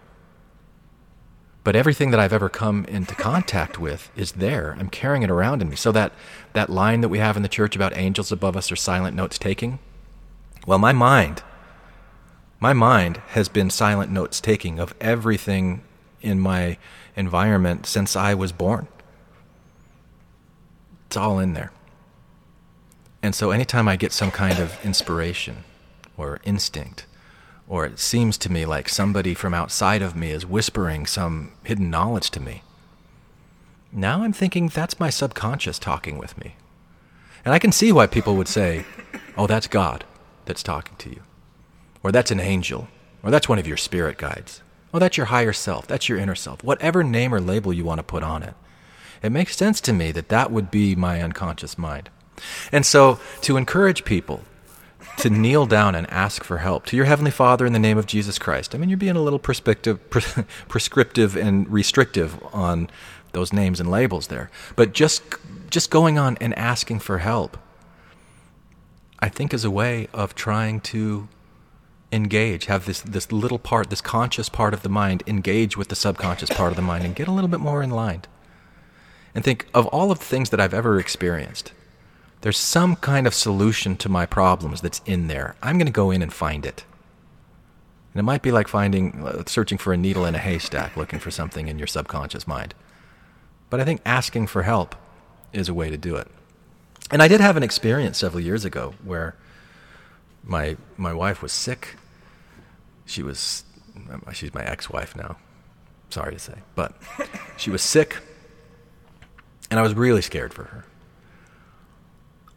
But 1.64 1.76
everything 1.76 2.12
that 2.12 2.20
I've 2.20 2.34
ever 2.34 2.48
come 2.48 2.86
into 2.86 3.14
contact 3.14 3.78
with 3.78 4.10
is 4.16 4.34
there. 4.34 4.78
I'm 4.80 4.90
carrying 4.90 5.24
it 5.24 5.30
around 5.30 5.62
in 5.62 5.70
me. 5.70 5.76
So 5.76 5.92
that, 5.92 6.14
that 6.54 6.70
line 6.70 7.02
that 7.02 7.10
we 7.10 7.20
have 7.20 7.36
in 7.36 7.44
the 7.44 7.50
church 7.50 7.76
about 7.76 7.98
angels 7.98 8.32
above 8.32 8.56
us 8.56 8.72
are 8.72 8.78
silent 8.78 9.16
notes 9.16 9.38
taking, 9.38 9.80
well, 10.66 10.80
my 10.80 10.94
mind, 10.94 11.44
my 12.60 12.74
mind 12.74 13.18
has 13.30 13.50
been 13.50 13.70
silent 13.70 14.12
notes 14.12 14.42
taking 14.42 14.80
of 14.80 14.94
everything 15.00 15.82
in 16.22 16.40
my 16.40 16.78
environment 17.18 17.86
since 17.86 18.16
I 18.16 18.34
was 18.34 18.54
born. 18.54 18.88
It's 21.08 21.18
all 21.18 21.40
in 21.40 21.54
there. 21.54 21.72
And 23.22 23.36
so 23.36 23.52
anytime 23.52 23.88
I 23.88 23.98
get 23.98 24.14
some 24.14 24.32
kind 24.32 24.60
of 24.60 24.78
inspiration 24.86 25.66
or 26.16 26.40
instinct, 26.46 27.06
or 27.68 27.86
it 27.86 28.00
seems 28.00 28.38
to 28.38 28.52
me 28.52 28.66
like 28.66 28.88
somebody 28.88 29.34
from 29.34 29.54
outside 29.54 30.02
of 30.02 30.16
me 30.16 30.32
is 30.32 30.46
whispering 30.46 31.06
some 31.06 31.52
hidden 31.64 31.90
knowledge 31.90 32.30
to 32.32 32.40
me, 32.40 32.62
now 33.92 34.24
I'm 34.24 34.34
thinking 34.34 34.68
that's 34.68 35.00
my 35.00 35.10
subconscious 35.10 35.80
talking 35.80 36.18
with 36.18 36.38
me. 36.38 36.56
And 37.44 37.54
I 37.54 37.60
can 37.60 37.72
see 37.72 37.92
why 37.92 38.08
people 38.08 38.36
would 38.36 38.48
say, 38.48 38.86
oh, 39.38 39.48
that's 39.48 39.68
God 39.68 40.04
that's 40.46 40.64
talking 40.64 40.96
to 40.98 41.10
you. 41.10 41.22
Or 42.04 42.12
that's 42.12 42.32
an 42.32 42.40
angel. 42.40 42.88
Or 43.24 43.32
that's 43.32 43.50
one 43.50 43.60
of 43.60 43.68
your 43.68 43.78
spirit 43.78 44.18
guides. 44.18 44.62
Oh, 44.94 45.00
that's 45.00 45.18
your 45.18 45.28
higher 45.28 45.54
self. 45.54 45.88
That's 45.88 46.08
your 46.08 46.18
inner 46.18 46.36
self. 46.36 46.64
Whatever 46.64 47.04
name 47.04 47.34
or 47.34 47.42
label 47.42 47.74
you 47.74 47.84
want 47.84 48.00
to 48.00 48.04
put 48.04 48.24
on 48.24 48.44
it. 48.44 48.56
It 49.22 49.32
makes 49.32 49.58
sense 49.58 49.82
to 49.82 49.94
me 49.94 50.12
that 50.12 50.30
that 50.30 50.52
would 50.52 50.72
be 50.72 50.96
my 50.96 51.22
unconscious 51.22 51.78
mind. 51.78 52.10
And 52.72 52.86
so 52.86 53.20
to 53.42 53.58
encourage 53.58 54.06
people 54.06 54.44
to 55.18 55.30
kneel 55.30 55.66
down 55.66 55.96
and 55.96 56.10
ask 56.12 56.44
for 56.44 56.60
help 56.60 56.86
to 56.86 56.96
your 56.96 57.06
Heavenly 57.06 57.32
Father 57.32 57.66
in 57.66 57.74
the 57.74 57.80
name 57.80 57.98
of 57.98 58.06
Jesus 58.06 58.38
Christ. 58.38 58.76
I 58.76 58.78
mean, 58.78 58.90
you're 58.90 58.98
being 58.98 59.16
a 59.16 59.22
little 59.22 59.40
prescriptive, 59.40 60.10
pre- 60.10 60.44
prescriptive 60.68 61.36
and 61.36 61.68
restrictive 61.72 62.40
on 62.54 62.90
those 63.34 63.52
names 63.52 63.80
and 63.80 63.90
labels 63.90 64.28
there. 64.28 64.52
But 64.76 64.94
just, 64.94 65.24
just 65.72 65.90
going 65.90 66.20
on 66.20 66.38
and 66.40 66.58
asking 66.58 67.00
for 67.00 67.18
help 67.18 67.58
I 69.20 69.30
think 69.30 69.54
is 69.54 69.66
a 69.66 69.72
way 69.72 70.08
of 70.14 70.36
trying 70.36 70.80
to 70.82 71.28
engage, 72.12 72.66
have 72.66 72.86
this, 72.86 73.02
this 73.02 73.32
little 73.32 73.60
part, 73.60 73.90
this 73.90 74.02
conscious 74.02 74.50
part 74.50 74.74
of 74.74 74.82
the 74.82 74.90
mind 74.90 75.24
engage 75.28 75.76
with 75.76 75.90
the 75.90 75.96
subconscious 75.96 76.50
part 76.50 76.72
of 76.72 76.76
the 76.76 76.82
mind 76.82 77.06
and 77.06 77.16
get 77.16 77.28
a 77.28 77.32
little 77.32 77.50
bit 77.50 77.60
more 77.60 77.84
in 77.84 77.90
line. 77.90 78.22
And 79.36 79.44
think 79.44 79.68
of 79.74 79.86
all 79.88 80.12
of 80.12 80.20
the 80.20 80.26
things 80.26 80.50
that 80.50 80.60
I've 80.60 80.74
ever 80.74 81.00
experienced. 81.00 81.74
There's 82.42 82.58
some 82.58 82.96
kind 82.96 83.28
of 83.28 83.34
solution 83.34 83.98
to 83.98 84.10
my 84.10 84.26
problems 84.26 84.82
that's 84.82 85.02
in 85.06 85.28
there. 85.28 85.56
I'm 85.62 85.78
going 85.78 85.88
to 85.88 85.92
go 85.92 86.12
in 86.12 86.22
and 86.22 86.32
find 86.32 86.66
it. 86.66 86.86
And 88.14 88.20
it 88.20 88.24
might 88.24 88.42
be 88.42 88.52
like 88.52 88.68
finding, 88.68 89.24
uh, 89.26 89.44
searching 89.46 89.78
for 89.78 89.94
a 89.94 89.98
needle 89.98 90.26
in 90.26 90.34
a 90.34 90.40
haystack, 90.40 90.96
looking 90.98 91.20
for 91.20 91.30
something 91.30 91.68
in 91.68 91.78
your 91.78 91.88
subconscious 91.88 92.48
mind. 92.48 92.74
But 93.70 93.80
I 93.80 93.86
think 93.86 94.02
asking 94.06 94.48
for 94.48 94.64
help 94.64 94.96
is 95.52 95.68
a 95.70 95.74
way 95.74 95.90
to 95.90 95.98
do 95.98 96.16
it. 96.16 96.28
And 97.12 97.22
I 97.22 97.28
did 97.28 97.42
have 97.42 97.58
an 97.58 97.64
experience 97.64 98.18
several 98.18 98.42
years 98.42 98.66
ago 98.66 98.96
where 99.04 99.36
my 100.48 100.78
my 100.98 101.14
wife 101.14 101.42
was 101.42 101.52
sick. 101.52 101.96
She 103.06 103.22
was 103.22 103.64
she's 104.34 104.54
my 104.54 104.64
ex-wife 104.64 105.16
now. 105.16 105.38
Sorry 106.10 106.34
to 106.34 106.40
say, 106.40 106.56
but 106.76 106.96
she 107.58 107.70
was 107.70 107.82
sick, 107.82 108.18
and 109.70 109.80
I 109.80 109.84
was 109.84 109.94
really 109.94 110.22
scared 110.22 110.54
for 110.54 110.64
her. 110.66 110.86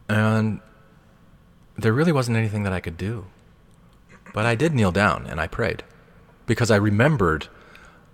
And 0.07 0.59
there 1.77 1.93
really 1.93 2.11
wasn't 2.11 2.37
anything 2.37 2.63
that 2.63 2.73
I 2.73 2.79
could 2.79 2.97
do. 2.97 3.25
But 4.33 4.45
I 4.45 4.55
did 4.55 4.73
kneel 4.73 4.91
down 4.91 5.25
and 5.27 5.39
I 5.39 5.47
prayed 5.47 5.83
because 6.45 6.71
I 6.71 6.77
remembered 6.77 7.47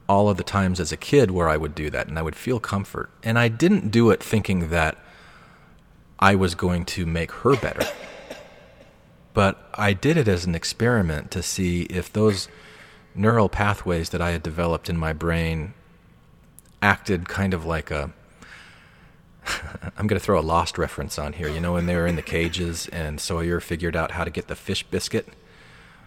all 0.10 0.30
of 0.30 0.38
the 0.38 0.44
times 0.44 0.80
as 0.80 0.92
a 0.92 0.98
kid 0.98 1.32
where 1.32 1.50
I 1.50 1.58
would 1.58 1.76
do 1.76 1.90
that 1.90 2.08
and 2.08 2.18
I 2.18 2.22
would 2.22 2.36
feel 2.36 2.60
comfort. 2.60 3.10
And 3.24 3.38
I 3.38 3.48
didn't 3.48 3.90
do 3.90 4.10
it 4.10 4.24
thinking 4.24 4.70
that 4.70 4.98
I 6.20 6.36
was 6.36 6.56
going 6.56 6.86
to 6.86 7.06
make 7.06 7.32
her 7.32 7.56
better. 7.56 7.86
But 9.38 9.70
I 9.76 9.94
did 9.94 10.18
it 10.18 10.28
as 10.28 10.46
an 10.46 10.56
experiment 10.56 11.30
to 11.30 11.44
see 11.44 11.84
if 11.92 12.12
those 12.12 12.48
neural 13.14 13.50
pathways 13.50 14.10
that 14.10 14.20
I 14.20 14.32
had 14.32 14.42
developed 14.42 14.90
in 14.90 14.98
my 14.98 15.14
brain 15.14 15.76
acted 16.82 17.30
kind 17.30 17.54
of 17.54 17.64
like 17.64 17.92
a. 17.92 18.12
I'm 19.96 20.08
going 20.08 20.20
to 20.20 20.26
throw 20.26 20.40
a 20.40 20.42
lost 20.42 20.80
reference 20.80 21.20
on 21.20 21.34
here. 21.34 21.48
You 21.48 21.60
know, 21.60 21.74
when 21.74 21.86
they 21.86 21.96
were 21.96 22.08
in 22.08 22.16
the 22.16 22.24
cages 22.24 22.88
and 22.88 23.22
Sawyer 23.22 23.60
figured 23.60 23.96
out 23.96 24.10
how 24.10 24.24
to 24.24 24.32
get 24.32 24.48
the 24.48 24.56
fish 24.56 24.82
biscuit 24.82 25.28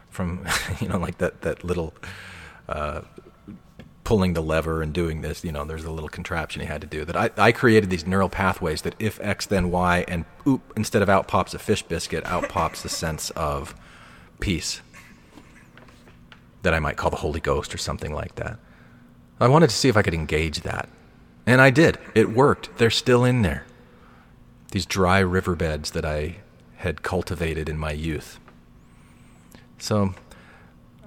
from, 0.09 0.45
you 0.81 0.89
know, 0.89 0.99
like 0.99 1.19
that, 1.19 1.43
that 1.43 1.63
little 1.63 1.95
uh, 2.69 3.03
pulling 4.11 4.33
the 4.33 4.43
lever 4.43 4.83
and 4.83 4.93
doing 4.93 5.21
this, 5.21 5.45
you 5.45 5.53
know, 5.53 5.65
there's 5.65 5.85
a 5.85 5.91
little 5.93 6.09
contraption 6.09 6.61
he 6.61 6.67
had 6.67 6.81
to 6.81 6.87
do. 6.89 7.05
That 7.05 7.17
I, 7.17 7.31
I 7.37 7.53
created 7.53 7.91
these 7.91 8.09
neural 8.09 8.29
pathways 8.29 8.83
that 8.83 8.97
if 8.99 9.21
X 9.21 9.47
then 9.47 9.71
Y 9.71 10.05
and 10.09 10.25
oop, 10.45 10.73
instead 10.77 11.01
of 11.01 11.09
out 11.09 11.29
pops 11.29 11.55
a 11.55 11.61
fish 11.61 11.85
biscuit, 11.85 12.27
out 12.27 12.49
pops 12.49 12.83
the 12.83 12.89
sense 12.89 13.31
of 13.31 13.73
peace 14.41 14.81
that 16.63 16.75
I 16.75 16.81
might 16.81 16.97
call 16.97 17.11
the 17.11 17.19
Holy 17.19 17.39
Ghost 17.39 17.73
or 17.73 17.79
something 17.79 18.13
like 18.13 18.35
that. 18.35 18.59
I 19.39 19.47
wanted 19.47 19.71
to 19.71 19.77
see 19.77 19.89
if 19.89 19.97
I 19.97 20.03
could 20.03 20.13
engage 20.13 20.63
that. 20.63 20.89
And 21.47 21.61
I 21.61 21.71
did. 21.71 21.97
It 22.13 22.31
worked. 22.31 22.79
They're 22.79 22.91
still 22.91 23.25
in 23.25 23.43
there. 23.43 23.65
These 24.73 24.87
dry 24.87 25.21
riverbeds 25.21 25.93
that 25.93 26.05
I 26.05 26.39
had 26.79 27.05
cultivated 27.05 27.69
in 27.69 27.79
my 27.79 27.93
youth. 27.93 28.41
So 29.79 30.15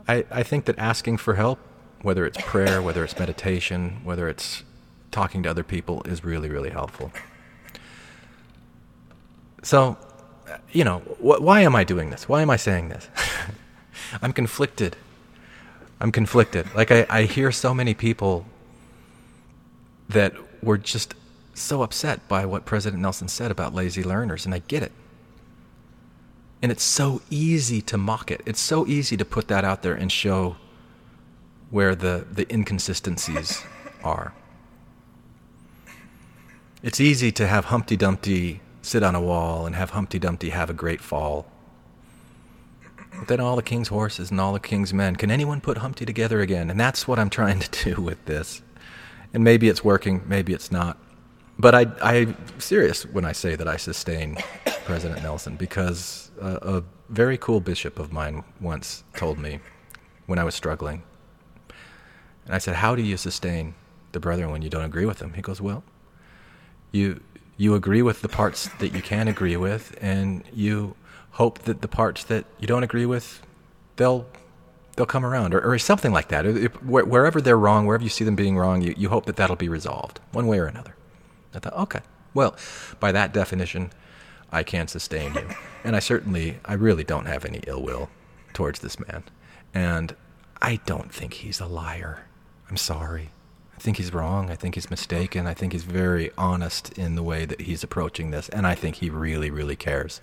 I, 0.08 0.24
I 0.32 0.43
think 0.43 0.64
that 0.64 0.80
asking 0.80 1.18
for 1.18 1.34
help 1.34 1.60
whether 2.04 2.26
it's 2.26 2.38
prayer, 2.41 2.82
whether 2.82 3.04
it's 3.04 3.18
meditation, 3.18 4.01
whether 4.04 4.28
it's 4.30 4.64
talking 5.10 5.41
to 5.43 5.49
other 5.49 5.64
people, 5.64 6.04
is 6.04 6.24
really, 6.24 6.49
really 6.49 6.70
helpful. 6.70 7.12
So, 9.64 9.97
you 10.72 10.84
know, 10.84 10.99
wh- 10.99 11.41
why 11.41 11.62
am 11.62 11.76
I 11.76 11.86
doing 11.86 12.10
this? 12.10 12.28
Why 12.28 12.41
am 12.41 12.49
I 12.49 12.58
saying 12.58 12.89
this? 12.89 13.08
I'm 14.22 14.34
conflicted. 14.34 14.97
I'm 16.01 16.12
conflicted. 16.12 16.68
Like, 16.76 16.91
I, 16.91 17.06
I 17.10 17.24
hear 17.24 17.51
so 17.51 17.74
many 17.74 17.93
people 17.93 18.45
that 20.10 20.34
were 20.62 20.78
just 20.78 21.16
so 21.54 21.84
upset 21.84 22.28
by 22.28 22.45
what 22.45 22.66
President 22.66 23.01
Nelson 23.01 23.30
said 23.30 23.49
about 23.49 23.74
lazy 23.74 24.04
learners, 24.04 24.45
and 24.45 24.54
I 24.54 24.60
get 24.60 24.84
it. 24.84 24.91
And 26.62 26.72
it's 26.72 26.84
so 26.84 27.22
easy 27.30 27.82
to 27.84 27.97
mock 27.97 28.30
it. 28.30 28.41
It's 28.45 28.60
so 28.60 28.86
easy 28.88 29.16
to 29.16 29.26
put 29.26 29.47
that 29.47 29.64
out 29.64 29.84
there 29.84 29.93
and 29.93 30.12
show 30.12 30.58
where 31.74 31.96
the, 31.96 32.24
the 32.32 32.46
inconsistencies 32.54 33.64
are. 34.04 34.32
It's 36.84 37.02
easy 37.02 37.32
to 37.32 37.48
have 37.48 37.66
Humpty 37.66 37.98
Dumpty 37.98 38.62
sit 38.84 39.02
on 39.02 39.16
a 39.16 39.22
wall 39.22 39.66
and 39.66 39.76
have 39.76 39.90
Humpty 39.90 40.20
Dumpty 40.20 40.52
have 40.52 40.70
a 40.70 40.74
great 40.74 41.02
fall. 41.02 41.48
But 43.18 43.28
then 43.28 43.40
all 43.40 43.56
the 43.56 43.64
king's 43.64 43.88
horses 43.88 44.30
and 44.30 44.40
all 44.40 44.54
the 44.54 44.60
king's 44.60 44.94
men, 44.94 45.16
can 45.16 45.32
anyone 45.32 45.62
put 45.62 45.80
Humpty 45.80 46.06
together 46.06 46.42
again? 46.42 46.70
And 46.70 46.80
that's 46.80 47.08
what 47.08 47.18
I'm 47.18 47.32
trying 47.32 47.60
to 47.62 47.96
do 47.96 48.00
with 48.00 48.24
this. 48.26 48.62
And 49.34 49.44
maybe 49.44 49.68
it's 49.68 49.84
working, 49.84 50.22
maybe 50.28 50.54
it's 50.54 50.72
not. 50.72 51.00
But 51.58 51.74
I, 51.74 51.88
I'm 52.04 52.38
serious 52.60 53.04
when 53.04 53.26
I 53.26 53.32
say 53.32 53.56
that 53.56 53.68
I 53.68 53.78
sustain 53.78 54.38
President 54.86 55.24
Nelson 55.24 55.56
because 55.56 56.30
a, 56.40 56.78
a 56.78 56.84
very 57.10 57.40
cool 57.40 57.62
bishop 57.62 57.98
of 57.98 58.14
mine 58.14 58.44
once 58.62 59.04
told 59.16 59.40
me 59.40 59.60
when 60.28 60.38
I 60.38 60.44
was 60.44 60.54
struggling 60.54 61.02
and 62.46 62.56
I 62.56 62.58
said, 62.58 62.76
How 62.76 62.96
do 62.96 63.02
you 63.02 63.18
sustain 63.18 63.76
the 64.12 64.20
brethren 64.20 64.52
when 64.52 64.62
you 64.62 64.70
don't 64.70 64.86
agree 64.86 65.06
with 65.06 65.20
them? 65.20 65.34
He 65.34 65.41
goes, 65.41 65.62
Well, 65.62 65.84
you 66.91 67.22
you 67.58 67.76
agree 67.76 68.02
with 68.02 68.22
the 68.22 68.30
parts 68.30 68.70
that 68.80 68.94
you 68.94 69.02
can 69.02 69.28
agree 69.28 69.58
with, 69.58 69.96
and 70.02 70.44
you 70.52 70.96
hope 71.32 71.60
that 71.60 71.82
the 71.82 71.88
parts 71.88 72.24
that 72.26 72.46
you 72.60 72.68
don't 72.68 72.84
agree 72.84 73.06
with, 73.06 73.41
they'll 73.96 74.26
they'll 74.96 75.06
come 75.06 75.26
around, 75.26 75.54
or, 75.54 75.62
or 75.62 75.78
something 75.80 76.12
like 76.12 76.28
that. 76.28 76.44
wherever 76.84 77.41
they're 77.41 77.58
wrong, 77.58 77.86
wherever 77.86 78.04
you 78.04 78.10
see 78.10 78.24
them 78.24 78.36
being 78.36 78.58
wrong, 78.58 78.82
you, 78.82 78.94
you 78.96 79.10
hope 79.10 79.26
that 79.26 79.36
that'll 79.36 79.56
be 79.56 79.70
resolved 79.70 80.20
one 80.32 80.46
way 80.46 80.60
or 80.60 80.66
another. 80.66 80.96
I 81.54 81.60
thought, 81.60 81.74
okay, 81.74 82.02
well, 82.34 82.56
by 83.00 83.12
that 83.12 83.34
definition, 83.34 83.91
I 84.52 84.62
can 84.62 84.88
sustain 84.88 85.34
you, 85.34 85.48
and 85.84 85.96
I 85.96 86.00
certainly, 86.00 86.60
I 86.66 86.74
really 86.74 87.04
don't 87.04 87.26
have 87.26 87.44
any 87.44 87.62
ill 87.66 87.82
will 87.82 88.10
towards 88.54 88.80
this 88.82 89.00
man, 89.00 89.24
and 89.74 90.16
I 90.62 90.80
don't 90.86 91.12
think 91.12 91.34
he's 91.36 91.60
a 91.60 91.66
liar. 91.66 92.26
I'm 92.74 92.78
sorry. 92.78 93.30
I 93.76 93.80
think 93.80 93.98
he's 93.98 94.12
wrong. 94.12 94.50
I 94.50 94.56
think 94.56 94.74
he's 94.74 94.90
mistaken. 94.90 95.46
I 95.46 95.54
think 95.54 95.74
he's 95.74 95.84
very 95.84 96.32
honest 96.40 96.92
in 96.98 97.14
the 97.14 97.22
way 97.22 97.46
that 97.46 97.62
he's 97.62 97.84
approaching 97.84 98.32
this. 98.32 98.50
And 98.50 98.66
I 98.66 98.74
think 98.74 98.96
he 98.96 99.12
really, 99.12 99.52
really 99.52 99.76
cares 99.76 100.22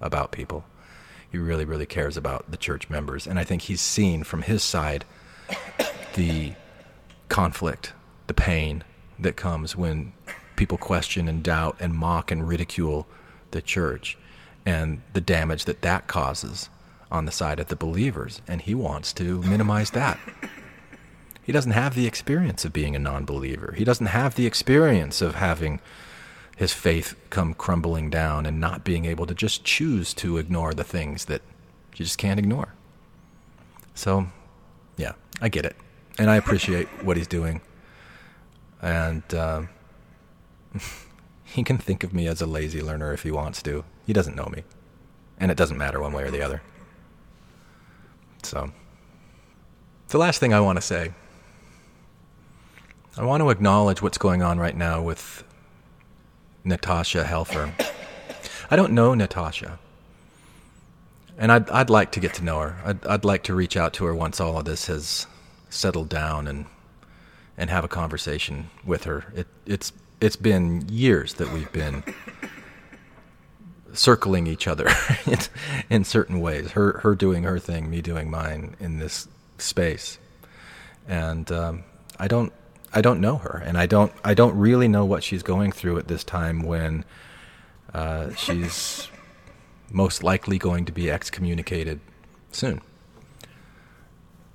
about 0.00 0.32
people. 0.32 0.64
He 1.30 1.38
really, 1.38 1.64
really 1.64 1.86
cares 1.86 2.16
about 2.16 2.50
the 2.50 2.56
church 2.56 2.90
members. 2.90 3.24
And 3.24 3.38
I 3.38 3.44
think 3.44 3.62
he's 3.62 3.80
seen 3.80 4.24
from 4.24 4.42
his 4.42 4.64
side 4.64 5.04
the 6.16 6.54
conflict, 7.28 7.92
the 8.26 8.34
pain 8.34 8.82
that 9.20 9.36
comes 9.36 9.76
when 9.76 10.12
people 10.56 10.78
question 10.78 11.28
and 11.28 11.40
doubt 11.44 11.76
and 11.78 11.94
mock 11.94 12.32
and 12.32 12.48
ridicule 12.48 13.06
the 13.52 13.62
church 13.62 14.18
and 14.66 15.02
the 15.12 15.20
damage 15.20 15.66
that 15.66 15.82
that 15.82 16.08
causes 16.08 16.68
on 17.12 17.26
the 17.26 17.32
side 17.32 17.60
of 17.60 17.68
the 17.68 17.76
believers. 17.76 18.42
And 18.48 18.62
he 18.62 18.74
wants 18.74 19.12
to 19.12 19.40
minimize 19.42 19.92
that. 19.92 20.18
He 21.46 21.52
doesn't 21.52 21.72
have 21.72 21.94
the 21.94 22.08
experience 22.08 22.64
of 22.64 22.72
being 22.72 22.96
a 22.96 22.98
non 22.98 23.24
believer. 23.24 23.72
He 23.76 23.84
doesn't 23.84 24.06
have 24.06 24.34
the 24.34 24.46
experience 24.46 25.22
of 25.22 25.36
having 25.36 25.80
his 26.56 26.72
faith 26.72 27.14
come 27.30 27.54
crumbling 27.54 28.10
down 28.10 28.46
and 28.46 28.58
not 28.58 28.82
being 28.82 29.04
able 29.04 29.26
to 29.26 29.34
just 29.34 29.62
choose 29.62 30.12
to 30.14 30.38
ignore 30.38 30.74
the 30.74 30.82
things 30.82 31.26
that 31.26 31.42
you 31.94 32.04
just 32.04 32.18
can't 32.18 32.40
ignore. 32.40 32.74
So, 33.94 34.26
yeah, 34.96 35.12
I 35.40 35.48
get 35.48 35.64
it. 35.64 35.76
And 36.18 36.28
I 36.30 36.34
appreciate 36.34 36.88
what 37.04 37.16
he's 37.16 37.28
doing. 37.28 37.60
And 38.82 39.22
um, 39.32 39.68
he 41.44 41.62
can 41.62 41.78
think 41.78 42.02
of 42.02 42.12
me 42.12 42.26
as 42.26 42.42
a 42.42 42.46
lazy 42.46 42.82
learner 42.82 43.12
if 43.12 43.22
he 43.22 43.30
wants 43.30 43.62
to. 43.62 43.84
He 44.04 44.12
doesn't 44.12 44.34
know 44.34 44.46
me. 44.46 44.64
And 45.38 45.52
it 45.52 45.56
doesn't 45.56 45.78
matter 45.78 46.00
one 46.00 46.12
way 46.12 46.24
or 46.24 46.32
the 46.32 46.42
other. 46.42 46.60
So, 48.42 48.72
the 50.08 50.18
last 50.18 50.40
thing 50.40 50.52
I 50.52 50.58
want 50.58 50.78
to 50.78 50.82
say 50.82 51.12
I 53.18 53.24
want 53.24 53.40
to 53.40 53.48
acknowledge 53.48 54.02
what's 54.02 54.18
going 54.18 54.42
on 54.42 54.58
right 54.58 54.76
now 54.76 55.00
with 55.00 55.42
Natasha 56.64 57.24
Helfer. 57.24 57.72
I 58.70 58.76
don't 58.76 58.92
know 58.92 59.14
Natasha. 59.14 59.78
And 61.38 61.50
I'd, 61.50 61.70
I'd 61.70 61.88
like 61.88 62.12
to 62.12 62.20
get 62.20 62.34
to 62.34 62.44
know 62.44 62.60
her. 62.60 62.76
I'd, 62.84 63.06
I'd 63.06 63.24
like 63.24 63.44
to 63.44 63.54
reach 63.54 63.74
out 63.74 63.94
to 63.94 64.04
her 64.04 64.14
once 64.14 64.38
all 64.38 64.58
of 64.58 64.66
this 64.66 64.88
has 64.88 65.26
settled 65.70 66.10
down 66.10 66.46
and, 66.46 66.66
and 67.56 67.70
have 67.70 67.84
a 67.84 67.88
conversation 67.88 68.68
with 68.84 69.04
her. 69.04 69.24
It, 69.34 69.46
it's, 69.64 69.94
it's 70.20 70.36
been 70.36 70.86
years 70.90 71.34
that 71.34 71.50
we've 71.54 71.72
been 71.72 72.04
circling 73.94 74.46
each 74.46 74.68
other 74.68 74.90
in, 75.26 75.38
in 75.88 76.04
certain 76.04 76.40
ways. 76.40 76.72
Her, 76.72 76.98
her 76.98 77.14
doing 77.14 77.44
her 77.44 77.58
thing, 77.58 77.88
me 77.88 78.02
doing 78.02 78.30
mine 78.30 78.76
in 78.78 78.98
this 78.98 79.26
space. 79.56 80.18
And 81.08 81.50
um, 81.50 81.84
I 82.18 82.28
don't 82.28 82.52
I 82.92 83.00
don't 83.00 83.20
know 83.20 83.36
her, 83.38 83.62
and 83.64 83.76
I 83.76 83.86
don't 83.86 84.12
I 84.24 84.34
don't 84.34 84.56
really 84.56 84.88
know 84.88 85.04
what 85.04 85.22
she's 85.22 85.42
going 85.42 85.72
through 85.72 85.98
at 85.98 86.08
this 86.08 86.24
time 86.24 86.62
when 86.62 87.04
uh, 87.92 88.32
she's 88.34 89.08
most 89.92 90.22
likely 90.22 90.58
going 90.58 90.84
to 90.84 90.92
be 90.92 91.10
excommunicated 91.10 92.00
soon. 92.50 92.80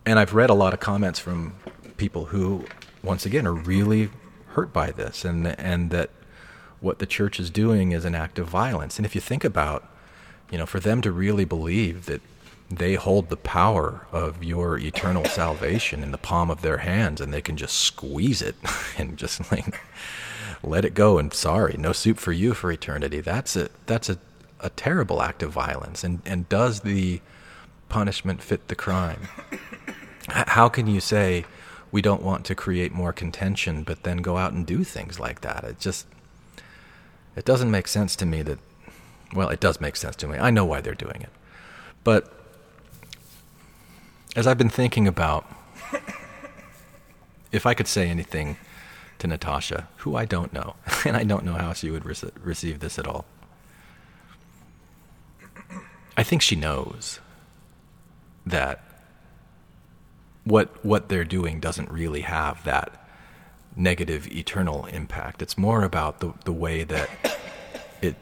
And 0.05 0.19
I've 0.19 0.33
read 0.33 0.49
a 0.49 0.55
lot 0.55 0.73
of 0.73 0.79
comments 0.79 1.19
from 1.19 1.53
people 1.97 2.25
who, 2.25 2.65
once 3.03 3.25
again, 3.25 3.45
are 3.45 3.53
really 3.53 4.09
hurt 4.47 4.73
by 4.73 4.91
this 4.91 5.23
and, 5.23 5.47
and 5.59 5.91
that 5.91 6.09
what 6.79 6.99
the 6.99 7.05
church 7.05 7.39
is 7.39 7.49
doing 7.49 7.91
is 7.91 8.05
an 8.05 8.15
act 8.15 8.39
of 8.39 8.47
violence. 8.47 8.97
And 8.97 9.05
if 9.05 9.13
you 9.13 9.21
think 9.21 9.43
about, 9.43 9.87
you 10.51 10.57
know, 10.57 10.65
for 10.65 10.79
them 10.79 11.01
to 11.01 11.11
really 11.11 11.45
believe 11.45 12.07
that 12.07 12.21
they 12.71 12.95
hold 12.95 13.29
the 13.29 13.37
power 13.37 14.07
of 14.11 14.43
your 14.43 14.77
eternal 14.77 15.25
salvation 15.25 16.03
in 16.03 16.11
the 16.11 16.17
palm 16.17 16.49
of 16.49 16.61
their 16.61 16.77
hands 16.77 17.19
and 17.19 17.33
they 17.33 17.41
can 17.41 17.57
just 17.57 17.75
squeeze 17.75 18.41
it 18.41 18.55
and 18.97 19.17
just 19.17 19.51
like 19.51 19.79
let 20.63 20.85
it 20.85 20.93
go 20.93 21.17
and 21.17 21.33
sorry, 21.33 21.75
no 21.77 21.91
soup 21.91 22.17
for 22.17 22.31
you 22.31 22.53
for 22.53 22.71
eternity. 22.71 23.19
That's 23.19 23.55
a 23.55 23.69
that's 23.85 24.09
a, 24.09 24.17
a 24.59 24.69
terrible 24.69 25.21
act 25.21 25.43
of 25.43 25.51
violence. 25.51 26.03
And 26.03 26.21
and 26.25 26.47
does 26.49 26.81
the 26.81 27.21
punishment 27.89 28.41
fit 28.41 28.67
the 28.67 28.75
crime? 28.75 29.27
How 30.27 30.69
can 30.69 30.87
you 30.87 31.01
say 31.01 31.45
we 31.91 32.01
don't 32.01 32.23
want 32.23 32.45
to 32.45 32.55
create 32.55 32.93
more 32.93 33.11
contention, 33.11 33.83
but 33.83 34.03
then 34.03 34.17
go 34.17 34.37
out 34.37 34.53
and 34.53 34.65
do 34.65 34.83
things 34.83 35.19
like 35.19 35.41
that? 35.41 35.63
It 35.63 35.79
just 35.79 36.07
it 37.35 37.43
doesn't 37.43 37.71
make 37.71 37.87
sense 37.87 38.15
to 38.17 38.25
me 38.25 38.41
that 38.43 38.59
well, 39.33 39.49
it 39.49 39.59
does 39.59 39.81
make 39.81 39.95
sense 39.95 40.15
to 40.17 40.27
me. 40.27 40.37
I 40.37 40.51
know 40.51 40.65
why 40.65 40.81
they're 40.81 40.93
doing 40.93 41.21
it. 41.21 41.29
But 42.03 42.40
as 44.35 44.47
I've 44.47 44.57
been 44.57 44.69
thinking 44.69 45.07
about 45.07 45.45
if 47.51 47.65
I 47.65 47.73
could 47.73 47.87
say 47.87 48.07
anything 48.07 48.57
to 49.19 49.27
Natasha, 49.27 49.87
who 49.97 50.15
I 50.15 50.25
don't 50.25 50.53
know, 50.53 50.75
and 51.05 51.17
I 51.17 51.23
don't 51.23 51.45
know 51.45 51.53
how 51.53 51.73
she 51.73 51.91
would 51.91 52.05
re- 52.05 52.15
receive 52.41 52.79
this 52.79 52.97
at 52.97 53.07
all. 53.07 53.25
I 56.17 56.23
think 56.23 56.41
she 56.41 56.55
knows 56.55 57.19
that 58.45 58.83
what 60.43 60.83
what 60.83 61.09
they're 61.09 61.23
doing 61.23 61.59
doesn't 61.59 61.89
really 61.89 62.21
have 62.21 62.63
that 62.63 63.05
negative 63.75 64.27
eternal 64.27 64.85
impact. 64.87 65.41
It's 65.41 65.57
more 65.57 65.83
about 65.83 66.19
the 66.19 66.33
the 66.45 66.51
way 66.51 66.83
that 66.83 67.09
it 68.01 68.15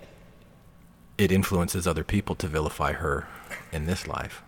it 1.18 1.32
influences 1.32 1.88
other 1.88 2.03
people 2.03 2.36
to 2.36 2.47
vilify 2.47 2.93
her 2.93 3.28
in 3.72 3.86
this 3.86 4.07
life. 4.07 4.43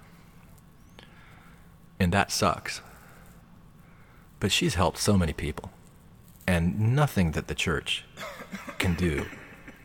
And 2.02 2.12
that 2.14 2.32
sucks. 2.32 2.82
But 4.40 4.52
she's 4.52 4.74
helped 4.74 4.98
so 4.98 5.20
many 5.20 5.34
people. 5.34 5.70
And 6.48 6.96
nothing 6.96 7.34
that 7.34 7.46
the 7.46 7.54
church 7.54 8.06
can 8.80 8.96
do 8.96 9.28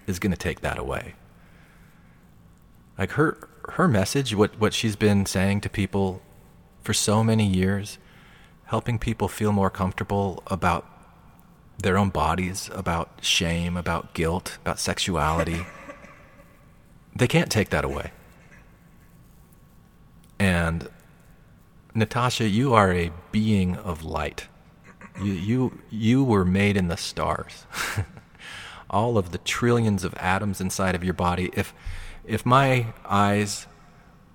is 0.07 0.19
going 0.19 0.31
to 0.31 0.39
take 0.39 0.63
that 0.63 0.79
away. 0.79 1.15
Like 2.97 3.11
her 3.13 3.37
her 3.69 3.87
message, 3.87 4.35
what 4.35 4.59
what 4.59 4.73
she's 4.73 4.97
been 4.97 5.27
saying 5.27 5.61
to 5.61 5.69
people 5.69 6.23
for 6.83 6.95
so 6.95 7.23
many 7.23 7.47
years, 7.47 7.99
helping 8.65 8.99
people 8.99 9.29
feel 9.29 9.53
more 9.53 9.69
comfortable 9.69 10.43
about 10.47 10.87
their 11.77 11.99
own 11.99 12.09
bodies, 12.09 12.71
about 12.73 13.11
shame, 13.21 13.77
about 13.77 14.15
guilt, 14.15 14.57
about 14.63 14.79
sexuality. 14.79 15.67
they 17.15 17.29
can't 17.29 17.53
take 17.53 17.69
that 17.69 17.85
away. 17.85 18.13
And 20.39 20.89
Natasha, 21.97 22.47
you 22.47 22.75
are 22.75 22.93
a 22.93 23.11
being 23.33 23.75
of 23.77 24.05
light. 24.05 24.49
You, 25.19 25.33
you, 25.33 25.79
you 25.91 26.25
were 26.25 26.45
made 26.45 26.77
in 26.77 26.89
the 26.89 26.97
stars. 26.99 27.65
All 28.91 29.17
of 29.17 29.33
the 29.33 29.39
trillions 29.39 30.05
of 30.05 30.15
atoms 30.19 30.61
inside 30.61 30.95
of 30.95 31.03
your 31.03 31.15
body. 31.15 31.51
If, 31.55 31.73
if 32.27 32.45
my 32.45 32.93
eyes 33.07 33.67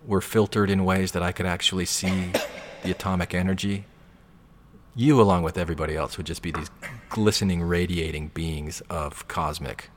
were 0.07 0.21
filtered 0.21 0.71
in 0.71 0.83
ways 0.83 1.11
that 1.11 1.21
I 1.21 1.31
could 1.31 1.45
actually 1.45 1.85
see 1.85 2.31
the 2.81 2.89
atomic 2.89 3.35
energy, 3.35 3.85
you, 4.95 5.21
along 5.21 5.43
with 5.43 5.55
everybody 5.55 5.95
else, 5.95 6.17
would 6.17 6.25
just 6.25 6.41
be 6.41 6.51
these 6.51 6.71
glistening, 7.09 7.61
radiating 7.61 8.29
beings 8.29 8.81
of 8.89 9.27
cosmic 9.27 9.91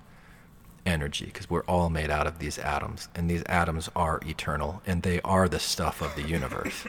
energy 0.85 1.25
because 1.25 1.49
we're 1.49 1.65
all 1.65 1.89
made 1.89 2.11
out 2.11 2.27
of 2.27 2.39
these 2.39 2.59
atoms, 2.59 3.09
and 3.15 3.31
these 3.31 3.43
atoms 3.47 3.89
are 3.97 4.21
eternal, 4.27 4.83
and 4.87 5.03
they 5.03 5.23
are 5.23 5.49
the 5.49 5.59
stuff 5.59 6.03
of 6.03 6.15
the 6.15 6.23
universe. 6.23 6.85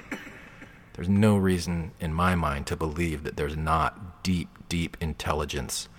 There's 0.95 1.09
no 1.09 1.35
reason 1.35 1.91
in 1.99 2.13
my 2.13 2.35
mind 2.35 2.67
to 2.67 2.77
believe 2.77 3.23
that 3.23 3.35
there's 3.35 3.57
not 3.57 4.23
deep, 4.23 4.47
deep 4.69 4.95
intelligence 5.01 5.89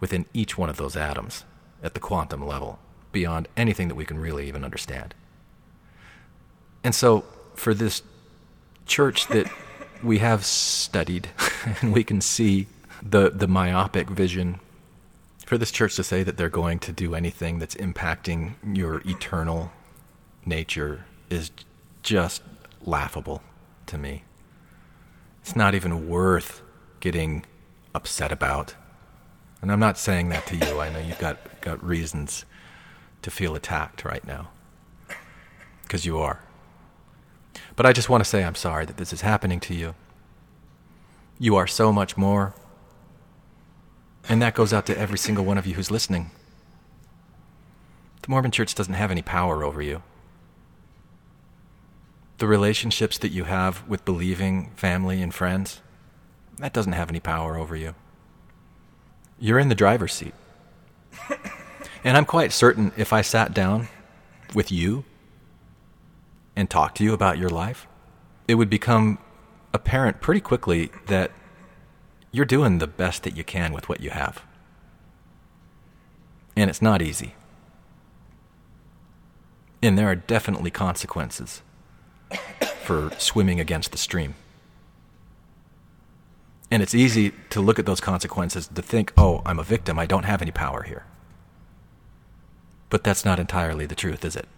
within 0.00 0.24
each 0.32 0.56
one 0.56 0.70
of 0.70 0.78
those 0.78 0.96
atoms 0.96 1.44
at 1.82 1.92
the 1.92 2.00
quantum 2.00 2.46
level 2.46 2.78
beyond 3.12 3.48
anything 3.54 3.88
that 3.88 3.94
we 3.94 4.06
can 4.06 4.18
really 4.18 4.48
even 4.48 4.64
understand. 4.64 5.14
And 6.82 6.94
so, 6.94 7.24
for 7.54 7.74
this 7.74 8.02
church 8.86 9.26
that 9.28 9.50
we 10.02 10.18
have 10.18 10.46
studied 10.46 11.28
and 11.82 11.92
we 11.92 12.02
can 12.02 12.22
see 12.22 12.66
the, 13.02 13.28
the 13.28 13.48
myopic 13.48 14.08
vision, 14.08 14.58
for 15.44 15.58
this 15.58 15.70
church 15.70 15.96
to 15.96 16.02
say 16.02 16.22
that 16.22 16.38
they're 16.38 16.48
going 16.48 16.78
to 16.78 16.92
do 16.92 17.14
anything 17.14 17.58
that's 17.58 17.74
impacting 17.74 18.54
your 18.72 19.02
eternal 19.04 19.70
nature 20.46 21.04
is 21.28 21.50
just 22.02 22.42
laughable 22.86 23.42
to 23.88 23.98
me. 23.98 24.24
It's 25.40 25.56
not 25.56 25.74
even 25.74 26.08
worth 26.08 26.62
getting 27.00 27.44
upset 27.94 28.30
about. 28.30 28.74
And 29.60 29.72
I'm 29.72 29.80
not 29.80 29.98
saying 29.98 30.28
that 30.28 30.46
to 30.46 30.56
you. 30.56 30.80
I 30.80 30.90
know 30.90 31.00
you've 31.00 31.18
got, 31.18 31.60
got 31.60 31.82
reasons 31.84 32.44
to 33.22 33.30
feel 33.30 33.54
attacked 33.54 34.04
right 34.04 34.24
now. 34.26 34.50
Because 35.82 36.06
you 36.06 36.18
are. 36.18 36.40
But 37.74 37.86
I 37.86 37.92
just 37.92 38.08
want 38.08 38.22
to 38.22 38.28
say 38.28 38.44
I'm 38.44 38.54
sorry 38.54 38.84
that 38.84 38.98
this 38.98 39.12
is 39.12 39.22
happening 39.22 39.60
to 39.60 39.74
you. 39.74 39.94
You 41.38 41.56
are 41.56 41.66
so 41.66 41.92
much 41.92 42.16
more. 42.16 42.54
And 44.28 44.42
that 44.42 44.54
goes 44.54 44.72
out 44.72 44.86
to 44.86 44.98
every 44.98 45.18
single 45.18 45.44
one 45.44 45.58
of 45.58 45.66
you 45.66 45.74
who's 45.74 45.90
listening. 45.90 46.30
The 48.22 48.28
Mormon 48.28 48.50
Church 48.50 48.74
doesn't 48.74 48.94
have 48.94 49.10
any 49.10 49.22
power 49.22 49.64
over 49.64 49.80
you 49.80 50.02
the 52.38 52.46
relationships 52.46 53.18
that 53.18 53.30
you 53.30 53.44
have 53.44 53.86
with 53.88 54.04
believing 54.04 54.70
family 54.76 55.20
and 55.20 55.34
friends, 55.34 55.80
that 56.58 56.72
doesn't 56.72 56.92
have 56.92 57.10
any 57.10 57.20
power 57.20 57.56
over 57.56 57.76
you. 57.76 57.94
You're 59.38 59.58
in 59.58 59.68
the 59.68 59.74
driver's 59.74 60.14
seat. 60.14 60.34
and 62.04 62.16
I'm 62.16 62.24
quite 62.24 62.52
certain 62.52 62.92
if 62.96 63.12
I 63.12 63.22
sat 63.22 63.52
down 63.52 63.88
with 64.54 64.72
you 64.72 65.04
and 66.54 66.70
talked 66.70 66.96
to 66.98 67.04
you 67.04 67.12
about 67.12 67.38
your 67.38 67.50
life, 67.50 67.86
it 68.46 68.54
would 68.54 68.70
become 68.70 69.18
apparent 69.74 70.20
pretty 70.20 70.40
quickly 70.40 70.90
that 71.06 71.32
you're 72.30 72.44
doing 72.44 72.78
the 72.78 72.86
best 72.86 73.24
that 73.24 73.36
you 73.36 73.44
can 73.44 73.72
with 73.72 73.88
what 73.88 74.00
you 74.00 74.10
have. 74.10 74.42
And 76.56 76.70
it's 76.70 76.82
not 76.82 77.02
easy. 77.02 77.34
And 79.82 79.96
there 79.96 80.08
are 80.08 80.16
definitely 80.16 80.70
consequences 80.70 81.62
for 82.88 83.12
swimming 83.18 83.60
against 83.60 83.92
the 83.92 83.98
stream. 83.98 84.34
And 86.70 86.82
it's 86.82 86.94
easy 86.94 87.32
to 87.50 87.60
look 87.60 87.78
at 87.78 87.84
those 87.84 88.00
consequences 88.00 88.66
to 88.66 88.80
think, 88.80 89.12
oh, 89.14 89.42
I'm 89.44 89.58
a 89.58 89.62
victim. 89.62 89.98
I 89.98 90.06
don't 90.06 90.24
have 90.24 90.40
any 90.40 90.52
power 90.52 90.84
here. 90.84 91.04
But 92.88 93.04
that's 93.04 93.26
not 93.26 93.38
entirely 93.38 93.84
the 93.84 93.94
truth, 93.94 94.24
is 94.24 94.36
it? 94.36 94.48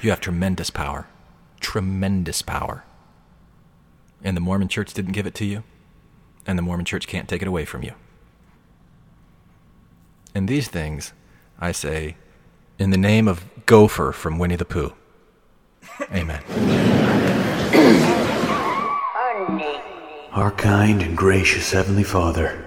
You 0.00 0.10
have 0.10 0.20
tremendous 0.20 0.70
power. 0.70 1.08
Tremendous 1.58 2.40
power. 2.40 2.84
And 4.22 4.36
the 4.36 4.40
Mormon 4.40 4.68
church 4.68 4.94
didn't 4.94 5.10
give 5.10 5.26
it 5.26 5.34
to 5.34 5.44
you, 5.44 5.64
and 6.46 6.56
the 6.56 6.62
Mormon 6.62 6.84
church 6.84 7.08
can't 7.08 7.28
take 7.28 7.42
it 7.42 7.48
away 7.48 7.64
from 7.64 7.82
you. 7.82 7.94
And 10.36 10.48
these 10.48 10.68
things, 10.68 11.12
I 11.58 11.72
say, 11.72 12.16
in 12.78 12.90
the 12.90 12.96
name 12.96 13.26
of 13.26 13.44
Gopher 13.66 14.12
from 14.12 14.38
Winnie 14.38 14.54
the 14.54 14.64
Pooh. 14.64 14.92
Amen. 16.12 16.42
Our 20.32 20.52
kind 20.52 21.02
and 21.02 21.16
gracious 21.16 21.72
Heavenly 21.72 22.04
Father, 22.04 22.64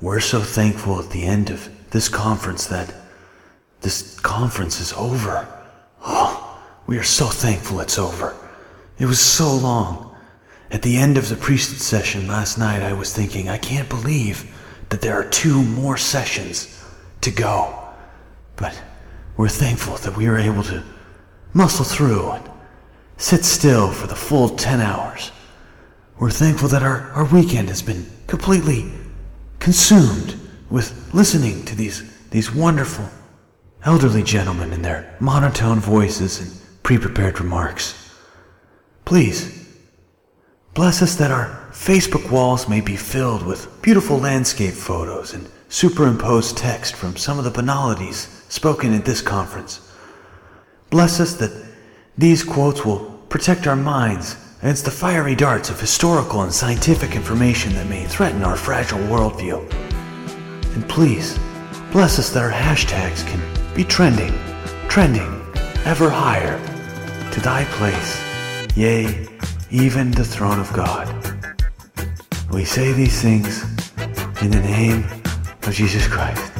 we're 0.00 0.20
so 0.20 0.40
thankful 0.40 1.00
at 1.00 1.10
the 1.10 1.24
end 1.24 1.50
of 1.50 1.68
this 1.90 2.08
conference 2.08 2.66
that 2.66 2.94
this 3.80 4.18
conference 4.20 4.80
is 4.80 4.92
over. 4.92 5.48
Oh, 6.02 6.60
we 6.86 6.98
are 6.98 7.04
so 7.04 7.26
thankful 7.26 7.80
it's 7.80 7.98
over. 7.98 8.36
It 8.98 9.06
was 9.06 9.20
so 9.20 9.54
long. 9.56 10.16
At 10.70 10.82
the 10.82 10.96
end 10.96 11.18
of 11.18 11.28
the 11.28 11.36
priesthood 11.36 11.80
session 11.80 12.28
last 12.28 12.58
night, 12.58 12.82
I 12.82 12.92
was 12.92 13.12
thinking, 13.12 13.48
I 13.48 13.58
can't 13.58 13.88
believe 13.88 14.54
that 14.90 15.00
there 15.00 15.14
are 15.14 15.28
two 15.28 15.62
more 15.62 15.96
sessions 15.96 16.84
to 17.22 17.30
go. 17.30 17.74
But 18.56 18.80
we're 19.36 19.48
thankful 19.48 19.96
that 19.98 20.16
we 20.16 20.28
were 20.28 20.38
able 20.38 20.62
to 20.64 20.84
muscle 21.52 21.84
through 21.84 22.30
and 22.30 22.50
sit 23.16 23.44
still 23.44 23.90
for 23.90 24.06
the 24.06 24.14
full 24.14 24.48
10 24.50 24.80
hours. 24.80 25.32
We're 26.18 26.30
thankful 26.30 26.68
that 26.68 26.82
our, 26.82 27.10
our 27.12 27.24
weekend 27.24 27.68
has 27.68 27.82
been 27.82 28.06
completely 28.26 28.90
consumed 29.58 30.38
with 30.70 31.12
listening 31.14 31.64
to 31.64 31.74
these, 31.74 32.02
these 32.30 32.54
wonderful 32.54 33.08
elderly 33.84 34.22
gentlemen 34.22 34.72
in 34.72 34.82
their 34.82 35.16
monotone 35.20 35.80
voices 35.80 36.40
and 36.40 36.82
pre 36.82 36.98
prepared 36.98 37.40
remarks. 37.40 38.12
Please, 39.04 39.68
bless 40.74 41.00
us 41.02 41.14
that 41.16 41.30
our 41.30 41.68
Facebook 41.70 42.30
walls 42.30 42.68
may 42.68 42.80
be 42.80 42.96
filled 42.96 43.44
with 43.46 43.80
beautiful 43.82 44.18
landscape 44.18 44.74
photos 44.74 45.32
and 45.34 45.48
superimposed 45.68 46.56
text 46.56 46.94
from 46.94 47.16
some 47.16 47.38
of 47.38 47.44
the 47.44 47.50
banalities 47.50 48.44
spoken 48.48 48.94
at 48.94 49.04
this 49.04 49.22
conference. 49.22 49.87
Bless 50.90 51.20
us 51.20 51.34
that 51.34 51.52
these 52.16 52.42
quotes 52.42 52.84
will 52.84 53.00
protect 53.28 53.66
our 53.66 53.76
minds 53.76 54.36
against 54.62 54.84
the 54.86 54.90
fiery 54.90 55.34
darts 55.34 55.68
of 55.70 55.78
historical 55.78 56.42
and 56.42 56.52
scientific 56.52 57.14
information 57.14 57.72
that 57.74 57.86
may 57.88 58.04
threaten 58.06 58.42
our 58.42 58.56
fragile 58.56 58.98
worldview. 59.00 59.60
And 60.74 60.88
please, 60.88 61.38
bless 61.92 62.18
us 62.18 62.30
that 62.30 62.42
our 62.42 62.50
hashtags 62.50 63.26
can 63.26 63.40
be 63.74 63.84
trending, 63.84 64.32
trending 64.88 65.42
ever 65.84 66.08
higher 66.10 66.58
to 67.32 67.40
thy 67.40 67.64
place, 67.72 68.20
yea, 68.76 69.28
even 69.70 70.10
the 70.10 70.24
throne 70.24 70.58
of 70.58 70.72
God. 70.72 71.06
We 72.50 72.64
say 72.64 72.92
these 72.92 73.20
things 73.20 73.62
in 74.42 74.50
the 74.50 74.60
name 74.60 75.04
of 75.62 75.74
Jesus 75.74 76.08
Christ. 76.08 76.50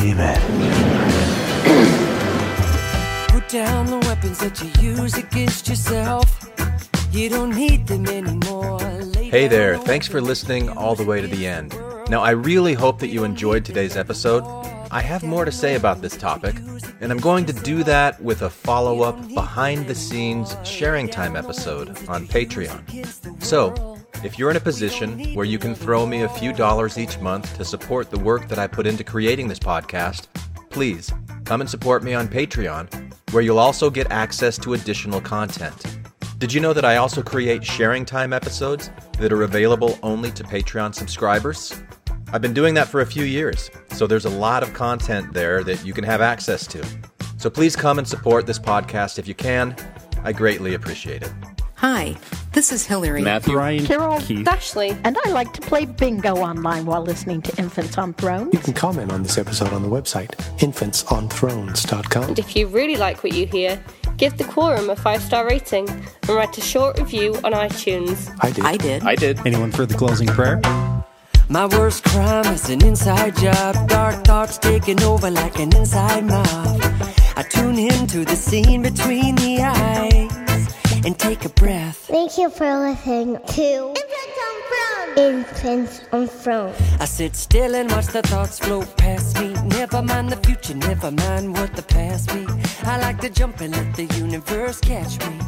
Amen. 0.00 1.94
Down 3.48 3.86
the 3.86 3.96
weapons 4.00 4.40
that 4.40 4.62
you 4.62 4.90
use 4.90 5.16
against 5.16 5.68
yourself. 5.68 6.50
You 7.10 7.30
don't 7.30 7.56
need 7.56 7.86
them 7.86 8.06
anymore. 8.06 8.78
Lay 8.78 9.30
Hey 9.30 9.48
there, 9.48 9.78
thanks 9.78 10.06
for 10.06 10.20
listening 10.20 10.68
all 10.68 10.94
the 10.94 11.04
way 11.06 11.22
to 11.22 11.26
the 11.26 11.46
end. 11.46 11.74
Now, 12.10 12.20
I 12.20 12.32
really 12.32 12.74
hope 12.74 12.98
that 12.98 13.08
you 13.08 13.24
enjoyed 13.24 13.64
today's 13.64 13.96
episode. 13.96 14.44
I 14.90 15.00
have 15.00 15.22
more 15.22 15.46
to 15.46 15.52
say 15.52 15.76
about 15.76 16.02
this 16.02 16.14
topic, 16.14 16.56
and 17.00 17.10
I'm 17.10 17.18
going 17.18 17.46
to 17.46 17.54
do 17.54 17.82
that 17.84 18.20
with 18.22 18.42
a 18.42 18.50
follow 18.50 19.00
up 19.00 19.16
behind 19.28 19.86
the 19.86 19.94
scenes 19.94 20.54
sharing 20.62 21.08
time 21.08 21.34
episode 21.34 21.88
on 22.06 22.28
Patreon. 22.28 23.42
So, 23.42 23.98
if 24.22 24.38
you're 24.38 24.50
in 24.50 24.56
a 24.58 24.60
position 24.60 25.34
where 25.34 25.46
you 25.46 25.58
can 25.58 25.74
throw 25.74 26.04
me 26.04 26.20
a 26.20 26.28
few 26.28 26.52
dollars 26.52 26.98
each 26.98 27.18
month 27.20 27.56
to 27.56 27.64
support 27.64 28.10
the 28.10 28.18
work 28.18 28.46
that 28.48 28.58
I 28.58 28.66
put 28.66 28.86
into 28.86 29.04
creating 29.04 29.48
this 29.48 29.58
podcast, 29.58 30.26
please 30.68 31.10
come 31.46 31.62
and 31.62 31.70
support 31.70 32.02
me 32.02 32.12
on 32.12 32.28
Patreon, 32.28 32.97
where 33.30 33.42
you'll 33.42 33.58
also 33.58 33.90
get 33.90 34.10
access 34.10 34.58
to 34.58 34.74
additional 34.74 35.20
content. 35.20 35.98
Did 36.38 36.52
you 36.52 36.60
know 36.60 36.72
that 36.72 36.84
I 36.84 36.96
also 36.96 37.22
create 37.22 37.64
sharing 37.64 38.04
time 38.04 38.32
episodes 38.32 38.90
that 39.18 39.32
are 39.32 39.42
available 39.42 39.98
only 40.02 40.30
to 40.32 40.44
Patreon 40.44 40.94
subscribers? 40.94 41.82
I've 42.32 42.42
been 42.42 42.54
doing 42.54 42.74
that 42.74 42.88
for 42.88 43.00
a 43.00 43.06
few 43.06 43.24
years, 43.24 43.70
so 43.92 44.06
there's 44.06 44.24
a 44.24 44.30
lot 44.30 44.62
of 44.62 44.72
content 44.72 45.32
there 45.32 45.64
that 45.64 45.84
you 45.84 45.92
can 45.92 46.04
have 46.04 46.20
access 46.20 46.66
to. 46.68 46.84
So 47.38 47.50
please 47.50 47.74
come 47.74 47.98
and 47.98 48.06
support 48.06 48.46
this 48.46 48.58
podcast 48.58 49.18
if 49.18 49.26
you 49.26 49.34
can. 49.34 49.74
I 50.24 50.32
greatly 50.32 50.74
appreciate 50.74 51.22
it. 51.22 51.32
Hi, 51.76 52.16
this 52.58 52.72
is 52.72 52.84
Hillary. 52.84 53.22
Matthew. 53.22 53.56
Ryan. 53.56 53.86
Carol. 53.86 54.18
Keith. 54.18 54.48
Ashley. 54.48 54.90
And 55.04 55.16
I 55.24 55.30
like 55.30 55.52
to 55.52 55.60
play 55.60 55.84
bingo 55.84 56.38
online 56.38 56.86
while 56.86 57.02
listening 57.02 57.40
to 57.42 57.56
Infants 57.56 57.96
on 57.96 58.14
Thrones. 58.14 58.52
You 58.52 58.58
can 58.58 58.74
comment 58.74 59.12
on 59.12 59.22
this 59.22 59.38
episode 59.38 59.72
on 59.72 59.82
the 59.82 59.88
website, 59.88 60.30
infantsonthrones.com. 60.58 62.24
And 62.24 62.36
if 62.36 62.56
you 62.56 62.66
really 62.66 62.96
like 62.96 63.22
what 63.22 63.32
you 63.32 63.46
hear, 63.46 63.80
give 64.16 64.36
the 64.38 64.42
quorum 64.42 64.90
a 64.90 64.96
five 64.96 65.22
star 65.22 65.46
rating 65.46 65.88
and 65.88 66.30
write 66.30 66.58
a 66.58 66.60
short 66.60 66.98
review 66.98 67.36
on 67.44 67.52
iTunes. 67.52 68.28
I 68.40 68.50
did. 68.50 68.64
I 68.64 68.76
did. 68.76 69.02
I 69.04 69.14
did. 69.14 69.46
Anyone 69.46 69.70
for 69.70 69.86
the 69.86 69.94
closing 69.94 70.26
prayer? 70.26 70.60
My 71.48 71.66
worst 71.66 72.02
crime 72.06 72.52
is 72.52 72.68
an 72.70 72.84
inside 72.84 73.36
job. 73.36 73.88
Dark 73.88 74.24
thoughts 74.24 74.58
taking 74.58 75.00
over 75.04 75.30
like 75.30 75.60
an 75.60 75.76
inside 75.76 76.24
mob. 76.24 76.82
I 77.36 77.44
tune 77.48 77.78
into 77.78 78.24
the 78.24 78.34
scene 78.34 78.82
between 78.82 79.36
the 79.36 79.60
eyes 79.62 80.47
and 81.04 81.18
take 81.18 81.44
a 81.44 81.48
breath. 81.50 81.96
Thank 82.06 82.38
you 82.38 82.50
for 82.50 82.66
listening 82.90 83.38
to 83.48 83.94
Infants 85.16 86.02
on 86.12 86.28
Throne. 86.28 86.74
I 87.00 87.04
sit 87.04 87.34
still 87.34 87.74
and 87.74 87.90
watch 87.90 88.06
the 88.06 88.22
thoughts 88.22 88.58
flow 88.58 88.82
past 88.96 89.40
me. 89.40 89.52
Never 89.64 90.02
mind 90.02 90.30
the 90.30 90.36
future, 90.36 90.74
never 90.74 91.10
mind 91.10 91.56
what 91.56 91.74
the 91.74 91.82
past 91.82 92.32
be. 92.32 92.46
I 92.84 92.98
like 93.00 93.20
to 93.20 93.30
jump 93.30 93.60
and 93.60 93.74
let 93.74 93.94
the 93.94 94.04
universe 94.16 94.80
catch 94.80 95.18
me. 95.26 95.38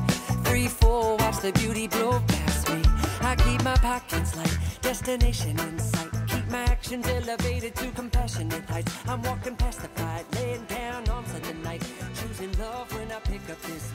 Free 0.44 0.66
fall, 0.66 1.16
watch 1.18 1.38
the 1.40 1.52
beauty 1.52 1.86
blow 1.86 2.20
past 2.26 2.68
me. 2.70 2.82
I 3.20 3.36
keep 3.36 3.62
my 3.62 3.76
pockets 3.76 4.36
light, 4.36 4.58
destination 4.80 5.58
in 5.60 5.78
sight. 5.78 6.08
Keep 6.26 6.48
my 6.50 6.62
actions 6.64 7.06
elevated 7.06 7.74
to 7.76 7.90
compassionate 7.92 8.64
heights. 8.68 8.92
I'm 9.06 9.22
walking 9.22 9.56
past 9.56 9.82
the 9.82 9.88
fight, 9.88 10.24
laying 10.34 10.64
down 10.64 11.08
on 11.10 11.24
Sunday 11.26 11.54
night. 11.62 11.82
Choosing 12.14 12.52
love 12.58 12.92
when 12.94 13.12
I 13.12 13.20
pick 13.20 13.48
up 13.50 13.60
this. 13.62 13.89